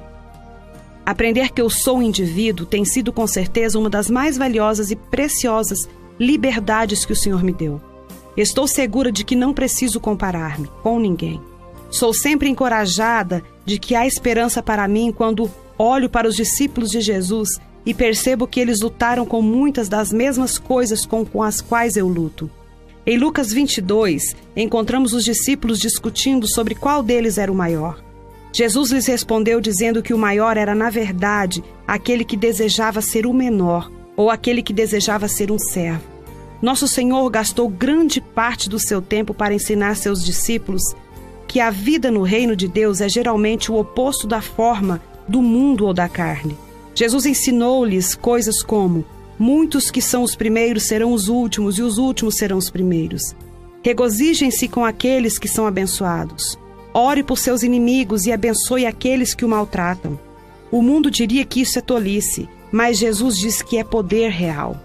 Aprender 1.05 1.51
que 1.51 1.61
eu 1.61 1.71
sou 1.71 1.99
um 1.99 2.03
indivíduo 2.03 2.67
tem 2.67 2.85
sido 2.85 3.13
com 3.13 3.27
certeza 3.27 3.79
uma 3.79 3.91
das 3.91 4.11
mais 4.11 4.37
valiosas 4.37 4.91
e 4.91 4.97
preciosas 4.97 5.89
liberdades 6.19 7.05
que 7.05 7.13
o 7.13 7.17
Senhor 7.17 7.43
me 7.43 7.53
deu. 7.53 7.81
Estou 8.37 8.69
segura 8.69 9.11
de 9.11 9.25
que 9.25 9.35
não 9.35 9.53
preciso 9.53 9.99
comparar-me 9.99 10.69
com 10.83 11.01
ninguém. 11.01 11.41
Sou 11.91 12.15
sempre 12.15 12.49
encorajada 12.49 13.43
de 13.65 13.79
que 13.79 13.95
há 13.95 14.07
esperança 14.07 14.63
para 14.63 14.87
mim 14.89 15.13
quando 15.13 15.51
olho 15.79 16.09
para 16.09 16.29
os 16.29 16.37
discípulos 16.37 16.91
de 16.91 17.01
Jesus 17.01 17.49
e 17.85 17.95
percebo 17.95 18.47
que 18.47 18.61
eles 18.61 18.81
lutaram 18.81 19.25
com 19.25 19.41
muitas 19.41 19.89
das 19.89 20.13
mesmas 20.13 20.59
coisas 20.59 21.07
com, 21.07 21.25
com 21.25 21.43
as 21.43 21.61
quais 21.61 21.97
eu 21.97 22.07
luto. 22.07 22.51
Em 23.07 23.17
Lucas 23.17 23.53
22, 23.53 24.37
encontramos 24.55 25.15
os 25.15 25.25
discípulos 25.25 25.79
discutindo 25.79 26.47
sobre 26.47 26.75
qual 26.75 27.03
deles 27.03 27.39
era 27.39 27.51
o 27.51 27.55
maior. 27.55 28.03
Jesus 28.53 28.91
lhes 28.91 29.07
respondeu 29.07 29.61
dizendo 29.61 30.03
que 30.03 30.13
o 30.13 30.19
maior 30.19 30.57
era, 30.57 30.75
na 30.75 30.91
verdade, 30.91 31.63
aquele 31.87 32.25
que 32.25 32.37
desejava 32.37 33.01
ser 33.01 33.27
o 33.27 33.33
menor 33.33 33.91
ou 34.17 34.29
aquele 34.29 34.63
que 34.63 34.73
desejava 34.73 35.29
ser 35.29 35.51
um 35.51 35.59
servo. 35.59 36.03
Nosso 36.61 36.87
Senhor 36.87 37.29
gastou 37.31 37.69
grande 37.69 38.21
parte 38.21 38.69
do 38.69 38.79
seu 38.79 39.01
tempo 39.01 39.33
para 39.33 39.55
ensinar 39.55 39.97
seus 39.97 40.23
discípulos 40.23 40.83
que 41.51 41.59
a 41.59 41.69
vida 41.69 42.13
no 42.13 42.23
reino 42.23 42.55
de 42.55 42.69
Deus 42.69 43.01
é 43.01 43.09
geralmente 43.09 43.73
o 43.73 43.77
oposto 43.77 44.25
da 44.25 44.41
forma 44.41 45.03
do 45.27 45.43
mundo 45.43 45.85
ou 45.85 45.93
da 45.93 46.09
carne. 46.09 46.57
Jesus 46.95 47.27
ensinou-lhes 47.27 48.15
coisas 48.15 48.63
como: 48.63 49.05
Muitos 49.37 49.91
que 49.91 50.01
são 50.01 50.23
os 50.23 50.37
primeiros 50.37 50.85
serão 50.85 51.13
os 51.13 51.27
últimos, 51.27 51.77
e 51.77 51.83
os 51.83 51.99
últimos 51.99 52.37
serão 52.37 52.57
os 52.57 52.71
primeiros. 52.71 53.35
Regozijem-se 53.83 54.69
com 54.69 54.85
aqueles 54.85 55.41
que 55.41 55.49
são 55.49 55.67
abençoados. 55.67 56.57
Ore 56.95 57.25
por 57.25 57.37
seus 57.37 57.65
inimigos 57.65 58.27
e 58.27 58.33
abençoe 58.33 58.87
aqueles 58.87 59.35
que 59.35 59.45
o 59.45 59.49
maltratam. 59.49 60.17
O 60.71 60.81
mundo 60.81 61.11
diria 61.11 61.45
que 61.45 61.63
isso 61.63 61.81
é 61.81 61.83
tolice, 61.83 62.49
mas 62.71 62.97
Jesus 62.97 63.37
diz 63.37 63.61
que 63.61 63.77
é 63.77 63.83
poder 63.83 64.31
real. 64.31 64.77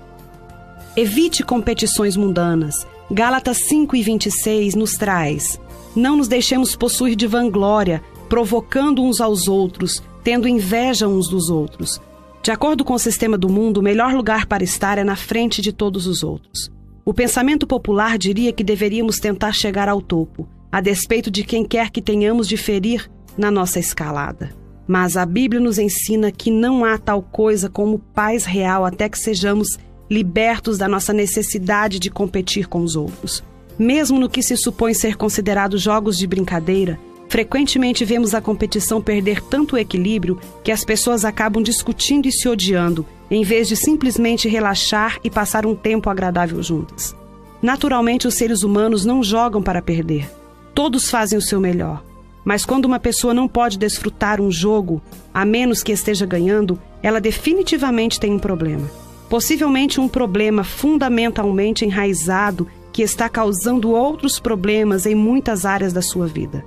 Evite 0.97 1.43
competições 1.43 2.17
mundanas. 2.17 2.87
Gálatas 3.11 3.59
5 3.67 3.95
e 3.95 4.01
26 4.01 4.73
nos 4.73 4.93
traz: 4.93 5.59
Não 5.95 6.17
nos 6.17 6.27
deixemos 6.27 6.75
possuir 6.75 7.15
de 7.15 7.25
vanglória, 7.25 8.03
provocando 8.27 9.01
uns 9.01 9.21
aos 9.21 9.47
outros, 9.47 10.03
tendo 10.23 10.47
inveja 10.47 11.07
uns 11.07 11.29
dos 11.29 11.49
outros. 11.49 12.01
De 12.43 12.51
acordo 12.51 12.83
com 12.83 12.93
o 12.93 12.99
sistema 12.99 13.37
do 13.37 13.49
mundo, 13.49 13.77
o 13.77 13.83
melhor 13.83 14.13
lugar 14.13 14.45
para 14.45 14.63
estar 14.63 14.97
é 14.97 15.03
na 15.03 15.15
frente 15.15 15.61
de 15.61 15.71
todos 15.71 16.05
os 16.05 16.21
outros. 16.21 16.71
O 17.03 17.13
pensamento 17.13 17.65
popular 17.65 18.17
diria 18.17 18.51
que 18.51 18.63
deveríamos 18.63 19.17
tentar 19.17 19.53
chegar 19.53 19.87
ao 19.87 20.01
topo, 20.01 20.47
a 20.71 20.81
despeito 20.81 21.31
de 21.31 21.43
quem 21.43 21.63
quer 21.63 21.89
que 21.89 22.01
tenhamos 22.01 22.47
de 22.47 22.57
ferir 22.57 23.09
na 23.37 23.49
nossa 23.49 23.79
escalada. 23.79 24.49
Mas 24.87 25.15
a 25.15 25.25
Bíblia 25.25 25.61
nos 25.61 25.79
ensina 25.79 26.31
que 26.31 26.51
não 26.51 26.83
há 26.83 26.97
tal 26.97 27.21
coisa 27.21 27.69
como 27.69 27.99
paz 27.99 28.45
real 28.45 28.85
até 28.85 29.07
que 29.07 29.17
sejamos 29.17 29.79
libertos 30.09 30.77
da 30.77 30.87
nossa 30.87 31.13
necessidade 31.13 31.99
de 31.99 32.09
competir 32.09 32.67
com 32.67 32.81
os 32.81 32.95
outros. 32.95 33.43
Mesmo 33.77 34.19
no 34.19 34.29
que 34.29 34.41
se 34.41 34.55
supõe 34.55 34.93
ser 34.93 35.15
considerado 35.17 35.77
jogos 35.77 36.17
de 36.17 36.25
brincadeira, 36.25 36.99
frequentemente 37.27 38.05
vemos 38.05 38.33
a 38.33 38.41
competição 38.41 39.01
perder 39.01 39.41
tanto 39.41 39.77
equilíbrio 39.77 40.39
que 40.63 40.71
as 40.71 40.85
pessoas 40.85 41.25
acabam 41.25 41.61
discutindo 41.61 42.27
e 42.27 42.31
se 42.31 42.47
odiando, 42.47 43.05
em 43.29 43.43
vez 43.43 43.67
de 43.67 43.75
simplesmente 43.75 44.47
relaxar 44.47 45.19
e 45.23 45.29
passar 45.29 45.65
um 45.65 45.75
tempo 45.75 46.09
agradável 46.09 46.61
juntas. 46.63 47.15
Naturalmente, 47.61 48.27
os 48.27 48.35
seres 48.35 48.63
humanos 48.63 49.05
não 49.05 49.23
jogam 49.23 49.61
para 49.61 49.81
perder. 49.81 50.29
Todos 50.73 51.09
fazem 51.09 51.37
o 51.37 51.41
seu 51.41 51.59
melhor. 51.59 52.03
Mas 52.43 52.63
quando 52.63 52.85
uma 52.85 52.99
pessoa 52.99 53.33
não 53.33 53.47
pode 53.47 53.77
desfrutar 53.77 54.39
um 54.39 54.51
jogo, 54.51 55.01
a 55.33 55.43
menos 55.43 55.81
que 55.81 55.91
esteja 55.91 56.27
ganhando, 56.27 56.79
ela 57.01 57.19
definitivamente 57.19 58.19
tem 58.19 58.31
um 58.31 58.39
problema. 58.39 58.87
Possivelmente 59.27 59.99
um 59.99 60.07
problema 60.07 60.63
fundamentalmente 60.63 61.83
enraizado 61.83 62.67
que 62.95 63.01
está 63.01 63.27
causando 63.27 63.91
outros 63.91 64.39
problemas 64.39 65.05
em 65.05 65.13
muitas 65.13 65.65
áreas 65.65 65.91
da 65.91 66.01
sua 66.01 66.27
vida. 66.27 66.63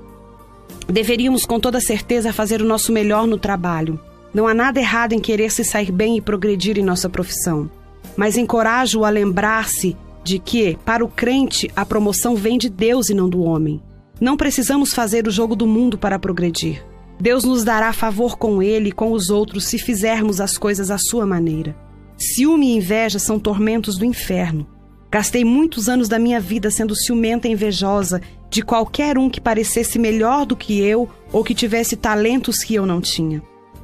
Deveríamos 0.87 1.47
com 1.47 1.59
toda 1.59 1.81
certeza 1.81 2.35
fazer 2.35 2.61
o 2.61 2.67
nosso 2.67 2.93
melhor 2.93 3.27
no 3.27 3.39
trabalho, 3.39 3.99
não 4.35 4.47
há 4.47 4.53
nada 4.53 4.79
errado 4.79 5.15
em 5.15 5.21
querer 5.21 5.51
se 5.51 5.65
sair 5.65 5.91
bem 5.91 6.19
e 6.19 6.21
progredir 6.21 6.79
em 6.79 6.85
nossa 6.85 7.09
profissão, 7.09 7.71
mas 8.15 8.37
encorajo-o 8.37 9.07
a 9.07 9.09
lembrar-se 9.09 9.97
de 10.23 10.39
que, 10.39 10.77
para 10.85 11.03
o 11.03 11.09
crente, 11.09 11.71
a 11.75 11.87
promoção 11.87 12.37
vem 12.37 12.59
de 12.59 12.69
Deus 12.69 13.09
e 13.09 13.15
não 13.15 13.27
do 13.27 13.41
homem. 13.41 13.83
Não 14.21 14.37
precisamos 14.37 14.93
fazer 14.93 15.27
o 15.27 15.31
jogo 15.31 15.57
do 15.57 15.67
mundo 15.67 15.97
para 15.97 16.19
progredir. 16.19 16.85
Deus 17.19 17.43
nos 17.43 17.65
dará 17.65 17.91
favor 17.91 18.37
com 18.37 18.63
ele 18.63 18.91
e 18.91 18.93
com 18.93 19.13
os 19.13 19.31
outros 19.31 19.65
se 19.65 19.79
fizermos 19.79 20.43
as 20.43 20.59
coisas 20.59 20.91
à 20.91 20.99
sua 20.99 21.25
maneira. 21.25 21.75
Ciúme 22.19 22.67
e 22.67 22.77
inveja 22.77 23.19
são 23.19 23.41
tormentos 23.41 23.97
do 23.97 24.05
inferno. 24.05 24.77
Gastei 25.11 25.45
muitos 25.45 25.89
anos 25.89 26.09
da 26.09 26.19
minha 26.19 26.39
vida 26.39 26.71
sendo 26.71 26.95
ciumenta 26.95 27.49
e 27.49 27.53
invejosa 27.53 28.21
de 28.51 28.63
qualquer 28.63 29.17
um 29.17 29.31
que 29.31 29.41
parecesse 29.41 29.99
melhor 29.99 30.45
do 30.45 30.57
que 30.57 30.81
eu 30.81 31.09
ou 31.33 31.43
que 31.43 31.55
tivesse 31.55 31.97
talentos 31.97 32.59
que 32.59 32.75
eu 32.75 32.85
não 32.85 33.01
tinha. 33.01 33.43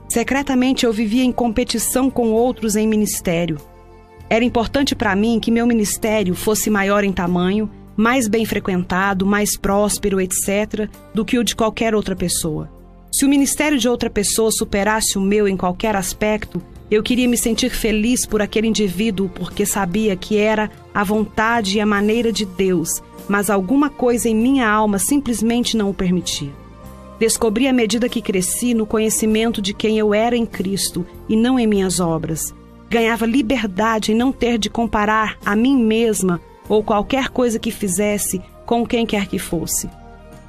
Secretamente 0.09 0.85
eu 0.85 0.93
vivia 0.93 1.25
em 1.25 1.33
competição 1.33 2.11
com 2.11 2.31
outros 2.31 2.77
em 2.77 2.87
ministério. 2.87 3.59
Era 4.29 4.45
importante 4.45 4.95
para 4.95 5.17
mim 5.17 5.41
que 5.41 5.51
meu 5.51 5.67
ministério 5.67 6.35
fosse 6.35 6.69
maior 6.69 7.05
em 7.05 7.13
tamanho, 7.13 7.71
mais 7.97 8.29
bem 8.29 8.45
frequentado, 8.45 9.27
mais 9.27 9.57
próspero, 9.57 10.21
etc., 10.21 10.89
do 11.15 11.25
que 11.25 11.39
o 11.39 11.45
de 11.45 11.57
qualquer 11.57 11.95
outra 11.95 12.15
pessoa. 12.15 12.71
Se 13.13 13.25
o 13.25 13.29
ministério 13.29 13.79
de 13.79 13.89
outra 13.89 14.11
pessoa 14.11 14.51
superasse 14.51 15.17
o 15.17 15.21
meu 15.21 15.47
em 15.47 15.57
qualquer 15.57 15.95
aspecto, 15.95 16.61
eu 16.95 17.03
queria 17.03 17.29
me 17.29 17.37
sentir 17.37 17.71
feliz 17.71 18.25
por 18.25 18.41
aquele 18.41 18.69
indivíduo 18.69 19.29
porque 19.29 19.67
sabia 19.67 20.15
que 20.15 20.37
era 20.37 20.71
a 20.95 21.03
vontade 21.03 21.77
e 21.77 21.81
a 21.81 21.87
maneira 21.87 22.33
de 22.33 22.45
Deus, 22.45 23.03
mas 23.29 23.51
alguma 23.51 23.91
coisa 23.91 24.29
em 24.29 24.35
minha 24.35 24.69
alma 24.69 24.99
simplesmente 24.99 25.77
não 25.77 25.91
o 25.91 25.95
permitia. 25.95 26.53
Descobri 27.19 27.67
à 27.67 27.73
medida 27.73 28.09
que 28.09 28.23
cresci 28.23 28.75
no 28.75 28.87
conhecimento 28.87 29.61
de 29.61 29.75
quem 29.75 29.99
eu 29.99 30.15
era 30.15 30.37
em 30.37 30.47
Cristo 30.47 31.07
e 31.29 31.37
não 31.37 31.59
em 31.59 31.67
minhas 31.67 31.99
obras. 31.99 32.55
Ganhava 32.89 33.27
liberdade 33.27 34.13
em 34.13 34.15
não 34.15 34.31
ter 34.31 34.57
de 34.57 34.71
comparar 34.71 35.37
a 35.45 35.57
mim 35.57 35.77
mesma 35.77 36.41
ou 36.69 36.83
qualquer 36.83 37.29
coisa 37.29 37.59
que 37.59 37.71
fizesse 37.71 38.41
com 38.65 38.87
quem 38.87 39.05
quer 39.05 39.27
que 39.27 39.39
fosse. 39.39 39.89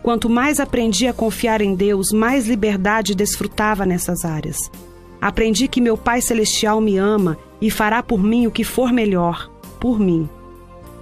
Quanto 0.03 0.29
mais 0.29 0.59
aprendi 0.59 1.07
a 1.07 1.13
confiar 1.13 1.61
em 1.61 1.73
Deus, 1.73 2.11
mais 2.11 2.47
liberdade 2.47 3.15
desfrutava 3.15 3.85
nessas 3.85 4.23
áreas. 4.23 4.57
Aprendi 5.25 5.67
que 5.67 5.81
meu 5.81 5.97
Pai 5.97 6.21
Celestial 6.21 6.79
me 6.79 6.97
ama 6.97 7.37
e 7.59 7.71
fará 7.71 8.03
por 8.03 8.21
mim 8.21 8.45
o 8.45 8.51
que 8.51 8.63
for 8.63 8.93
melhor, 8.93 9.49
por 9.79 9.99
mim. 9.99 10.29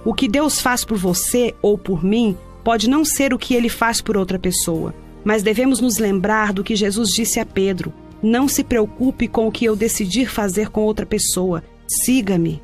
O 0.04 0.14
que 0.14 0.28
Deus 0.28 0.60
faz 0.60 0.84
por 0.84 0.96
você 0.96 1.54
ou 1.60 1.76
por 1.76 2.02
mim 2.02 2.36
pode 2.62 2.88
não 2.88 3.04
ser 3.04 3.34
o 3.34 3.38
que 3.38 3.54
ele 3.54 3.68
faz 3.68 4.00
por 4.00 4.16
outra 4.16 4.38
pessoa 4.38 4.94
mas 5.24 5.42
devemos 5.42 5.80
nos 5.80 5.96
lembrar 5.98 6.52
do 6.52 6.62
que 6.62 6.76
Jesus 6.76 7.08
disse 7.08 7.40
a 7.40 7.46
Pedro: 7.46 7.92
Não 8.22 8.46
se 8.46 8.62
preocupe 8.62 9.26
com 9.26 9.48
o 9.48 9.50
que 9.50 9.64
eu 9.64 9.74
decidir 9.74 10.30
fazer 10.30 10.68
com 10.68 10.82
outra 10.82 11.06
pessoa, 11.06 11.64
siga-me. 12.04 12.62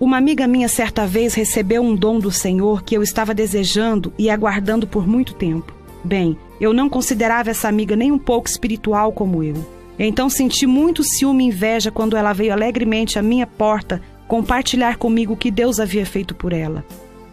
Uma 0.00 0.16
amiga 0.16 0.46
minha 0.46 0.68
certa 0.68 1.06
vez 1.06 1.34
recebeu 1.34 1.82
um 1.82 1.94
dom 1.94 2.18
do 2.18 2.30
Senhor 2.30 2.82
que 2.82 2.96
eu 2.96 3.02
estava 3.02 3.34
desejando 3.34 4.12
e 4.16 4.30
aguardando 4.30 4.86
por 4.86 5.06
muito 5.06 5.34
tempo. 5.34 5.74
Bem, 6.04 6.38
eu 6.60 6.72
não 6.72 6.88
considerava 6.88 7.50
essa 7.50 7.68
amiga 7.68 7.96
nem 7.96 8.10
um 8.10 8.18
pouco 8.18 8.48
espiritual 8.48 9.12
como 9.12 9.42
eu. 9.42 9.77
Então 9.98 10.30
senti 10.30 10.66
muito 10.66 11.02
ciúme 11.02 11.44
e 11.44 11.48
inveja 11.48 11.90
quando 11.90 12.16
ela 12.16 12.32
veio 12.32 12.52
alegremente 12.52 13.18
à 13.18 13.22
minha 13.22 13.46
porta 13.46 14.00
compartilhar 14.28 14.96
comigo 14.96 15.32
o 15.32 15.36
que 15.36 15.50
Deus 15.50 15.80
havia 15.80 16.06
feito 16.06 16.34
por 16.34 16.52
ela. 16.52 16.84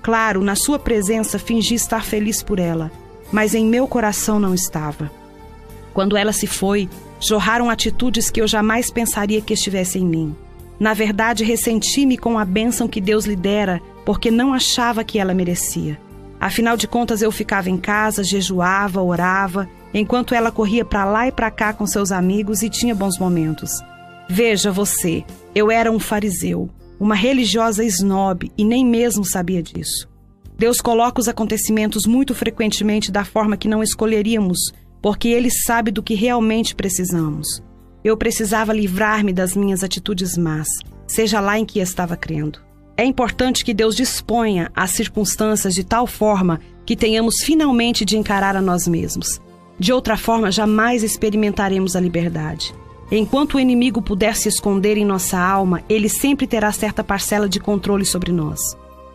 Claro, 0.01 0.43
na 0.43 0.55
sua 0.55 0.79
presença 0.79 1.37
fingi 1.37 1.75
estar 1.75 2.03
feliz 2.03 2.41
por 2.41 2.57
ela, 2.59 2.91
mas 3.31 3.53
em 3.53 3.65
meu 3.65 3.87
coração 3.87 4.39
não 4.39 4.53
estava. 4.53 5.11
Quando 5.93 6.17
ela 6.17 6.33
se 6.33 6.47
foi, 6.47 6.89
jorraram 7.19 7.69
atitudes 7.69 8.29
que 8.29 8.41
eu 8.41 8.47
jamais 8.47 8.91
pensaria 8.91 9.41
que 9.41 9.53
estivessem 9.53 10.03
em 10.03 10.05
mim. 10.05 10.35
Na 10.79 10.93
verdade, 10.93 11.43
ressenti-me 11.43 12.17
com 12.17 12.37
a 12.37 12.45
bênção 12.45 12.87
que 12.87 12.99
Deus 12.99 13.25
lhe 13.25 13.35
dera, 13.35 13.81
porque 14.05 14.29
não 14.29 14.53
achava 14.53 15.03
que 15.03 15.17
ela 15.17 15.33
merecia. 15.33 15.99
Afinal 16.39 16.75
de 16.75 16.87
contas, 16.87 17.21
eu 17.21 17.31
ficava 17.31 17.69
em 17.69 17.77
casa, 17.77 18.23
jejuava, 18.23 19.01
orava, 19.01 19.67
enquanto 19.97 20.35
ela 20.35 20.51
corria 20.51 20.83
para 20.83 21.05
lá 21.05 21.27
e 21.27 21.31
para 21.31 21.49
cá 21.49 21.71
com 21.71 21.87
seus 21.87 22.11
amigos 22.11 22.61
e 22.61 22.69
tinha 22.69 22.93
bons 22.93 23.17
momentos. 23.17 23.71
Veja 24.29 24.69
você, 24.69 25.23
eu 25.55 25.71
era 25.71 25.89
um 25.89 25.99
fariseu, 25.99 26.69
uma 26.99 27.15
religiosa 27.15 27.83
snob 27.85 28.51
e 28.57 28.65
nem 28.65 28.85
mesmo 28.85 29.23
sabia 29.23 29.63
disso. 29.63 30.09
Deus 30.57 30.81
coloca 30.81 31.21
os 31.21 31.29
acontecimentos 31.29 32.05
muito 32.05 32.35
frequentemente 32.35 33.09
da 33.09 33.23
forma 33.23 33.55
que 33.55 33.69
não 33.69 33.81
escolheríamos, 33.81 34.59
porque 35.01 35.29
Ele 35.29 35.49
sabe 35.49 35.91
do 35.91 36.03
que 36.03 36.13
realmente 36.13 36.75
precisamos. 36.75 37.63
Eu 38.03 38.17
precisava 38.17 38.73
livrar-me 38.73 39.31
das 39.31 39.55
minhas 39.55 39.83
atitudes 39.83 40.37
más, 40.37 40.67
seja 41.07 41.39
lá 41.39 41.57
em 41.57 41.65
que 41.65 41.79
estava 41.79 42.17
crendo. 42.17 42.59
É 42.97 43.03
importante 43.03 43.63
que 43.63 43.73
Deus 43.73 43.95
disponha 43.95 44.71
as 44.75 44.91
circunstâncias 44.91 45.73
de 45.73 45.83
tal 45.83 46.05
forma 46.05 46.59
que 46.85 46.95
tenhamos 46.95 47.35
finalmente 47.43 48.05
de 48.05 48.17
encarar 48.17 48.55
a 48.55 48.61
nós 48.61 48.87
mesmos. 48.87 49.41
De 49.77 49.91
outra 49.91 50.15
forma, 50.15 50.51
jamais 50.51 51.03
experimentaremos 51.03 51.95
a 51.95 51.99
liberdade. 51.99 52.73
Enquanto 53.11 53.55
o 53.55 53.59
inimigo 53.59 54.01
puder 54.01 54.35
se 54.35 54.49
esconder 54.49 54.97
em 54.97 55.05
nossa 55.05 55.37
alma, 55.37 55.83
ele 55.87 56.09
sempre 56.09 56.47
terá 56.47 56.71
certa 56.71 57.03
parcela 57.03 57.47
de 57.47 57.59
controle 57.59 58.05
sobre 58.05 58.31
nós. 58.31 58.59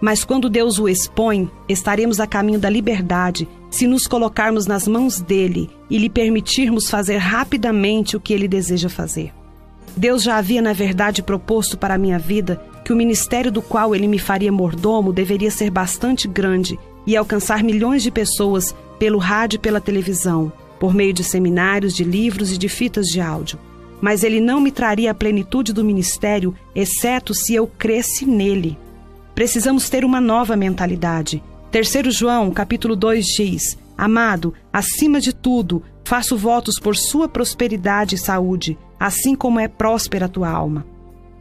Mas 0.01 0.25
quando 0.25 0.49
Deus 0.49 0.79
o 0.79 0.89
expõe, 0.89 1.51
estaremos 1.69 2.21
a 2.21 2.27
caminho 2.27 2.59
da 2.59 2.71
liberdade 2.71 3.49
se 3.71 3.87
nos 3.87 4.07
colocarmos 4.07 4.67
nas 4.67 4.89
mãos 4.89 5.21
dele 5.21 5.71
e 5.91 5.99
lhe 5.99 6.09
permitirmos 6.09 6.89
fazer 6.89 7.19
rapidamente 7.19 8.17
o 8.17 8.21
que 8.21 8.33
ele 8.33 8.49
deseja 8.49 8.89
fazer. 8.89 9.33
Deus 9.97 10.23
já 10.23 10.37
havia, 10.37 10.63
na 10.63 10.73
verdade, 10.73 11.23
proposto 11.23 11.77
para 11.77 11.95
a 11.95 11.99
minha 11.99 12.19
vida 12.19 12.63
que 12.85 12.93
o 12.93 12.97
ministério 12.97 13.53
do 13.53 13.61
qual 13.61 13.95
ele 13.95 14.09
me 14.09 14.19
faria 14.19 14.51
mordomo 14.51 15.13
deveria 15.13 15.51
ser 15.51 15.71
bastante 15.71 16.27
grande 16.27 16.79
e 17.07 17.17
alcançar 17.17 17.63
milhões 17.63 18.03
de 18.03 18.11
pessoas 18.11 18.75
pelo 18.99 19.19
rádio 19.19 19.57
e 19.57 19.61
pela 19.61 19.81
televisão, 19.81 20.53
por 20.79 20.95
meio 20.95 21.13
de 21.13 21.25
seminários, 21.25 21.95
de 21.95 22.05
livros 22.05 22.53
e 22.53 22.59
de 22.59 22.69
fitas 22.69 23.07
de 23.07 23.21
áudio. 23.21 23.59
Mas 24.01 24.23
ele 24.23 24.41
não 24.41 24.61
me 24.61 24.71
traria 24.71 25.11
a 25.11 25.15
plenitude 25.15 25.73
do 25.73 25.85
ministério, 25.85 26.55
exceto 26.75 27.35
se 27.35 27.55
eu 27.55 27.67
cresce 27.67 28.25
nele. 28.25 28.79
Precisamos 29.35 29.89
ter 29.89 30.05
uma 30.05 30.21
nova 30.21 30.57
mentalidade. 30.57 31.43
Terceiro 31.71 32.11
João, 32.11 32.51
capítulo 32.51 32.97
2 32.97 33.25
diz: 33.27 33.79
Amado, 33.97 34.55
acima 34.73 35.21
de 35.21 35.35
tudo, 35.35 35.83
faço 36.05 36.37
votos 36.37 36.79
por 36.81 36.97
sua 36.97 37.29
prosperidade 37.29 38.15
e 38.15 38.19
saúde, 38.19 38.79
assim 38.99 39.35
como 39.35 39.61
é 39.61 39.69
próspera 39.69 40.27
a 40.27 40.29
tua 40.29 40.51
alma. 40.51 40.85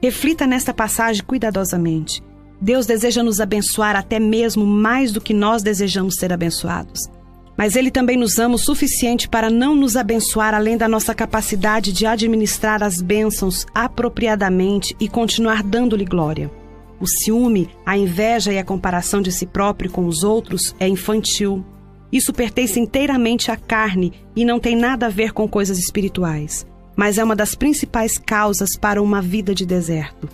Reflita 0.02 0.46
nesta 0.46 0.74
passagem 0.74 1.24
cuidadosamente. 1.24 2.24
Deus 2.62 2.86
deseja 2.86 3.24
nos 3.24 3.40
abençoar 3.40 3.96
até 3.96 4.20
mesmo 4.20 4.66
mais 4.66 5.12
do 5.12 5.22
que 5.22 5.34
nós 5.34 5.64
desejamos 5.64 6.16
ser 6.16 6.34
abençoados. 6.34 7.10
Mas 7.58 7.76
Ele 7.76 7.92
também 7.92 8.18
nos 8.18 8.40
ama 8.40 8.56
o 8.56 8.60
suficiente 8.60 9.28
para 9.28 9.50
não 9.50 9.76
nos 9.76 9.96
abençoar 9.96 10.54
além 10.54 10.78
da 10.78 10.88
nossa 10.88 11.14
capacidade 11.14 11.92
de 11.92 12.06
administrar 12.06 12.82
as 12.84 13.02
bênçãos 13.02 13.66
apropriadamente 13.74 14.96
e 15.00 15.08
continuar 15.08 15.64
dando-lhe 15.64 16.06
glória. 16.06 16.52
O 17.00 17.08
ciúme, 17.08 17.70
a 17.86 17.98
inveja 17.98 18.52
e 18.52 18.58
a 18.58 18.64
comparação 18.64 19.22
de 19.22 19.32
si 19.32 19.46
próprio 19.46 19.90
com 19.90 20.06
os 20.06 20.24
outros 20.24 20.76
é 20.80 20.88
infantil. 20.88 21.66
Isso 22.12 22.34
pertence 22.34 22.80
inteiramente 22.80 23.52
à 23.52 23.56
carne 23.56 24.14
e 24.36 24.44
não 24.44 24.60
tem 24.60 24.76
nada 24.76 25.06
a 25.06 25.10
ver 25.10 25.32
com 25.32 25.48
coisas 25.48 25.78
espirituais, 25.78 26.66
mas 26.96 27.18
é 27.18 27.24
uma 27.24 27.36
das 27.36 27.56
principais 27.56 28.18
causas 28.18 28.76
para 28.76 29.02
uma 29.02 29.22
vida 29.22 29.54
de 29.54 29.66
deserto. 29.66 30.28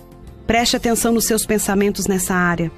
Preste 0.47 0.75
atenção 0.75 1.11
nos 1.11 1.25
seus 1.25 1.45
pensamentos 1.45 2.07
nessa 2.07 2.35
área. 2.35 2.71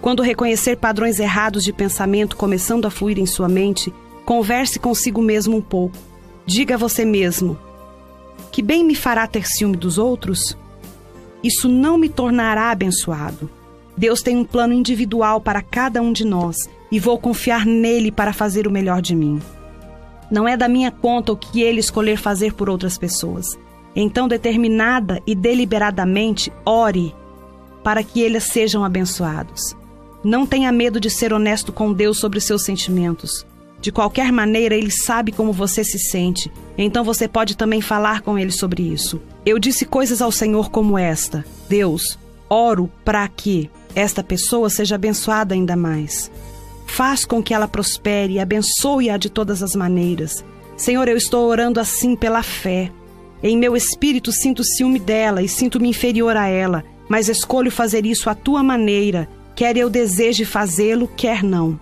Quando 0.00 0.22
reconhecer 0.22 0.76
padrões 0.76 1.18
errados 1.18 1.64
de 1.64 1.72
pensamento 1.72 2.36
começando 2.36 2.84
a 2.84 2.90
fluir 2.90 3.18
em 3.18 3.26
sua 3.26 3.48
mente, 3.48 3.92
converse 4.24 4.78
consigo 4.78 5.22
mesmo 5.22 5.56
um 5.56 5.62
pouco. 5.62 5.96
Diga 6.44 6.74
a 6.74 6.78
você 6.78 7.04
mesmo: 7.04 7.58
Que 8.52 8.60
bem 8.60 8.84
me 8.84 8.94
fará 8.94 9.26
ter 9.26 9.46
ciúme 9.46 9.76
dos 9.76 9.96
outros? 9.96 10.56
Isso 11.42 11.68
não 11.68 11.96
me 11.96 12.08
tornará 12.08 12.70
abençoado. 12.70 13.50
Deus 13.96 14.20
tem 14.20 14.36
um 14.36 14.44
plano 14.44 14.74
individual 14.74 15.40
para 15.40 15.62
cada 15.62 16.02
um 16.02 16.12
de 16.12 16.24
nós 16.24 16.56
e 16.90 16.98
vou 16.98 17.18
confiar 17.18 17.64
nele 17.64 18.10
para 18.12 18.32
fazer 18.32 18.66
o 18.66 18.70
melhor 18.70 19.00
de 19.00 19.14
mim. 19.14 19.40
Não 20.30 20.48
é 20.48 20.56
da 20.56 20.68
minha 20.68 20.90
conta 20.90 21.32
o 21.32 21.36
que 21.36 21.62
ele 21.62 21.80
escolher 21.80 22.16
fazer 22.16 22.54
por 22.54 22.68
outras 22.68 22.98
pessoas. 22.98 23.58
Então, 23.94 24.26
determinada 24.26 25.22
e 25.26 25.34
deliberadamente, 25.34 26.52
ore 26.64 27.14
para 27.82 28.02
que 28.02 28.20
eles 28.20 28.44
sejam 28.44 28.82
abençoados. 28.82 29.76
Não 30.24 30.46
tenha 30.46 30.72
medo 30.72 30.98
de 30.98 31.10
ser 31.10 31.32
honesto 31.32 31.70
com 31.70 31.92
Deus 31.92 32.18
sobre 32.18 32.40
seus 32.40 32.64
sentimentos. 32.64 33.46
De 33.80 33.92
qualquer 33.92 34.32
maneira, 34.32 34.74
Ele 34.74 34.90
sabe 34.90 35.30
como 35.30 35.52
você 35.52 35.84
se 35.84 35.98
sente, 35.98 36.50
então 36.78 37.04
você 37.04 37.28
pode 37.28 37.54
também 37.54 37.82
falar 37.82 38.22
com 38.22 38.38
Ele 38.38 38.50
sobre 38.50 38.82
isso. 38.82 39.20
Eu 39.44 39.58
disse 39.58 39.84
coisas 39.84 40.22
ao 40.22 40.32
Senhor 40.32 40.70
como 40.70 40.96
esta: 40.96 41.44
Deus, 41.68 42.18
oro 42.48 42.90
para 43.04 43.28
que 43.28 43.70
esta 43.94 44.24
pessoa 44.24 44.70
seja 44.70 44.94
abençoada 44.94 45.54
ainda 45.54 45.76
mais. 45.76 46.30
Faz 46.86 47.26
com 47.26 47.42
que 47.42 47.52
ela 47.52 47.68
prospere 47.68 48.34
e 48.34 48.40
abençoe-a 48.40 49.18
de 49.18 49.28
todas 49.28 49.62
as 49.62 49.76
maneiras. 49.76 50.42
Senhor, 50.76 51.06
eu 51.06 51.16
estou 51.18 51.46
orando 51.46 51.78
assim 51.78 52.16
pela 52.16 52.42
fé. 52.42 52.90
Em 53.46 53.58
meu 53.58 53.76
espírito 53.76 54.32
sinto 54.32 54.64
ciúme 54.64 54.98
dela 54.98 55.42
e 55.42 55.48
sinto-me 55.50 55.90
inferior 55.90 56.34
a 56.34 56.48
ela, 56.48 56.82
mas 57.06 57.28
escolho 57.28 57.70
fazer 57.70 58.06
isso 58.06 58.30
à 58.30 58.34
tua 58.34 58.62
maneira, 58.62 59.28
quer 59.54 59.76
eu 59.76 59.90
deseje 59.90 60.46
fazê-lo, 60.46 61.06
quer 61.06 61.42
não. 61.42 61.78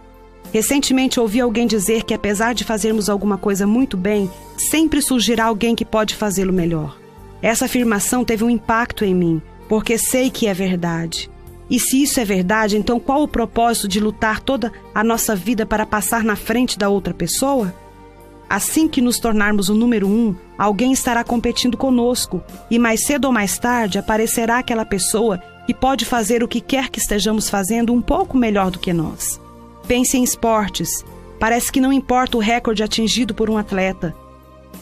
Recentemente 0.53 1.21
ouvi 1.21 1.41
alguém 1.41 1.65
dizer 1.69 2.03
que, 2.03 2.13
apesar 2.13 2.53
de 2.53 2.65
fazermos 2.65 3.09
alguma 3.09 3.39
coisa 3.39 3.65
muito 3.65 3.97
bem, 3.97 4.29
sempre 4.59 5.01
surgirá 5.01 5.45
alguém 5.45 5.77
que 5.77 5.85
pode 5.85 6.17
fazê-lo 6.17 6.53
melhor. 6.53 6.99
Essa 7.41 7.67
afirmação 7.67 8.25
teve 8.25 8.43
um 8.43 8.51
impacto 8.51 9.05
em 9.05 9.15
mim, 9.15 9.41
porque 9.69 9.97
sei 9.97 10.31
que 10.31 10.49
é 10.49 10.53
verdade. 10.53 11.31
E 11.71 11.79
se 11.79 12.03
isso 12.03 12.19
é 12.19 12.25
verdade, 12.25 12.77
então 12.77 12.99
qual 12.99 13.23
o 13.23 13.29
propósito 13.29 13.87
de 13.87 14.01
lutar 14.01 14.41
toda 14.41 14.73
a 14.93 15.05
nossa 15.05 15.37
vida 15.37 15.65
para 15.65 15.87
passar 15.87 16.25
na 16.25 16.35
frente 16.35 16.77
da 16.77 16.89
outra 16.89 17.15
pessoa? 17.15 17.73
Assim 18.53 18.87
que 18.87 19.01
nos 19.01 19.19
tornarmos 19.19 19.71
o 19.71 19.75
número 19.75 20.07
um, 20.07 20.35
alguém 20.59 20.93
estará 20.93 21.25
competindo 21.25 21.75
conosco, 21.75 22.43
e 22.71 22.79
mais 22.79 23.07
cedo 23.07 23.25
ou 23.25 23.33
mais 23.33 23.57
tarde 23.57 23.99
aparecerá 23.99 24.59
aquela 24.59 24.85
pessoa 24.85 25.43
que 25.67 25.73
pode 25.73 26.05
fazer 26.05 26.45
o 26.45 26.49
que 26.49 26.61
quer 26.61 26.91
que 26.91 26.99
estejamos 26.99 27.49
fazendo 27.49 27.95
um 27.95 28.03
pouco 28.03 28.37
melhor 28.37 28.71
do 28.71 28.79
que 28.79 28.93
nós. 28.93 29.41
Pense 29.89 30.19
em 30.19 30.23
esportes. 30.23 31.03
Parece 31.41 31.73
que 31.73 31.81
não 31.81 31.91
importa 31.91 32.37
o 32.37 32.41
recorde 32.41 32.83
atingido 32.83 33.33
por 33.33 33.49
um 33.49 33.57
atleta. 33.57 34.15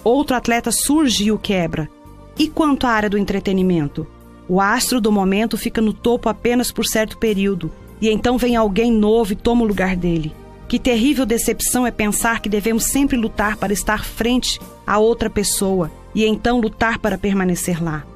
Outro 0.03 0.35
atleta 0.35 0.73
surge 0.73 1.27
e 1.27 1.31
o 1.31 1.39
quebra. 1.39 1.89
E 2.37 2.49
quanto 2.49 2.89
à 2.89 2.91
área 2.91 3.09
do 3.09 3.16
entretenimento? 3.16 4.05
O 4.49 4.61
astro 4.61 5.01
do 5.01 5.12
momento 5.12 5.57
fica 5.57 5.81
no 5.81 5.93
topo 5.93 6.29
apenas 6.29 6.73
por 6.73 6.85
certo 6.85 7.16
período, 7.18 7.71
e 8.01 8.11
então 8.11 8.37
vem 8.37 8.57
alguém 8.57 8.91
novo 8.91 9.33
e 9.33 9.37
toma 9.37 9.62
o 9.62 9.68
lugar 9.68 9.95
dele. 9.95 10.35
Que 10.71 10.79
terrível 10.79 11.27
decepção 11.27 11.85
é 11.85 11.91
pensar 11.91 12.39
que 12.41 12.49
devemos 12.49 12.85
sempre 12.85 13.16
lutar 13.16 13.57
para 13.57 13.73
estar 13.73 14.05
frente 14.05 14.61
a 14.87 15.01
outra 15.01 15.29
pessoa 15.29 15.91
e 16.14 16.25
então 16.25 16.61
lutar 16.61 17.01
para 17.01 17.18
permanecer 17.18 17.83
lá. 17.83 18.07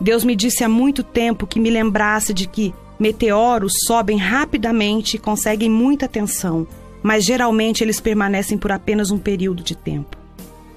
Deus 0.00 0.24
me 0.24 0.34
disse 0.34 0.64
há 0.64 0.68
muito 0.68 1.04
tempo 1.04 1.46
que 1.46 1.60
me 1.60 1.70
lembrasse 1.70 2.34
de 2.34 2.48
que 2.48 2.74
meteoros 2.98 3.74
sobem 3.86 4.18
rapidamente 4.18 5.14
e 5.14 5.20
conseguem 5.20 5.70
muita 5.70 6.06
atenção, 6.06 6.66
mas 7.00 7.24
geralmente 7.24 7.84
eles 7.84 8.00
permanecem 8.00 8.58
por 8.58 8.72
apenas 8.72 9.12
um 9.12 9.18
período 9.18 9.62
de 9.62 9.76
tempo. 9.76 10.16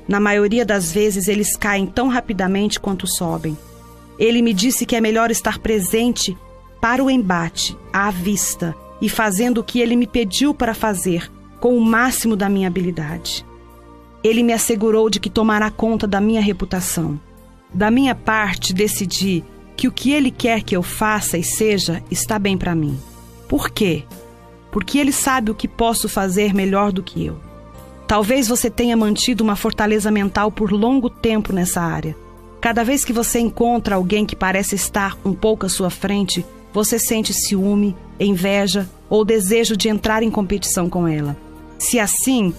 Na 0.07 0.19
maioria 0.19 0.63
das 0.63 0.91
vezes, 0.91 1.27
eles 1.27 1.57
caem 1.57 1.87
tão 1.87 2.09
rapidamente 2.09 2.79
quanto 2.79 3.07
sobem. 3.07 3.57
Ele 4.19 4.39
me 4.43 4.53
disse 4.53 4.85
que 4.85 4.95
é 4.95 5.01
melhor 5.01 5.31
estar 5.31 5.57
presente 5.57 6.37
para 6.79 7.03
o 7.03 7.09
embate, 7.09 7.75
à 7.91 8.11
vista, 8.11 8.75
e 9.01 9.09
fazendo 9.09 9.59
o 9.59 9.63
que 9.63 9.79
ele 9.79 9.95
me 9.95 10.05
pediu 10.05 10.53
para 10.53 10.73
fazer, 10.73 11.29
com 11.59 11.77
o 11.77 11.81
máximo 11.81 12.35
da 12.35 12.47
minha 12.47 12.67
habilidade. 12.67 13.45
Ele 14.23 14.43
me 14.43 14.53
assegurou 14.53 15.09
de 15.09 15.19
que 15.19 15.29
tomará 15.29 15.71
conta 15.71 16.07
da 16.07 16.21
minha 16.21 16.41
reputação. 16.41 17.19
Da 17.73 17.89
minha 17.89 18.13
parte, 18.13 18.73
decidi 18.73 19.43
que 19.75 19.87
o 19.87 19.91
que 19.91 20.11
ele 20.11 20.29
quer 20.29 20.61
que 20.61 20.75
eu 20.75 20.83
faça 20.83 21.37
e 21.37 21.43
seja 21.43 22.03
está 22.11 22.37
bem 22.37 22.57
para 22.57 22.75
mim. 22.75 22.99
Por 23.49 23.71
quê? 23.71 24.03
Porque 24.71 24.99
ele 24.99 25.11
sabe 25.11 25.49
o 25.49 25.55
que 25.55 25.67
posso 25.67 26.07
fazer 26.07 26.53
melhor 26.53 26.91
do 26.91 27.01
que 27.01 27.25
eu. 27.25 27.37
Talvez 28.07 28.47
você 28.47 28.69
tenha 28.69 28.95
mantido 28.95 29.43
uma 29.43 29.55
fortaleza 29.55 30.11
mental 30.11 30.51
por 30.51 30.71
longo 30.71 31.09
tempo 31.09 31.51
nessa 31.51 31.81
área. 31.81 32.15
Cada 32.59 32.83
vez 32.83 33.03
que 33.03 33.13
você 33.13 33.39
encontra 33.39 33.95
alguém 33.95 34.25
que 34.25 34.35
parece 34.35 34.75
estar 34.75 35.17
um 35.25 35.33
pouco 35.33 35.65
à 35.65 35.69
sua 35.69 35.89
frente, 35.89 36.45
você 36.73 36.97
sente 36.97 37.33
ciúme, 37.33 37.95
inveja 38.19 38.89
ou 39.09 39.25
desejo 39.25 39.75
de 39.75 39.89
entrar 39.89 40.23
em 40.23 40.31
competição 40.31 40.89
com 40.89 41.07
ela. 41.07 41.35
Se 41.77 41.99
assim, 41.99 42.53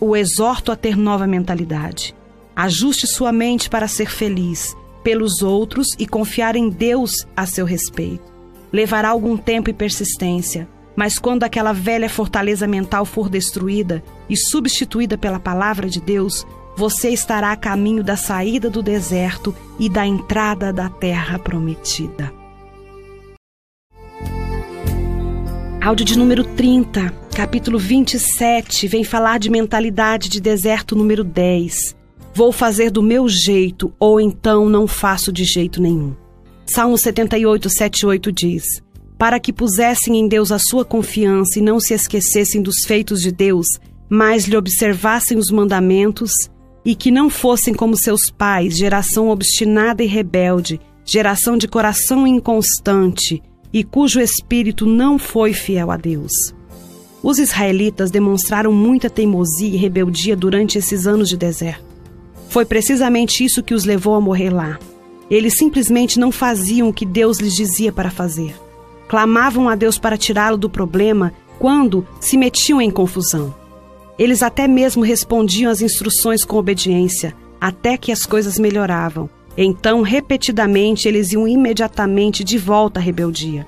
o 0.00 0.16
exorto 0.16 0.72
a 0.72 0.76
ter 0.76 0.96
nova 0.96 1.26
mentalidade. 1.26 2.14
Ajuste 2.56 3.06
sua 3.06 3.32
mente 3.32 3.68
para 3.68 3.86
ser 3.86 4.10
feliz 4.10 4.74
pelos 5.02 5.42
outros 5.42 5.88
e 5.98 6.06
confiar 6.06 6.56
em 6.56 6.68
Deus 6.68 7.26
a 7.36 7.46
seu 7.46 7.64
respeito. 7.64 8.30
Levará 8.72 9.10
algum 9.10 9.36
tempo 9.36 9.70
e 9.70 9.72
persistência, 9.72 10.68
mas 10.94 11.18
quando 11.18 11.44
aquela 11.44 11.72
velha 11.72 12.08
fortaleza 12.08 12.66
mental 12.66 13.04
for 13.04 13.28
destruída 13.28 14.02
e 14.28 14.36
substituída 14.36 15.16
pela 15.16 15.40
palavra 15.40 15.88
de 15.88 16.00
Deus, 16.00 16.46
você 16.76 17.10
estará 17.10 17.52
a 17.52 17.56
caminho 17.56 18.04
da 18.04 18.16
saída 18.16 18.70
do 18.70 18.82
deserto 18.82 19.54
e 19.78 19.88
da 19.88 20.06
entrada 20.06 20.72
da 20.72 20.88
terra 20.88 21.38
prometida. 21.38 22.39
Áudio 25.82 26.04
de 26.04 26.18
número 26.18 26.44
30, 26.44 27.10
capítulo 27.34 27.78
27, 27.78 28.86
vem 28.86 29.02
falar 29.02 29.38
de 29.38 29.48
mentalidade 29.48 30.28
de 30.28 30.38
deserto 30.38 30.94
número 30.94 31.24
10. 31.24 31.96
Vou 32.34 32.52
fazer 32.52 32.90
do 32.90 33.02
meu 33.02 33.26
jeito, 33.26 33.90
ou 33.98 34.20
então 34.20 34.68
não 34.68 34.86
faço 34.86 35.32
de 35.32 35.42
jeito 35.42 35.80
nenhum. 35.80 36.14
Salmo 36.66 36.98
78, 36.98 37.70
7, 37.70 38.04
8 38.04 38.30
diz: 38.30 38.64
Para 39.16 39.40
que 39.40 39.54
pusessem 39.54 40.18
em 40.18 40.28
Deus 40.28 40.52
a 40.52 40.58
sua 40.58 40.84
confiança 40.84 41.58
e 41.58 41.62
não 41.62 41.80
se 41.80 41.94
esquecessem 41.94 42.60
dos 42.60 42.84
feitos 42.86 43.22
de 43.22 43.32
Deus, 43.32 43.66
mas 44.06 44.44
lhe 44.44 44.58
observassem 44.58 45.38
os 45.38 45.50
mandamentos, 45.50 46.30
e 46.84 46.94
que 46.94 47.10
não 47.10 47.30
fossem 47.30 47.72
como 47.72 47.96
seus 47.96 48.30
pais, 48.30 48.76
geração 48.76 49.30
obstinada 49.30 50.02
e 50.02 50.06
rebelde, 50.06 50.78
geração 51.06 51.56
de 51.56 51.66
coração 51.66 52.26
inconstante, 52.26 53.42
e 53.72 53.84
cujo 53.84 54.20
espírito 54.20 54.86
não 54.86 55.18
foi 55.18 55.52
fiel 55.52 55.90
a 55.90 55.96
Deus. 55.96 56.32
Os 57.22 57.38
israelitas 57.38 58.10
demonstraram 58.10 58.72
muita 58.72 59.10
teimosia 59.10 59.68
e 59.68 59.76
rebeldia 59.76 60.34
durante 60.34 60.78
esses 60.78 61.06
anos 61.06 61.28
de 61.28 61.36
deserto. 61.36 61.84
Foi 62.48 62.64
precisamente 62.64 63.44
isso 63.44 63.62
que 63.62 63.74
os 63.74 63.84
levou 63.84 64.14
a 64.14 64.20
morrer 64.20 64.50
lá. 64.50 64.78
Eles 65.30 65.56
simplesmente 65.56 66.18
não 66.18 66.32
faziam 66.32 66.88
o 66.88 66.92
que 66.92 67.06
Deus 67.06 67.38
lhes 67.38 67.54
dizia 67.54 67.92
para 67.92 68.10
fazer. 68.10 68.54
Clamavam 69.06 69.68
a 69.68 69.76
Deus 69.76 69.98
para 69.98 70.16
tirá-lo 70.16 70.56
do 70.56 70.68
problema 70.68 71.32
quando 71.58 72.06
se 72.20 72.36
metiam 72.36 72.80
em 72.80 72.90
confusão. 72.90 73.54
Eles 74.18 74.42
até 74.42 74.66
mesmo 74.66 75.02
respondiam 75.02 75.70
às 75.70 75.80
instruções 75.80 76.44
com 76.44 76.56
obediência, 76.56 77.34
até 77.60 77.96
que 77.96 78.10
as 78.10 78.24
coisas 78.24 78.58
melhoravam. 78.58 79.30
Então, 79.62 80.00
repetidamente, 80.00 81.06
eles 81.06 81.32
iam 81.32 81.46
imediatamente 81.46 82.42
de 82.42 82.56
volta 82.56 82.98
à 82.98 83.02
rebeldia. 83.02 83.66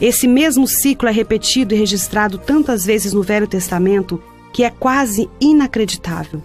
Esse 0.00 0.28
mesmo 0.28 0.64
ciclo 0.68 1.08
é 1.08 1.12
repetido 1.12 1.74
e 1.74 1.76
registrado 1.76 2.38
tantas 2.38 2.86
vezes 2.86 3.12
no 3.12 3.20
Velho 3.20 3.48
Testamento 3.48 4.22
que 4.52 4.62
é 4.62 4.70
quase 4.70 5.28
inacreditável. 5.40 6.40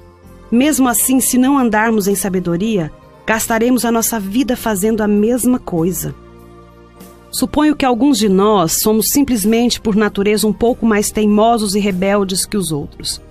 Mesmo 0.52 0.90
assim, 0.90 1.20
se 1.20 1.38
não 1.38 1.56
andarmos 1.56 2.08
em 2.08 2.16
sabedoria, 2.16 2.92
gastaremos 3.28 3.86
a 3.86 3.92
nossa 3.92 4.20
vida 4.20 4.58
fazendo 4.58 5.02
a 5.02 5.08
mesma 5.08 5.60
coisa. 5.60 6.16
Suponho 7.30 7.76
que 7.76 7.86
alguns 7.86 8.18
de 8.18 8.28
nós 8.28 8.80
somos 8.82 9.10
simplesmente 9.12 9.80
por 9.80 9.96
natureza 9.96 10.48
um 10.48 10.54
pouco 10.54 10.84
mais 10.84 11.12
teimosos 11.12 11.76
e 11.76 11.80
rebeldes 11.80 12.44
que 12.44 12.58
os 12.58 12.72
outros. 12.72 13.22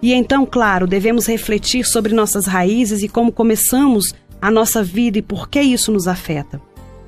E 0.00 0.12
então, 0.12 0.46
claro, 0.46 0.86
devemos 0.86 1.26
refletir 1.26 1.84
sobre 1.84 2.14
nossas 2.14 2.46
raízes 2.46 3.02
e 3.02 3.08
como 3.08 3.32
começamos 3.32 4.14
a 4.42 4.50
nossa 4.50 4.82
vida 4.82 5.18
e 5.18 5.22
por 5.22 5.48
que 5.48 5.62
isso 5.62 5.92
nos 5.92 6.08
afeta. 6.08 6.60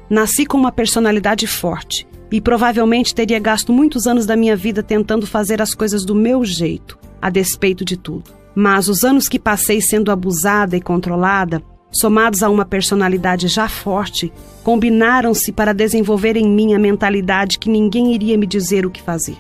Nasci 0.09 0.47
com 0.47 0.57
uma 0.57 0.71
personalidade 0.71 1.49
forte 1.49 2.07
e 2.31 2.41
provavelmente 2.41 3.13
teria 3.13 3.41
gasto 3.41 3.73
muitos 3.73 4.07
anos 4.07 4.25
da 4.25 4.37
minha 4.37 4.55
vida 4.57 4.85
tentando 4.85 5.27
fazer 5.27 5.61
as 5.61 5.75
coisas 5.75 6.05
do 6.05 6.15
meu 6.15 6.45
jeito, 6.45 6.97
a 7.21 7.29
despeito 7.29 7.85
de 7.85 7.97
tudo. 7.97 8.31
Mas 8.55 8.89
os 8.89 9.03
anos 9.03 9.29
que 9.29 9.39
passei 9.39 9.81
sendo 9.81 10.13
abusada 10.13 10.77
e 10.77 10.81
controlada, 10.81 11.61
somados 11.91 12.41
a 12.41 12.49
uma 12.49 12.65
personalidade 12.65 13.49
já 13.49 13.69
forte, 13.69 14.33
combinaram-se 14.63 15.51
para 15.51 15.75
desenvolver 15.75 16.37
em 16.37 16.49
mim 16.49 16.73
a 16.73 16.79
mentalidade 16.79 17.59
que 17.59 17.69
ninguém 17.69 18.15
iria 18.15 18.39
me 18.39 18.47
dizer 18.47 18.87
o 18.87 18.91
que 18.91 19.03
fazer. 19.03 19.37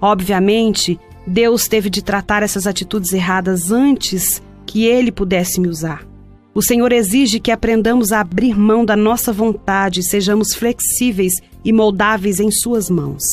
Obviamente, 0.00 1.00
Deus 1.26 1.66
teve 1.66 1.90
de 1.90 2.00
tratar 2.00 2.44
essas 2.44 2.64
atitudes 2.64 3.12
erradas 3.12 3.72
antes 3.72 4.40
que 4.64 4.86
ele 4.86 5.10
pudesse 5.10 5.60
me 5.60 5.66
usar. 5.66 6.13
O 6.54 6.62
Senhor 6.62 6.92
exige 6.92 7.40
que 7.40 7.50
aprendamos 7.50 8.12
a 8.12 8.20
abrir 8.20 8.56
mão 8.56 8.84
da 8.84 8.94
nossa 8.94 9.32
vontade 9.32 10.04
sejamos 10.04 10.54
flexíveis 10.54 11.32
e 11.64 11.72
moldáveis 11.72 12.38
em 12.38 12.48
Suas 12.52 12.88
mãos. 12.88 13.24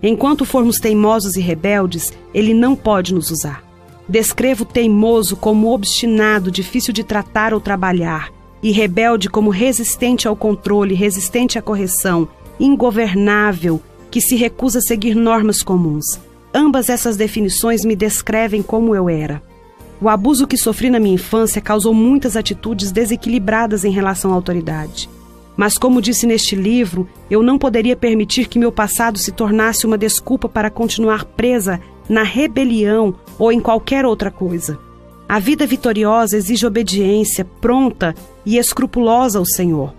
Enquanto 0.00 0.44
formos 0.44 0.78
teimosos 0.78 1.36
e 1.36 1.40
rebeldes, 1.40 2.12
Ele 2.32 2.54
não 2.54 2.76
pode 2.76 3.12
nos 3.12 3.32
usar. 3.32 3.64
Descrevo 4.08 4.64
teimoso 4.64 5.34
como 5.34 5.74
obstinado, 5.74 6.52
difícil 6.52 6.94
de 6.94 7.02
tratar 7.02 7.52
ou 7.52 7.60
trabalhar, 7.60 8.30
e 8.62 8.70
rebelde 8.70 9.28
como 9.28 9.50
resistente 9.50 10.28
ao 10.28 10.36
controle, 10.36 10.94
resistente 10.94 11.58
à 11.58 11.62
correção, 11.62 12.28
ingovernável, 12.60 13.82
que 14.08 14.20
se 14.20 14.36
recusa 14.36 14.78
a 14.78 14.82
seguir 14.82 15.16
normas 15.16 15.62
comuns. 15.62 16.20
Ambas 16.54 16.88
essas 16.88 17.16
definições 17.16 17.84
me 17.84 17.96
descrevem 17.96 18.62
como 18.62 18.94
eu 18.94 19.08
era. 19.08 19.42
O 20.00 20.08
abuso 20.08 20.46
que 20.46 20.56
sofri 20.56 20.90
na 20.90 21.00
minha 21.00 21.14
infância 21.14 21.60
causou 21.60 21.92
muitas 21.92 22.36
atitudes 22.36 22.92
desequilibradas 22.92 23.84
em 23.84 23.90
relação 23.90 24.30
à 24.30 24.34
autoridade. 24.34 25.10
Mas, 25.56 25.76
como 25.76 26.00
disse 26.00 26.24
neste 26.24 26.54
livro, 26.54 27.08
eu 27.28 27.42
não 27.42 27.58
poderia 27.58 27.96
permitir 27.96 28.46
que 28.46 28.60
meu 28.60 28.70
passado 28.70 29.18
se 29.18 29.32
tornasse 29.32 29.86
uma 29.86 29.98
desculpa 29.98 30.48
para 30.48 30.70
continuar 30.70 31.24
presa 31.24 31.80
na 32.08 32.22
rebelião 32.22 33.16
ou 33.36 33.50
em 33.50 33.58
qualquer 33.58 34.06
outra 34.06 34.30
coisa. 34.30 34.78
A 35.28 35.40
vida 35.40 35.66
vitoriosa 35.66 36.36
exige 36.36 36.64
obediência 36.64 37.44
pronta 37.44 38.14
e 38.46 38.56
escrupulosa 38.56 39.40
ao 39.40 39.44
Senhor. 39.44 39.92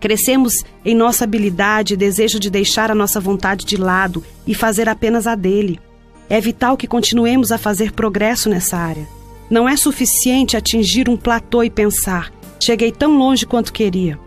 Crescemos 0.00 0.64
em 0.84 0.96
nossa 0.96 1.22
habilidade 1.24 1.94
e 1.94 1.96
desejo 1.96 2.40
de 2.40 2.50
deixar 2.50 2.90
a 2.90 2.94
nossa 2.94 3.20
vontade 3.20 3.64
de 3.64 3.76
lado 3.76 4.22
e 4.46 4.52
fazer 4.52 4.88
apenas 4.88 5.28
a 5.28 5.36
dele. 5.36 5.80
É 6.28 6.40
vital 6.40 6.76
que 6.76 6.88
continuemos 6.88 7.52
a 7.52 7.56
fazer 7.56 7.92
progresso 7.92 8.50
nessa 8.50 8.76
área. 8.76 9.08
Não 9.50 9.68
é 9.68 9.76
suficiente 9.76 10.56
atingir 10.56 11.08
um 11.08 11.16
platô 11.16 11.62
e 11.62 11.70
pensar: 11.70 12.32
cheguei 12.60 12.90
tão 12.90 13.16
longe 13.18 13.46
quanto 13.46 13.72
queria. 13.72 14.18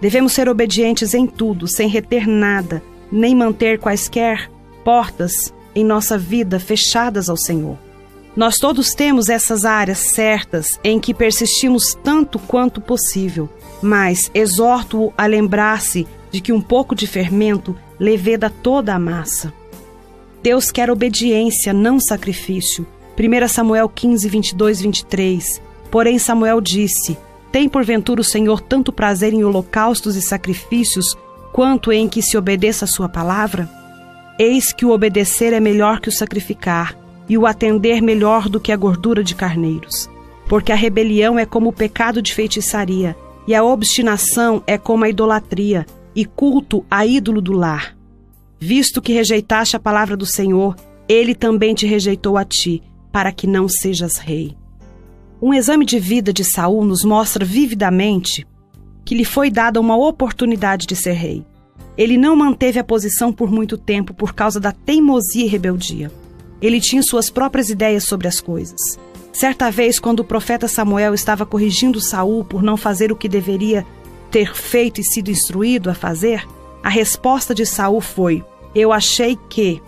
Devemos 0.00 0.32
ser 0.32 0.48
obedientes 0.48 1.12
em 1.12 1.26
tudo, 1.26 1.68
sem 1.68 1.88
reter 1.88 2.26
nada, 2.26 2.82
nem 3.12 3.34
manter 3.34 3.78
quaisquer 3.78 4.50
portas 4.84 5.52
em 5.74 5.84
nossa 5.84 6.16
vida 6.16 6.58
fechadas 6.58 7.28
ao 7.28 7.36
Senhor. 7.36 7.76
Nós 8.36 8.56
todos 8.56 8.94
temos 8.94 9.28
essas 9.28 9.64
áreas 9.64 9.98
certas 9.98 10.78
em 10.84 10.98
que 11.00 11.12
persistimos 11.12 11.94
tanto 12.02 12.38
quanto 12.38 12.80
possível, 12.80 13.48
mas 13.82 14.30
exorto-o 14.32 15.12
a 15.18 15.26
lembrar-se 15.26 16.06
de 16.30 16.40
que 16.40 16.52
um 16.52 16.60
pouco 16.60 16.94
de 16.94 17.06
fermento 17.06 17.76
leveda 17.98 18.48
toda 18.48 18.94
a 18.94 18.98
massa. 18.98 19.52
Deus 20.42 20.70
quer 20.70 20.90
obediência, 20.90 21.72
não 21.72 21.98
sacrifício. 22.00 22.86
1 23.20 23.48
Samuel 23.48 23.86
15, 23.86 24.28
22, 24.30 24.80
23. 24.80 25.62
Porém, 25.90 26.18
Samuel 26.18 26.58
disse: 26.58 27.18
Tem 27.52 27.68
porventura 27.68 28.22
o 28.22 28.24
Senhor 28.24 28.62
tanto 28.62 28.90
prazer 28.90 29.34
em 29.34 29.44
holocaustos 29.44 30.16
e 30.16 30.22
sacrifícios, 30.22 31.14
quanto 31.52 31.92
em 31.92 32.08
que 32.08 32.22
se 32.22 32.38
obedeça 32.38 32.86
a 32.86 32.88
sua 32.88 33.10
palavra? 33.10 33.68
Eis 34.38 34.72
que 34.72 34.86
o 34.86 34.90
obedecer 34.90 35.52
é 35.52 35.60
melhor 35.60 36.00
que 36.00 36.08
o 36.08 36.12
sacrificar, 36.12 36.96
e 37.28 37.36
o 37.36 37.46
atender 37.46 38.00
melhor 38.00 38.48
do 38.48 38.58
que 38.58 38.72
a 38.72 38.76
gordura 38.76 39.22
de 39.22 39.34
carneiros. 39.34 40.08
Porque 40.48 40.72
a 40.72 40.76
rebelião 40.76 41.38
é 41.38 41.44
como 41.44 41.68
o 41.68 41.74
pecado 41.74 42.22
de 42.22 42.32
feitiçaria, 42.32 43.14
e 43.46 43.54
a 43.54 43.62
obstinação 43.62 44.62
é 44.66 44.78
como 44.78 45.04
a 45.04 45.10
idolatria, 45.10 45.84
e 46.16 46.24
culto 46.24 46.86
a 46.90 47.04
ídolo 47.04 47.42
do 47.42 47.52
lar. 47.52 47.94
Visto 48.58 49.02
que 49.02 49.12
rejeitaste 49.12 49.76
a 49.76 49.80
palavra 49.80 50.16
do 50.16 50.24
Senhor, 50.24 50.74
ele 51.06 51.34
também 51.34 51.74
te 51.74 51.86
rejeitou 51.86 52.38
a 52.38 52.44
ti, 52.44 52.82
para 53.12 53.32
que 53.32 53.46
não 53.46 53.68
sejas 53.68 54.16
rei. 54.16 54.56
Um 55.42 55.54
exame 55.54 55.84
de 55.84 55.98
vida 55.98 56.32
de 56.32 56.44
Saul 56.44 56.84
nos 56.84 57.02
mostra 57.02 57.44
vividamente 57.44 58.46
que 59.04 59.14
lhe 59.14 59.24
foi 59.24 59.50
dada 59.50 59.80
uma 59.80 59.96
oportunidade 59.96 60.86
de 60.86 60.94
ser 60.94 61.12
rei. 61.12 61.44
Ele 61.96 62.16
não 62.16 62.36
manteve 62.36 62.78
a 62.78 62.84
posição 62.84 63.32
por 63.32 63.50
muito 63.50 63.76
tempo 63.76 64.14
por 64.14 64.34
causa 64.34 64.60
da 64.60 64.72
teimosia 64.72 65.44
e 65.44 65.48
rebeldia. 65.48 66.10
Ele 66.60 66.80
tinha 66.80 67.02
suas 67.02 67.30
próprias 67.30 67.70
ideias 67.70 68.04
sobre 68.04 68.28
as 68.28 68.40
coisas. 68.40 68.98
Certa 69.32 69.70
vez, 69.70 69.98
quando 69.98 70.20
o 70.20 70.24
profeta 70.24 70.68
Samuel 70.68 71.14
estava 71.14 71.46
corrigindo 71.46 72.00
Saul 72.00 72.44
por 72.44 72.62
não 72.62 72.76
fazer 72.76 73.10
o 73.10 73.16
que 73.16 73.28
deveria 73.28 73.86
ter 74.30 74.54
feito 74.54 75.00
e 75.00 75.04
sido 75.04 75.30
instruído 75.30 75.90
a 75.90 75.94
fazer, 75.94 76.46
a 76.82 76.88
resposta 76.88 77.54
de 77.54 77.64
Saul 77.64 78.00
foi: 78.00 78.44
Eu 78.74 78.92
achei 78.92 79.38
que 79.48 79.82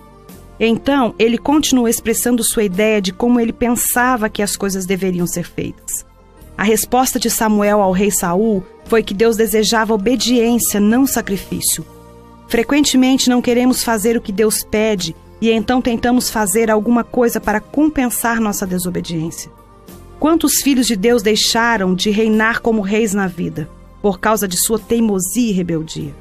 então, 0.66 1.14
ele 1.18 1.38
continuou 1.38 1.88
expressando 1.88 2.44
sua 2.44 2.62
ideia 2.62 3.02
de 3.02 3.12
como 3.12 3.40
ele 3.40 3.52
pensava 3.52 4.28
que 4.28 4.42
as 4.42 4.56
coisas 4.56 4.86
deveriam 4.86 5.26
ser 5.26 5.44
feitas. 5.44 6.06
A 6.56 6.62
resposta 6.62 7.18
de 7.18 7.28
Samuel 7.28 7.80
ao 7.80 7.90
rei 7.90 8.10
Saul 8.10 8.62
foi 8.84 9.02
que 9.02 9.14
Deus 9.14 9.36
desejava 9.36 9.94
obediência, 9.94 10.78
não 10.78 11.06
sacrifício. 11.06 11.84
Frequentemente 12.46 13.28
não 13.28 13.42
queremos 13.42 13.82
fazer 13.82 14.16
o 14.16 14.20
que 14.20 14.30
Deus 14.30 14.62
pede 14.62 15.16
e 15.40 15.50
então 15.50 15.82
tentamos 15.82 16.30
fazer 16.30 16.70
alguma 16.70 17.02
coisa 17.02 17.40
para 17.40 17.60
compensar 17.60 18.40
nossa 18.40 18.64
desobediência. 18.64 19.50
Quantos 20.20 20.62
filhos 20.62 20.86
de 20.86 20.94
Deus 20.94 21.20
deixaram 21.22 21.94
de 21.94 22.10
reinar 22.10 22.60
como 22.60 22.80
reis 22.80 23.12
na 23.12 23.26
vida 23.26 23.68
por 24.00 24.20
causa 24.20 24.46
de 24.46 24.56
sua 24.56 24.78
teimosia 24.78 25.50
e 25.50 25.52
rebeldia? 25.52 26.14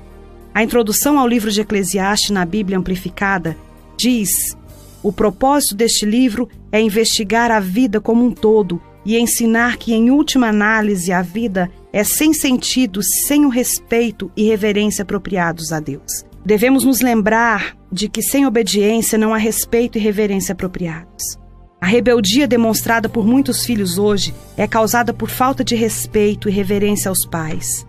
A 0.51 0.63
introdução 0.63 1.19
ao 1.19 1.27
livro 1.27 1.51
de 1.51 1.61
Eclesiastes 1.61 2.31
na 2.31 2.43
Bíblia 2.43 2.79
Amplificada 2.79 3.55
diz: 4.01 4.57
o 5.03 5.11
propósito 5.11 5.75
deste 5.75 6.05
livro 6.05 6.49
é 6.71 6.81
investigar 6.81 7.51
a 7.51 7.59
vida 7.59 8.01
como 8.01 8.25
um 8.25 8.31
todo 8.31 8.81
e 9.05 9.17
ensinar 9.17 9.77
que, 9.77 9.93
em 9.93 10.11
última 10.11 10.47
análise, 10.47 11.11
a 11.11 11.21
vida 11.21 11.71
é 11.91 12.03
sem 12.03 12.33
sentido, 12.33 13.01
sem 13.27 13.45
o 13.45 13.49
respeito 13.49 14.31
e 14.35 14.43
reverência 14.43 15.03
apropriados 15.03 15.71
a 15.71 15.79
Deus. 15.79 16.23
Devemos 16.45 16.83
nos 16.83 17.01
lembrar 17.01 17.77
de 17.91 18.07
que 18.09 18.21
sem 18.21 18.45
obediência 18.45 19.17
não 19.17 19.33
há 19.33 19.37
respeito 19.37 19.97
e 19.97 20.01
reverência 20.01 20.53
apropriados. 20.53 21.37
A 21.79 21.87
rebeldia 21.87 22.47
demonstrada 22.47 23.09
por 23.09 23.25
muitos 23.25 23.65
filhos 23.65 23.97
hoje 23.97 24.33
é 24.55 24.67
causada 24.67 25.13
por 25.13 25.29
falta 25.29 25.63
de 25.63 25.75
respeito 25.75 26.47
e 26.47 26.51
reverência 26.51 27.09
aos 27.09 27.25
pais. 27.25 27.85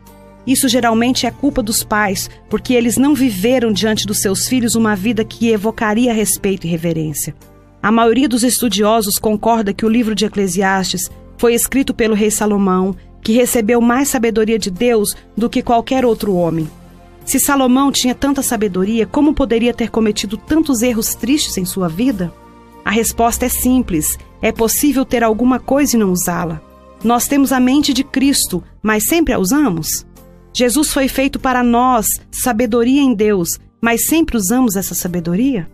Isso 0.47 0.68
geralmente 0.68 1.26
é 1.26 1.30
culpa 1.30 1.62
dos 1.62 1.84
pais, 1.84 2.28
porque 2.51 2.74
eles 2.74 2.97
não 2.97 3.14
viveram 3.14 3.72
diante 3.72 4.07
dos 4.07 4.20
seus 4.20 4.49
filhos 4.49 4.74
uma 4.74 4.97
vida 4.97 5.24
que 5.24 5.51
evocaria 5.51 6.12
respeito 6.12 6.66
e 6.66 6.70
reverência. 6.70 7.34
A 7.82 7.90
maioria 7.90 8.28
dos 8.28 8.43
estudiosos 8.43 9.18
concorda 9.18 9.72
que 9.72 9.86
o 9.86 9.88
livro 9.88 10.14
de 10.14 10.24
Eclesiastes 10.24 11.11
foi 11.36 11.55
escrito 11.55 11.93
pelo 11.93 12.14
rei 12.14 12.30
Salomão, 12.30 12.95
que 13.20 13.32
recebeu 13.32 13.80
mais 13.80 14.09
sabedoria 14.09 14.59
de 14.59 14.70
Deus 14.70 15.16
do 15.36 15.49
que 15.49 15.62
qualquer 15.62 16.05
outro 16.05 16.34
homem. 16.34 16.68
Se 17.24 17.38
Salomão 17.38 17.93
tinha 17.93 18.14
tanta 18.14 18.43
sabedoria, 18.43 19.07
como 19.07 19.32
poderia 19.32 19.72
ter 19.72 19.90
cometido 19.90 20.36
tantos 20.36 20.82
erros 20.82 21.14
tristes 21.14 21.57
em 21.57 21.64
sua 21.64 21.88
vida? 21.88 22.32
A 22.84 22.90
resposta 22.90 23.47
é 23.47 23.49
simples: 23.49 24.18
é 24.40 24.51
possível 24.51 25.05
ter 25.05 25.22
alguma 25.22 25.61
coisa 25.61 25.97
e 25.97 25.99
não 25.99 26.11
usá-la. 26.11 26.61
Nós 27.03 27.26
temos 27.26 27.53
a 27.53 27.61
mente 27.61 27.93
de 27.93 28.05
Cristo, 28.05 28.62
mas 28.82 29.05
sempre 29.05 29.32
a 29.32 29.38
usamos? 29.38 30.05
Jesus 30.53 30.92
foi 30.92 31.09
feito 31.09 31.38
para 31.38 31.62
nós, 31.62 32.07
sabedoria 32.30 33.00
em 33.00 33.14
Deus, 33.14 33.48
mas 33.80 34.07
sempre 34.07 34.36
usamos 34.36 34.76
essa 34.76 34.94
sabedoria? 34.94 35.68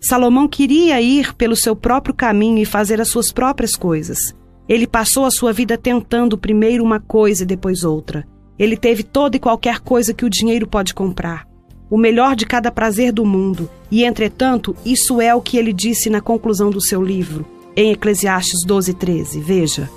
Salomão 0.00 0.48
queria 0.48 1.00
ir 1.00 1.34
pelo 1.34 1.54
seu 1.54 1.76
próprio 1.76 2.14
caminho 2.14 2.58
e 2.58 2.64
fazer 2.64 3.00
as 3.00 3.08
suas 3.08 3.30
próprias 3.30 3.76
coisas. 3.76 4.34
Ele 4.68 4.86
passou 4.86 5.24
a 5.24 5.30
sua 5.30 5.52
vida 5.52 5.76
tentando 5.76 6.38
primeiro 6.38 6.82
uma 6.82 7.00
coisa 7.00 7.42
e 7.42 7.46
depois 7.46 7.84
outra. 7.84 8.26
Ele 8.58 8.76
teve 8.76 9.02
toda 9.02 9.36
e 9.36 9.40
qualquer 9.40 9.80
coisa 9.80 10.14
que 10.14 10.24
o 10.24 10.30
dinheiro 10.30 10.66
pode 10.66 10.94
comprar. 10.94 11.46
O 11.90 11.98
melhor 11.98 12.36
de 12.36 12.46
cada 12.46 12.70
prazer 12.70 13.12
do 13.12 13.26
mundo. 13.26 13.68
E, 13.90 14.04
entretanto, 14.04 14.76
isso 14.86 15.20
é 15.20 15.34
o 15.34 15.42
que 15.42 15.58
ele 15.58 15.72
disse 15.72 16.08
na 16.08 16.20
conclusão 16.20 16.70
do 16.70 16.80
seu 16.80 17.02
livro, 17.02 17.44
em 17.76 17.90
Eclesiastes 17.90 18.64
12, 18.64 18.94
13. 18.94 19.40
Veja. 19.40 19.90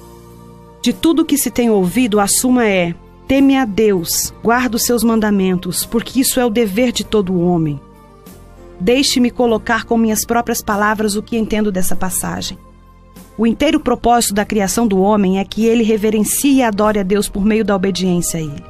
De 0.81 0.91
tudo 0.91 1.23
que 1.23 1.38
se 1.38 1.51
tem 1.51 1.69
ouvido, 1.69 2.19
a 2.19 2.25
suma 2.27 2.65
é: 2.67 2.95
Teme 3.34 3.57
a 3.57 3.65
Deus, 3.65 4.31
guarda 4.43 4.75
os 4.75 4.86
seus 4.86 5.03
mandamentos, 5.03 5.88
porque 5.88 6.19
isso 6.19 6.39
é 6.39 6.45
o 6.45 6.51
dever 6.51 6.91
de 6.91 7.03
todo 7.03 7.41
homem. 7.41 7.81
Deixe-me 8.79 9.31
colocar 9.31 9.86
com 9.86 9.97
minhas 9.97 10.23
próprias 10.23 10.61
palavras 10.61 11.15
o 11.15 11.23
que 11.23 11.36
entendo 11.36 11.71
dessa 11.71 11.95
passagem. 11.95 12.59
O 13.36 13.47
inteiro 13.47 13.79
propósito 13.79 14.36
da 14.36 14.45
criação 14.45 14.86
do 14.88 14.99
homem 14.99 15.39
é 15.39 15.43
que 15.43 15.65
ele 15.65 15.81
reverencie 15.81 16.57
e 16.57 16.61
adore 16.61 16.99
a 16.99 17.03
Deus 17.03 17.27
por 17.27 17.43
meio 17.43 17.65
da 17.65 17.75
obediência 17.75 18.39
a 18.39 18.43
ele. 18.43 18.63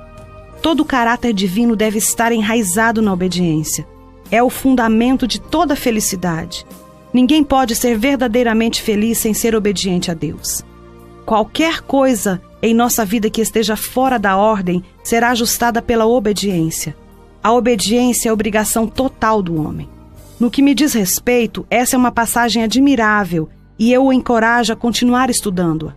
Todo 0.61 0.79
o 0.79 0.85
caráter 0.85 1.33
divino 1.33 1.75
deve 1.75 1.97
estar 1.97 2.31
enraizado 2.31 3.01
na 3.01 3.11
obediência. 3.11 3.85
É 4.31 4.41
o 4.41 4.49
fundamento 4.49 5.27
de 5.27 5.41
toda 5.41 5.75
felicidade. 5.75 6.65
Ninguém 7.13 7.43
pode 7.43 7.75
ser 7.75 7.97
verdadeiramente 7.97 8.81
feliz 8.81 9.17
sem 9.17 9.33
ser 9.33 9.57
obediente 9.57 10.09
a 10.09 10.13
Deus. 10.13 10.63
Qualquer 11.25 11.81
coisa 11.81 12.41
em 12.61 12.73
nossa 12.73 13.05
vida 13.05 13.29
que 13.29 13.41
esteja 13.41 13.75
fora 13.75 14.17
da 14.17 14.35
ordem 14.37 14.83
será 15.03 15.29
ajustada 15.29 15.81
pela 15.81 16.05
obediência. 16.05 16.95
A 17.41 17.51
obediência 17.53 18.27
é 18.27 18.31
a 18.31 18.33
obrigação 18.33 18.87
total 18.87 19.41
do 19.41 19.61
homem. 19.61 19.89
No 20.39 20.51
que 20.51 20.61
me 20.61 20.75
diz 20.75 20.93
respeito, 20.93 21.65
essa 21.69 21.95
é 21.95 21.99
uma 21.99 22.11
passagem 22.11 22.63
admirável 22.63 23.49
e 23.79 23.91
eu 23.91 24.05
o 24.05 24.13
encorajo 24.13 24.73
a 24.73 24.75
continuar 24.75 25.29
estudando-a. 25.29 25.95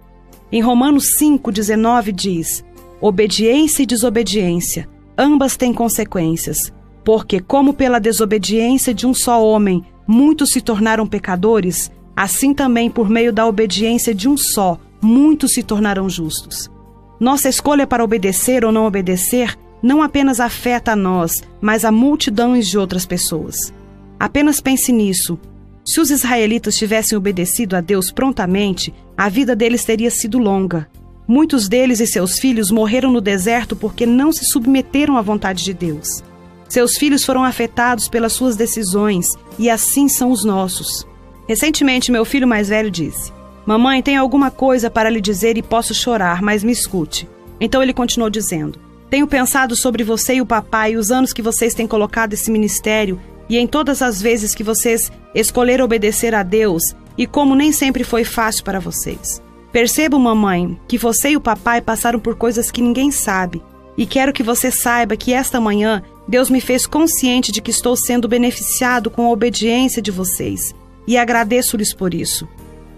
Em 0.51 0.61
Romanos 0.61 1.05
5,19 1.21 2.13
diz: 2.13 2.65
Obediência 3.01 3.83
e 3.83 3.87
desobediência, 3.87 4.89
ambas 5.19 5.57
têm 5.57 5.73
consequências, 5.73 6.73
porque, 7.05 7.41
como 7.41 7.75
pela 7.75 7.99
desobediência 7.99 8.95
de 8.95 9.07
um 9.07 9.15
só 9.15 9.45
homem 9.45 9.85
muitos 10.07 10.51
se 10.51 10.61
tornaram 10.61 11.07
pecadores, 11.07 11.91
assim 12.17 12.55
também 12.55 12.89
por 12.89 13.11
meio 13.11 13.33
da 13.33 13.47
obediência 13.47 14.15
de 14.15 14.29
um 14.29 14.37
só 14.37 14.79
muitos 15.01 15.53
se 15.53 15.63
tornarão 15.63 16.09
justos. 16.09 16.71
Nossa 17.19 17.49
escolha 17.49 17.87
para 17.87 18.05
obedecer 18.05 18.65
ou 18.65 18.73
não 18.73 18.87
obedecer 18.87 19.57
não 19.83 20.03
apenas 20.03 20.41
afeta 20.41 20.93
a 20.93 20.97
nós, 20.97 21.33
mas 21.61 21.85
a 21.85 21.93
multidões 21.93 22.67
de 22.67 22.79
outras 22.79 23.07
pessoas. 23.07 23.73
Apenas 24.19 24.61
pense 24.61 24.91
nisso. 24.93 25.39
Se 25.87 26.01
os 26.01 26.11
israelitas 26.11 26.75
tivessem 26.75 27.17
obedecido 27.17 27.77
a 27.77 27.81
Deus 27.81 28.11
prontamente, 28.11 28.93
a 29.17 29.29
vida 29.29 29.55
deles 29.55 29.85
teria 29.85 30.11
sido 30.11 30.39
longa. 30.39 30.89
Muitos 31.29 31.69
deles 31.69 32.01
e 32.01 32.07
seus 32.07 32.39
filhos 32.39 32.71
morreram 32.71 33.13
no 33.13 33.21
deserto 33.21 33.77
porque 33.77 34.07
não 34.07 34.33
se 34.33 34.45
submeteram 34.45 35.17
à 35.17 35.23
vontade 35.23 35.65
de 35.65 35.73
Deus. 35.73 36.23
Seus 36.69 36.97
filhos 36.97 37.25
foram 37.25 37.45
afetados 37.45 38.09
pelas 38.09 38.33
suas 38.33 38.57
decisões 38.57 39.27
e 39.59 39.71
assim 39.71 40.09
são 40.09 40.31
os 40.31 40.45
nossos. 40.45 41.07
Recentemente, 41.49 42.11
meu 42.11 42.25
filho 42.25 42.49
mais 42.49 42.69
velho 42.69 42.91
disse: 42.91 43.33
Mamãe, 43.67 44.01
tenho 44.01 44.21
alguma 44.21 44.49
coisa 44.49 44.89
para 44.89 45.11
lhe 45.11 45.21
dizer 45.21 45.59
e 45.59 45.63
posso 45.63 45.93
chorar, 45.93 46.41
mas 46.41 46.63
me 46.63 46.71
escute. 46.71 47.29
Então 47.61 47.83
ele 47.83 47.93
continuou 47.93 48.31
dizendo: 48.31 48.79
Tenho 49.11 49.27
pensado 49.27 49.75
sobre 49.75 50.05
você 50.05 50.37
e 50.37 50.41
o 50.41 50.47
papai 50.47 50.93
e 50.93 50.97
os 50.97 51.11
anos 51.11 51.33
que 51.33 51.43
vocês 51.43 51.75
têm 51.75 51.87
colocado 51.87 52.33
esse 52.33 52.49
ministério 52.49 53.21
e 53.49 53.59
em 53.59 53.67
todas 53.67 54.03
as 54.03 54.23
vezes 54.23 54.55
que 54.55 54.63
vocês 54.63 55.11
escolheram 55.35 55.85
obedecer 55.85 56.33
a 56.33 56.45
Deus 56.45 56.83
e 57.19 57.27
como 57.27 57.57
nem 57.57 57.73
sempre 57.73 58.05
foi 58.05 58.23
fácil 58.23 58.63
para 58.63 58.79
vocês. 58.79 59.43
Percebo, 59.73 60.19
mamãe, 60.19 60.79
que 60.87 60.97
você 60.97 61.31
e 61.31 61.37
o 61.37 61.41
papai 61.41 61.81
passaram 61.81 62.21
por 62.21 62.37
coisas 62.37 62.71
que 62.71 62.81
ninguém 62.81 63.11
sabe 63.11 63.63
e 63.97 64.07
quero 64.07 64.33
que 64.33 64.43
você 64.43 64.71
saiba 64.71 65.17
que 65.17 65.33
esta 65.33 65.61
manhã 65.61 66.03
Deus 66.29 66.51
me 66.51 66.61
fez 66.61 66.87
consciente 66.87 67.51
de 67.51 67.61
que 67.61 67.71
estou 67.71 67.97
sendo 67.97 68.29
beneficiado 68.29 69.11
com 69.11 69.27
a 69.27 69.31
obediência 69.31 70.01
de 70.01 70.11
vocês 70.11 70.75
e 71.07 71.17
agradeço-lhes 71.17 71.93
por 71.93 72.15
isso. 72.15 72.49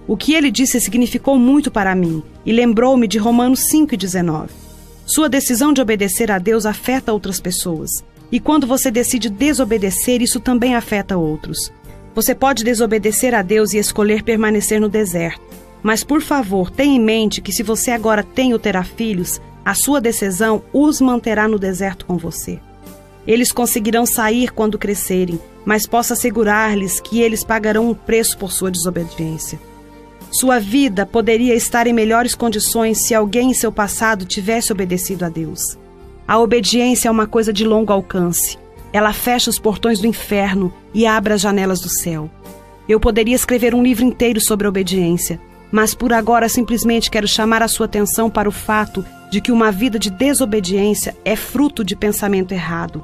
O 0.08 0.16
que 0.16 0.32
ele 0.32 0.50
disse 0.50 0.80
significou 0.80 1.38
muito 1.38 1.70
para 1.70 1.94
mim 1.94 2.22
e 2.44 2.50
lembrou-me 2.50 3.06
de 3.06 3.18
Romanos 3.18 3.60
5,19. 3.70 4.48
Sua 5.04 5.28
decisão 5.28 5.70
de 5.70 5.82
obedecer 5.82 6.30
a 6.30 6.38
Deus 6.38 6.64
afeta 6.64 7.12
outras 7.12 7.38
pessoas. 7.38 7.90
E 8.32 8.40
quando 8.40 8.66
você 8.66 8.90
decide 8.90 9.28
desobedecer, 9.28 10.22
isso 10.22 10.40
também 10.40 10.74
afeta 10.74 11.18
outros. 11.18 11.70
Você 12.14 12.34
pode 12.34 12.64
desobedecer 12.64 13.34
a 13.34 13.42
Deus 13.42 13.74
e 13.74 13.78
escolher 13.78 14.22
permanecer 14.22 14.80
no 14.80 14.88
deserto. 14.88 15.42
Mas, 15.82 16.02
por 16.02 16.22
favor, 16.22 16.70
tenha 16.70 16.96
em 16.96 17.00
mente 17.00 17.42
que 17.42 17.52
se 17.52 17.62
você 17.62 17.90
agora 17.90 18.22
tem 18.22 18.54
ou 18.54 18.58
terá 18.58 18.82
filhos, 18.82 19.40
a 19.62 19.74
sua 19.74 20.00
decisão 20.00 20.62
os 20.72 21.02
manterá 21.02 21.46
no 21.46 21.58
deserto 21.58 22.06
com 22.06 22.16
você. 22.16 22.58
Eles 23.26 23.52
conseguirão 23.52 24.06
sair 24.06 24.50
quando 24.52 24.78
crescerem, 24.78 25.38
mas 25.66 25.86
posso 25.86 26.14
assegurar-lhes 26.14 26.98
que 26.98 27.20
eles 27.20 27.44
pagarão 27.44 27.90
um 27.90 27.94
preço 27.94 28.38
por 28.38 28.50
sua 28.50 28.70
desobediência. 28.70 29.60
Sua 30.30 30.58
vida 30.58 31.06
poderia 31.06 31.54
estar 31.54 31.86
em 31.86 31.92
melhores 31.92 32.34
condições 32.34 33.06
se 33.06 33.14
alguém 33.14 33.50
em 33.50 33.54
seu 33.54 33.72
passado 33.72 34.24
tivesse 34.24 34.70
obedecido 34.70 35.24
a 35.24 35.28
Deus. 35.28 35.60
A 36.26 36.38
obediência 36.38 37.08
é 37.08 37.10
uma 37.10 37.26
coisa 37.26 37.52
de 37.52 37.64
longo 37.64 37.92
alcance. 37.92 38.58
Ela 38.92 39.12
fecha 39.12 39.48
os 39.48 39.58
portões 39.58 39.98
do 39.98 40.06
inferno 40.06 40.72
e 40.92 41.06
abre 41.06 41.32
as 41.32 41.40
janelas 41.40 41.80
do 41.80 41.88
céu. 41.88 42.30
Eu 42.86 43.00
poderia 43.00 43.34
escrever 43.34 43.74
um 43.74 43.82
livro 43.82 44.04
inteiro 44.04 44.40
sobre 44.40 44.66
a 44.66 44.70
obediência, 44.70 45.40
mas 45.72 45.94
por 45.94 46.12
agora 46.12 46.48
simplesmente 46.48 47.10
quero 47.10 47.26
chamar 47.26 47.62
a 47.62 47.68
sua 47.68 47.86
atenção 47.86 48.28
para 48.28 48.48
o 48.48 48.52
fato 48.52 49.04
de 49.30 49.40
que 49.40 49.52
uma 49.52 49.70
vida 49.70 49.98
de 49.98 50.10
desobediência 50.10 51.16
é 51.24 51.36
fruto 51.36 51.82
de 51.82 51.96
pensamento 51.96 52.52
errado. 52.52 53.02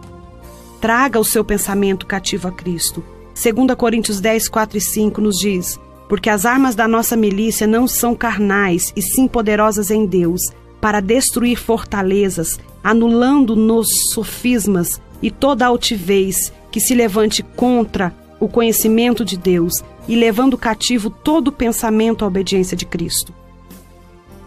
Traga 0.80 1.18
o 1.18 1.24
seu 1.24 1.44
pensamento 1.44 2.06
cativo 2.06 2.48
a 2.48 2.52
Cristo. 2.52 3.02
2 3.34 3.74
Coríntios 3.76 4.20
10, 4.20 4.48
4 4.48 4.78
e 4.78 4.80
5 4.80 5.20
nos 5.20 5.36
diz: 5.36 5.78
porque 6.08 6.30
as 6.30 6.44
armas 6.44 6.74
da 6.74 6.86
nossa 6.86 7.16
milícia 7.16 7.66
não 7.66 7.86
são 7.86 8.14
carnais, 8.14 8.92
e 8.94 9.02
sim 9.02 9.26
poderosas 9.26 9.90
em 9.90 10.06
Deus, 10.06 10.40
para 10.80 11.00
destruir 11.00 11.56
fortalezas, 11.56 12.58
anulando 12.82 13.56
nos 13.56 13.86
sofismas 14.12 15.00
e 15.22 15.30
toda 15.30 15.66
altivez 15.66 16.52
que 16.70 16.80
se 16.80 16.94
levante 16.94 17.42
contra 17.42 18.14
o 18.38 18.48
conhecimento 18.48 19.24
de 19.24 19.38
Deus 19.38 19.74
e 20.06 20.14
levando 20.14 20.58
cativo 20.58 21.08
todo 21.08 21.50
pensamento 21.50 22.24
à 22.24 22.28
obediência 22.28 22.76
de 22.76 22.84
Cristo. 22.84 23.32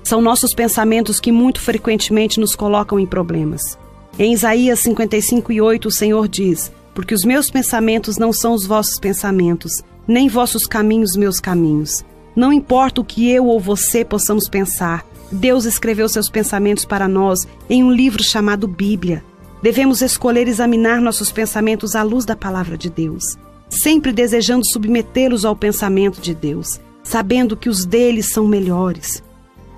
São 0.04 0.22
nossos 0.22 0.54
pensamentos 0.54 1.20
que 1.20 1.32
muito 1.32 1.60
frequentemente 1.60 2.40
nos 2.40 2.56
colocam 2.56 3.00
em 3.00 3.06
problemas. 3.06 3.78
Em 4.20 4.34
Isaías 4.34 4.80
55 4.80 5.52
e 5.52 5.60
8, 5.60 5.88
o 5.88 5.92
Senhor 5.92 6.28
diz: 6.28 6.72
Porque 6.94 7.14
os 7.14 7.24
meus 7.24 7.50
pensamentos 7.50 8.18
não 8.18 8.32
são 8.32 8.54
os 8.54 8.66
vossos 8.66 9.00
pensamentos, 9.00 9.72
nem 10.08 10.28
vossos 10.28 10.66
caminhos 10.66 11.16
meus 11.16 11.40
caminhos. 11.40 12.06
Não 12.36 12.54
importa 12.54 13.02
o 13.02 13.06
que 13.06 13.30
eu 13.30 13.46
ou 13.48 13.60
você 13.60 14.06
possamos 14.06 14.48
pensar, 14.48 15.06
Deus 15.32 15.66
escreveu 15.66 16.08
seus 16.08 16.30
pensamentos 16.30 16.86
para 16.86 17.08
nós 17.08 17.48
em 17.70 17.84
um 17.84 17.92
livro 17.92 18.24
chamado 18.24 18.68
Bíblia. 18.68 19.24
Devemos 19.62 20.02
escolher 20.02 20.48
examinar 20.48 21.02
nossos 21.02 21.32
pensamentos 21.32 21.96
à 21.96 22.04
luz 22.04 22.26
da 22.26 22.36
palavra 22.36 22.78
de 22.78 22.90
Deus, 22.90 23.24
sempre 23.70 24.14
desejando 24.14 24.64
submetê-los 24.72 25.44
ao 25.44 25.56
pensamento 25.56 26.22
de 26.22 26.34
Deus, 26.34 26.80
sabendo 27.04 27.58
que 27.58 27.70
os 27.70 27.86
deles 27.86 28.32
são 28.32 28.48
melhores. 28.48 29.24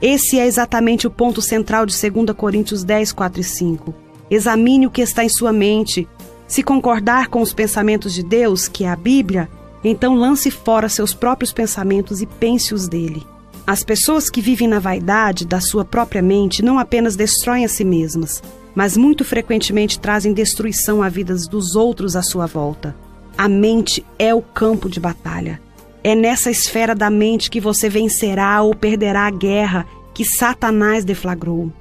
Esse 0.02 0.40
é 0.40 0.46
exatamente 0.46 1.08
o 1.08 1.12
ponto 1.12 1.42
central 1.42 1.86
de 1.86 1.94
2 2.10 2.36
Coríntios 2.36 2.84
10, 2.84 3.12
4 3.12 3.42
e 3.42 3.44
5. 3.44 3.96
Examine 4.30 4.88
o 4.88 4.92
que 4.92 5.02
está 5.02 5.24
em 5.24 5.30
sua 5.30 5.52
mente. 5.52 6.08
Se 6.48 6.64
concordar 6.64 7.28
com 7.28 7.42
os 7.42 7.54
pensamentos 7.54 8.14
de 8.14 8.24
Deus, 8.24 8.68
que 8.68 8.84
é 8.84 8.90
a 8.90 8.96
Bíblia, 8.96 9.50
então 9.84 10.16
lance 10.16 10.52
fora 10.52 10.90
seus 10.90 11.14
próprios 11.14 11.54
pensamentos 11.54 12.22
e 12.22 12.26
pense 12.26 12.74
os 12.74 12.88
dele. 12.88 13.26
As 13.66 13.84
pessoas 13.84 14.30
que 14.30 14.42
vivem 14.42 14.68
na 14.68 14.80
vaidade 14.80 15.46
da 15.46 15.62
sua 15.62 15.86
própria 15.86 16.22
mente 16.22 16.64
não 16.64 16.80
apenas 16.80 17.16
destroem 17.16 17.64
a 17.64 17.70
si 17.70 17.84
mesmas, 17.84 18.42
mas 18.74 18.98
muito 18.98 19.24
frequentemente 19.24 20.00
trazem 20.00 20.34
destruição 20.34 21.04
à 21.04 21.10
vida 21.10 21.36
dos 21.50 21.76
outros 21.76 22.16
à 22.16 22.22
sua 22.22 22.46
volta. 22.46 22.96
A 23.38 23.48
mente 23.48 24.06
é 24.18 24.34
o 24.34 24.42
campo 24.42 24.90
de 24.90 25.00
batalha. 25.00 25.62
É 26.04 26.16
nessa 26.16 26.50
esfera 26.50 26.96
da 26.96 27.10
mente 27.10 27.50
que 27.50 27.60
você 27.60 27.90
vencerá 27.90 28.62
ou 28.62 28.74
perderá 28.76 29.28
a 29.28 29.32
guerra 29.32 29.86
que 30.14 30.26
Satanás 30.26 31.06
deflagrou. 31.06 31.72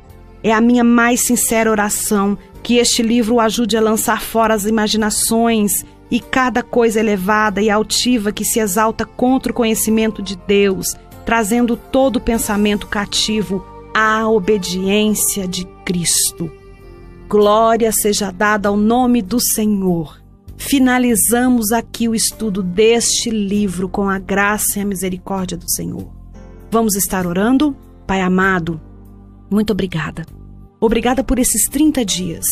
É 0.43 0.53
a 0.53 0.61
minha 0.61 0.85
mais 0.85 1.27
sincera 1.27 1.71
oração 1.71 2.37
que 2.63 2.77
este 2.77 3.03
livro 3.03 3.37
o 3.37 3.41
ajude 3.41 3.77
a 3.77 3.81
lançar 3.81 4.21
fora 4.21 4.55
as 4.55 4.67
imaginações 4.67 5.85
e 6.11 6.21
cada 6.21 6.63
coisa 6.63 7.01
elevada 7.01 7.61
e 7.61 7.69
altiva 7.69 8.33
que 8.33 8.45
se 8.45 8.59
exalta 8.61 9.05
contra 9.05 9.53
o 9.53 9.55
conhecimento 9.55 10.23
de 10.23 10.37
Deus, 10.37 10.97
trazendo 11.25 11.77
todo 11.77 12.21
pensamento 12.21 12.87
cativo 12.87 13.65
à 13.95 14.29
obediência 14.29 15.47
de 15.47 15.65
Cristo. 15.85 16.51
Glória 17.29 17.93
seja 17.93 18.31
dada 18.31 18.69
ao 18.69 18.77
nome 18.77 19.21
do 19.21 19.39
Senhor. 19.39 20.23
Finalizamos 20.57 21.73
aqui 21.73 22.09
o 22.09 22.15
estudo 22.15 22.63
deste 22.63 23.31
livro 23.31 23.89
com 23.89 24.09
a 24.09 24.19
graça 24.19 24.79
e 24.79 24.83
a 24.83 24.85
misericórdia 24.85 25.57
do 25.57 25.71
Senhor. 25.71 26.11
Vamos 26.71 26.97
estar 26.97 27.27
orando? 27.27 27.77
Pai 28.07 28.23
amado, 28.23 28.81
muito 29.51 29.73
obrigada. 29.73 30.27
Obrigada 30.81 31.25
por 31.25 31.39
esses 31.39 31.69
30 31.69 32.05
dias. 32.05 32.47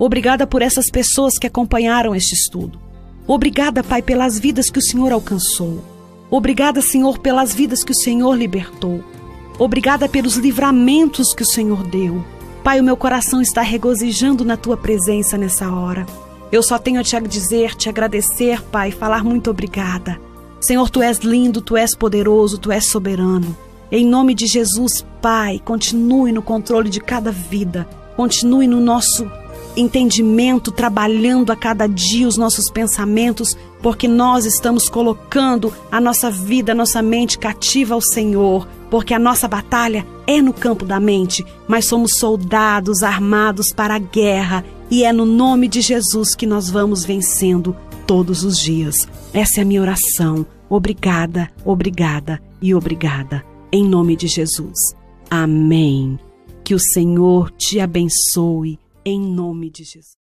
Obrigada 0.00 0.46
por 0.46 0.62
essas 0.62 0.86
pessoas 0.90 1.36
que 1.38 1.46
acompanharam 1.46 2.14
este 2.14 2.32
estudo. 2.32 2.80
Obrigada, 3.26 3.84
Pai, 3.84 4.00
pelas 4.00 4.38
vidas 4.38 4.70
que 4.70 4.78
o 4.78 4.82
Senhor 4.82 5.12
alcançou. 5.12 5.84
Obrigada, 6.30 6.80
Senhor, 6.80 7.18
pelas 7.18 7.54
vidas 7.54 7.84
que 7.84 7.92
o 7.92 7.94
Senhor 7.94 8.34
libertou. 8.34 9.04
Obrigada 9.58 10.08
pelos 10.08 10.36
livramentos 10.36 11.34
que 11.34 11.42
o 11.42 11.46
Senhor 11.46 11.86
deu. 11.86 12.24
Pai, 12.64 12.80
o 12.80 12.82
meu 12.82 12.96
coração 12.96 13.42
está 13.42 13.60
regozijando 13.60 14.42
na 14.42 14.56
tua 14.56 14.74
presença 14.74 15.36
nessa 15.36 15.70
hora. 15.70 16.06
Eu 16.50 16.62
só 16.62 16.78
tenho 16.78 16.98
a 16.98 17.04
te 17.04 17.20
dizer, 17.20 17.74
te 17.74 17.90
agradecer, 17.90 18.62
Pai, 18.62 18.90
falar 18.90 19.22
muito 19.22 19.50
obrigada. 19.50 20.18
Senhor, 20.62 20.88
tu 20.88 21.02
és 21.02 21.18
lindo, 21.18 21.60
tu 21.60 21.76
és 21.76 21.94
poderoso, 21.94 22.56
tu 22.56 22.72
és 22.72 22.88
soberano. 22.88 23.54
Em 23.92 24.06
nome 24.06 24.34
de 24.34 24.46
Jesus, 24.46 25.04
Pai, 25.20 25.60
continue 25.62 26.32
no 26.32 26.40
controle 26.40 26.88
de 26.88 27.00
cada 27.00 27.30
vida, 27.30 27.86
continue 28.16 28.66
no 28.66 28.80
nosso 28.80 29.30
entendimento, 29.76 30.70
trabalhando 30.70 31.50
a 31.50 31.56
cada 31.56 31.86
dia 31.86 32.26
os 32.26 32.36
nossos 32.36 32.70
pensamentos, 32.70 33.56
porque 33.82 34.06
nós 34.06 34.44
estamos 34.44 34.88
colocando 34.88 35.72
a 35.90 36.00
nossa 36.00 36.30
vida, 36.30 36.72
a 36.72 36.74
nossa 36.74 37.00
mente 37.02 37.38
cativa 37.38 37.94
ao 37.94 38.00
Senhor, 38.00 38.66
porque 38.90 39.14
a 39.14 39.18
nossa 39.18 39.48
batalha 39.48 40.06
é 40.26 40.42
no 40.42 40.52
campo 40.52 40.84
da 40.84 41.00
mente, 41.00 41.44
mas 41.66 41.86
somos 41.86 42.16
soldados 42.16 43.02
armados 43.02 43.72
para 43.72 43.94
a 43.94 43.98
guerra 43.98 44.64
e 44.90 45.04
é 45.04 45.12
no 45.12 45.24
nome 45.24 45.68
de 45.68 45.80
Jesus 45.80 46.34
que 46.34 46.46
nós 46.46 46.68
vamos 46.68 47.04
vencendo 47.04 47.76
todos 48.06 48.44
os 48.44 48.58
dias. 48.58 49.08
Essa 49.32 49.60
é 49.60 49.62
a 49.62 49.66
minha 49.66 49.80
oração. 49.80 50.44
Obrigada, 50.68 51.50
obrigada 51.64 52.40
e 52.60 52.74
obrigada. 52.74 53.44
Em 53.72 53.84
nome 53.84 54.16
de 54.16 54.26
Jesus. 54.26 54.76
Amém. 55.30 56.18
Que 56.64 56.74
o 56.74 56.78
Senhor 56.78 57.50
te 57.52 57.78
abençoe 57.78 58.78
em 59.10 59.20
nome 59.20 59.70
de 59.70 59.84
Jesus. 59.84 60.16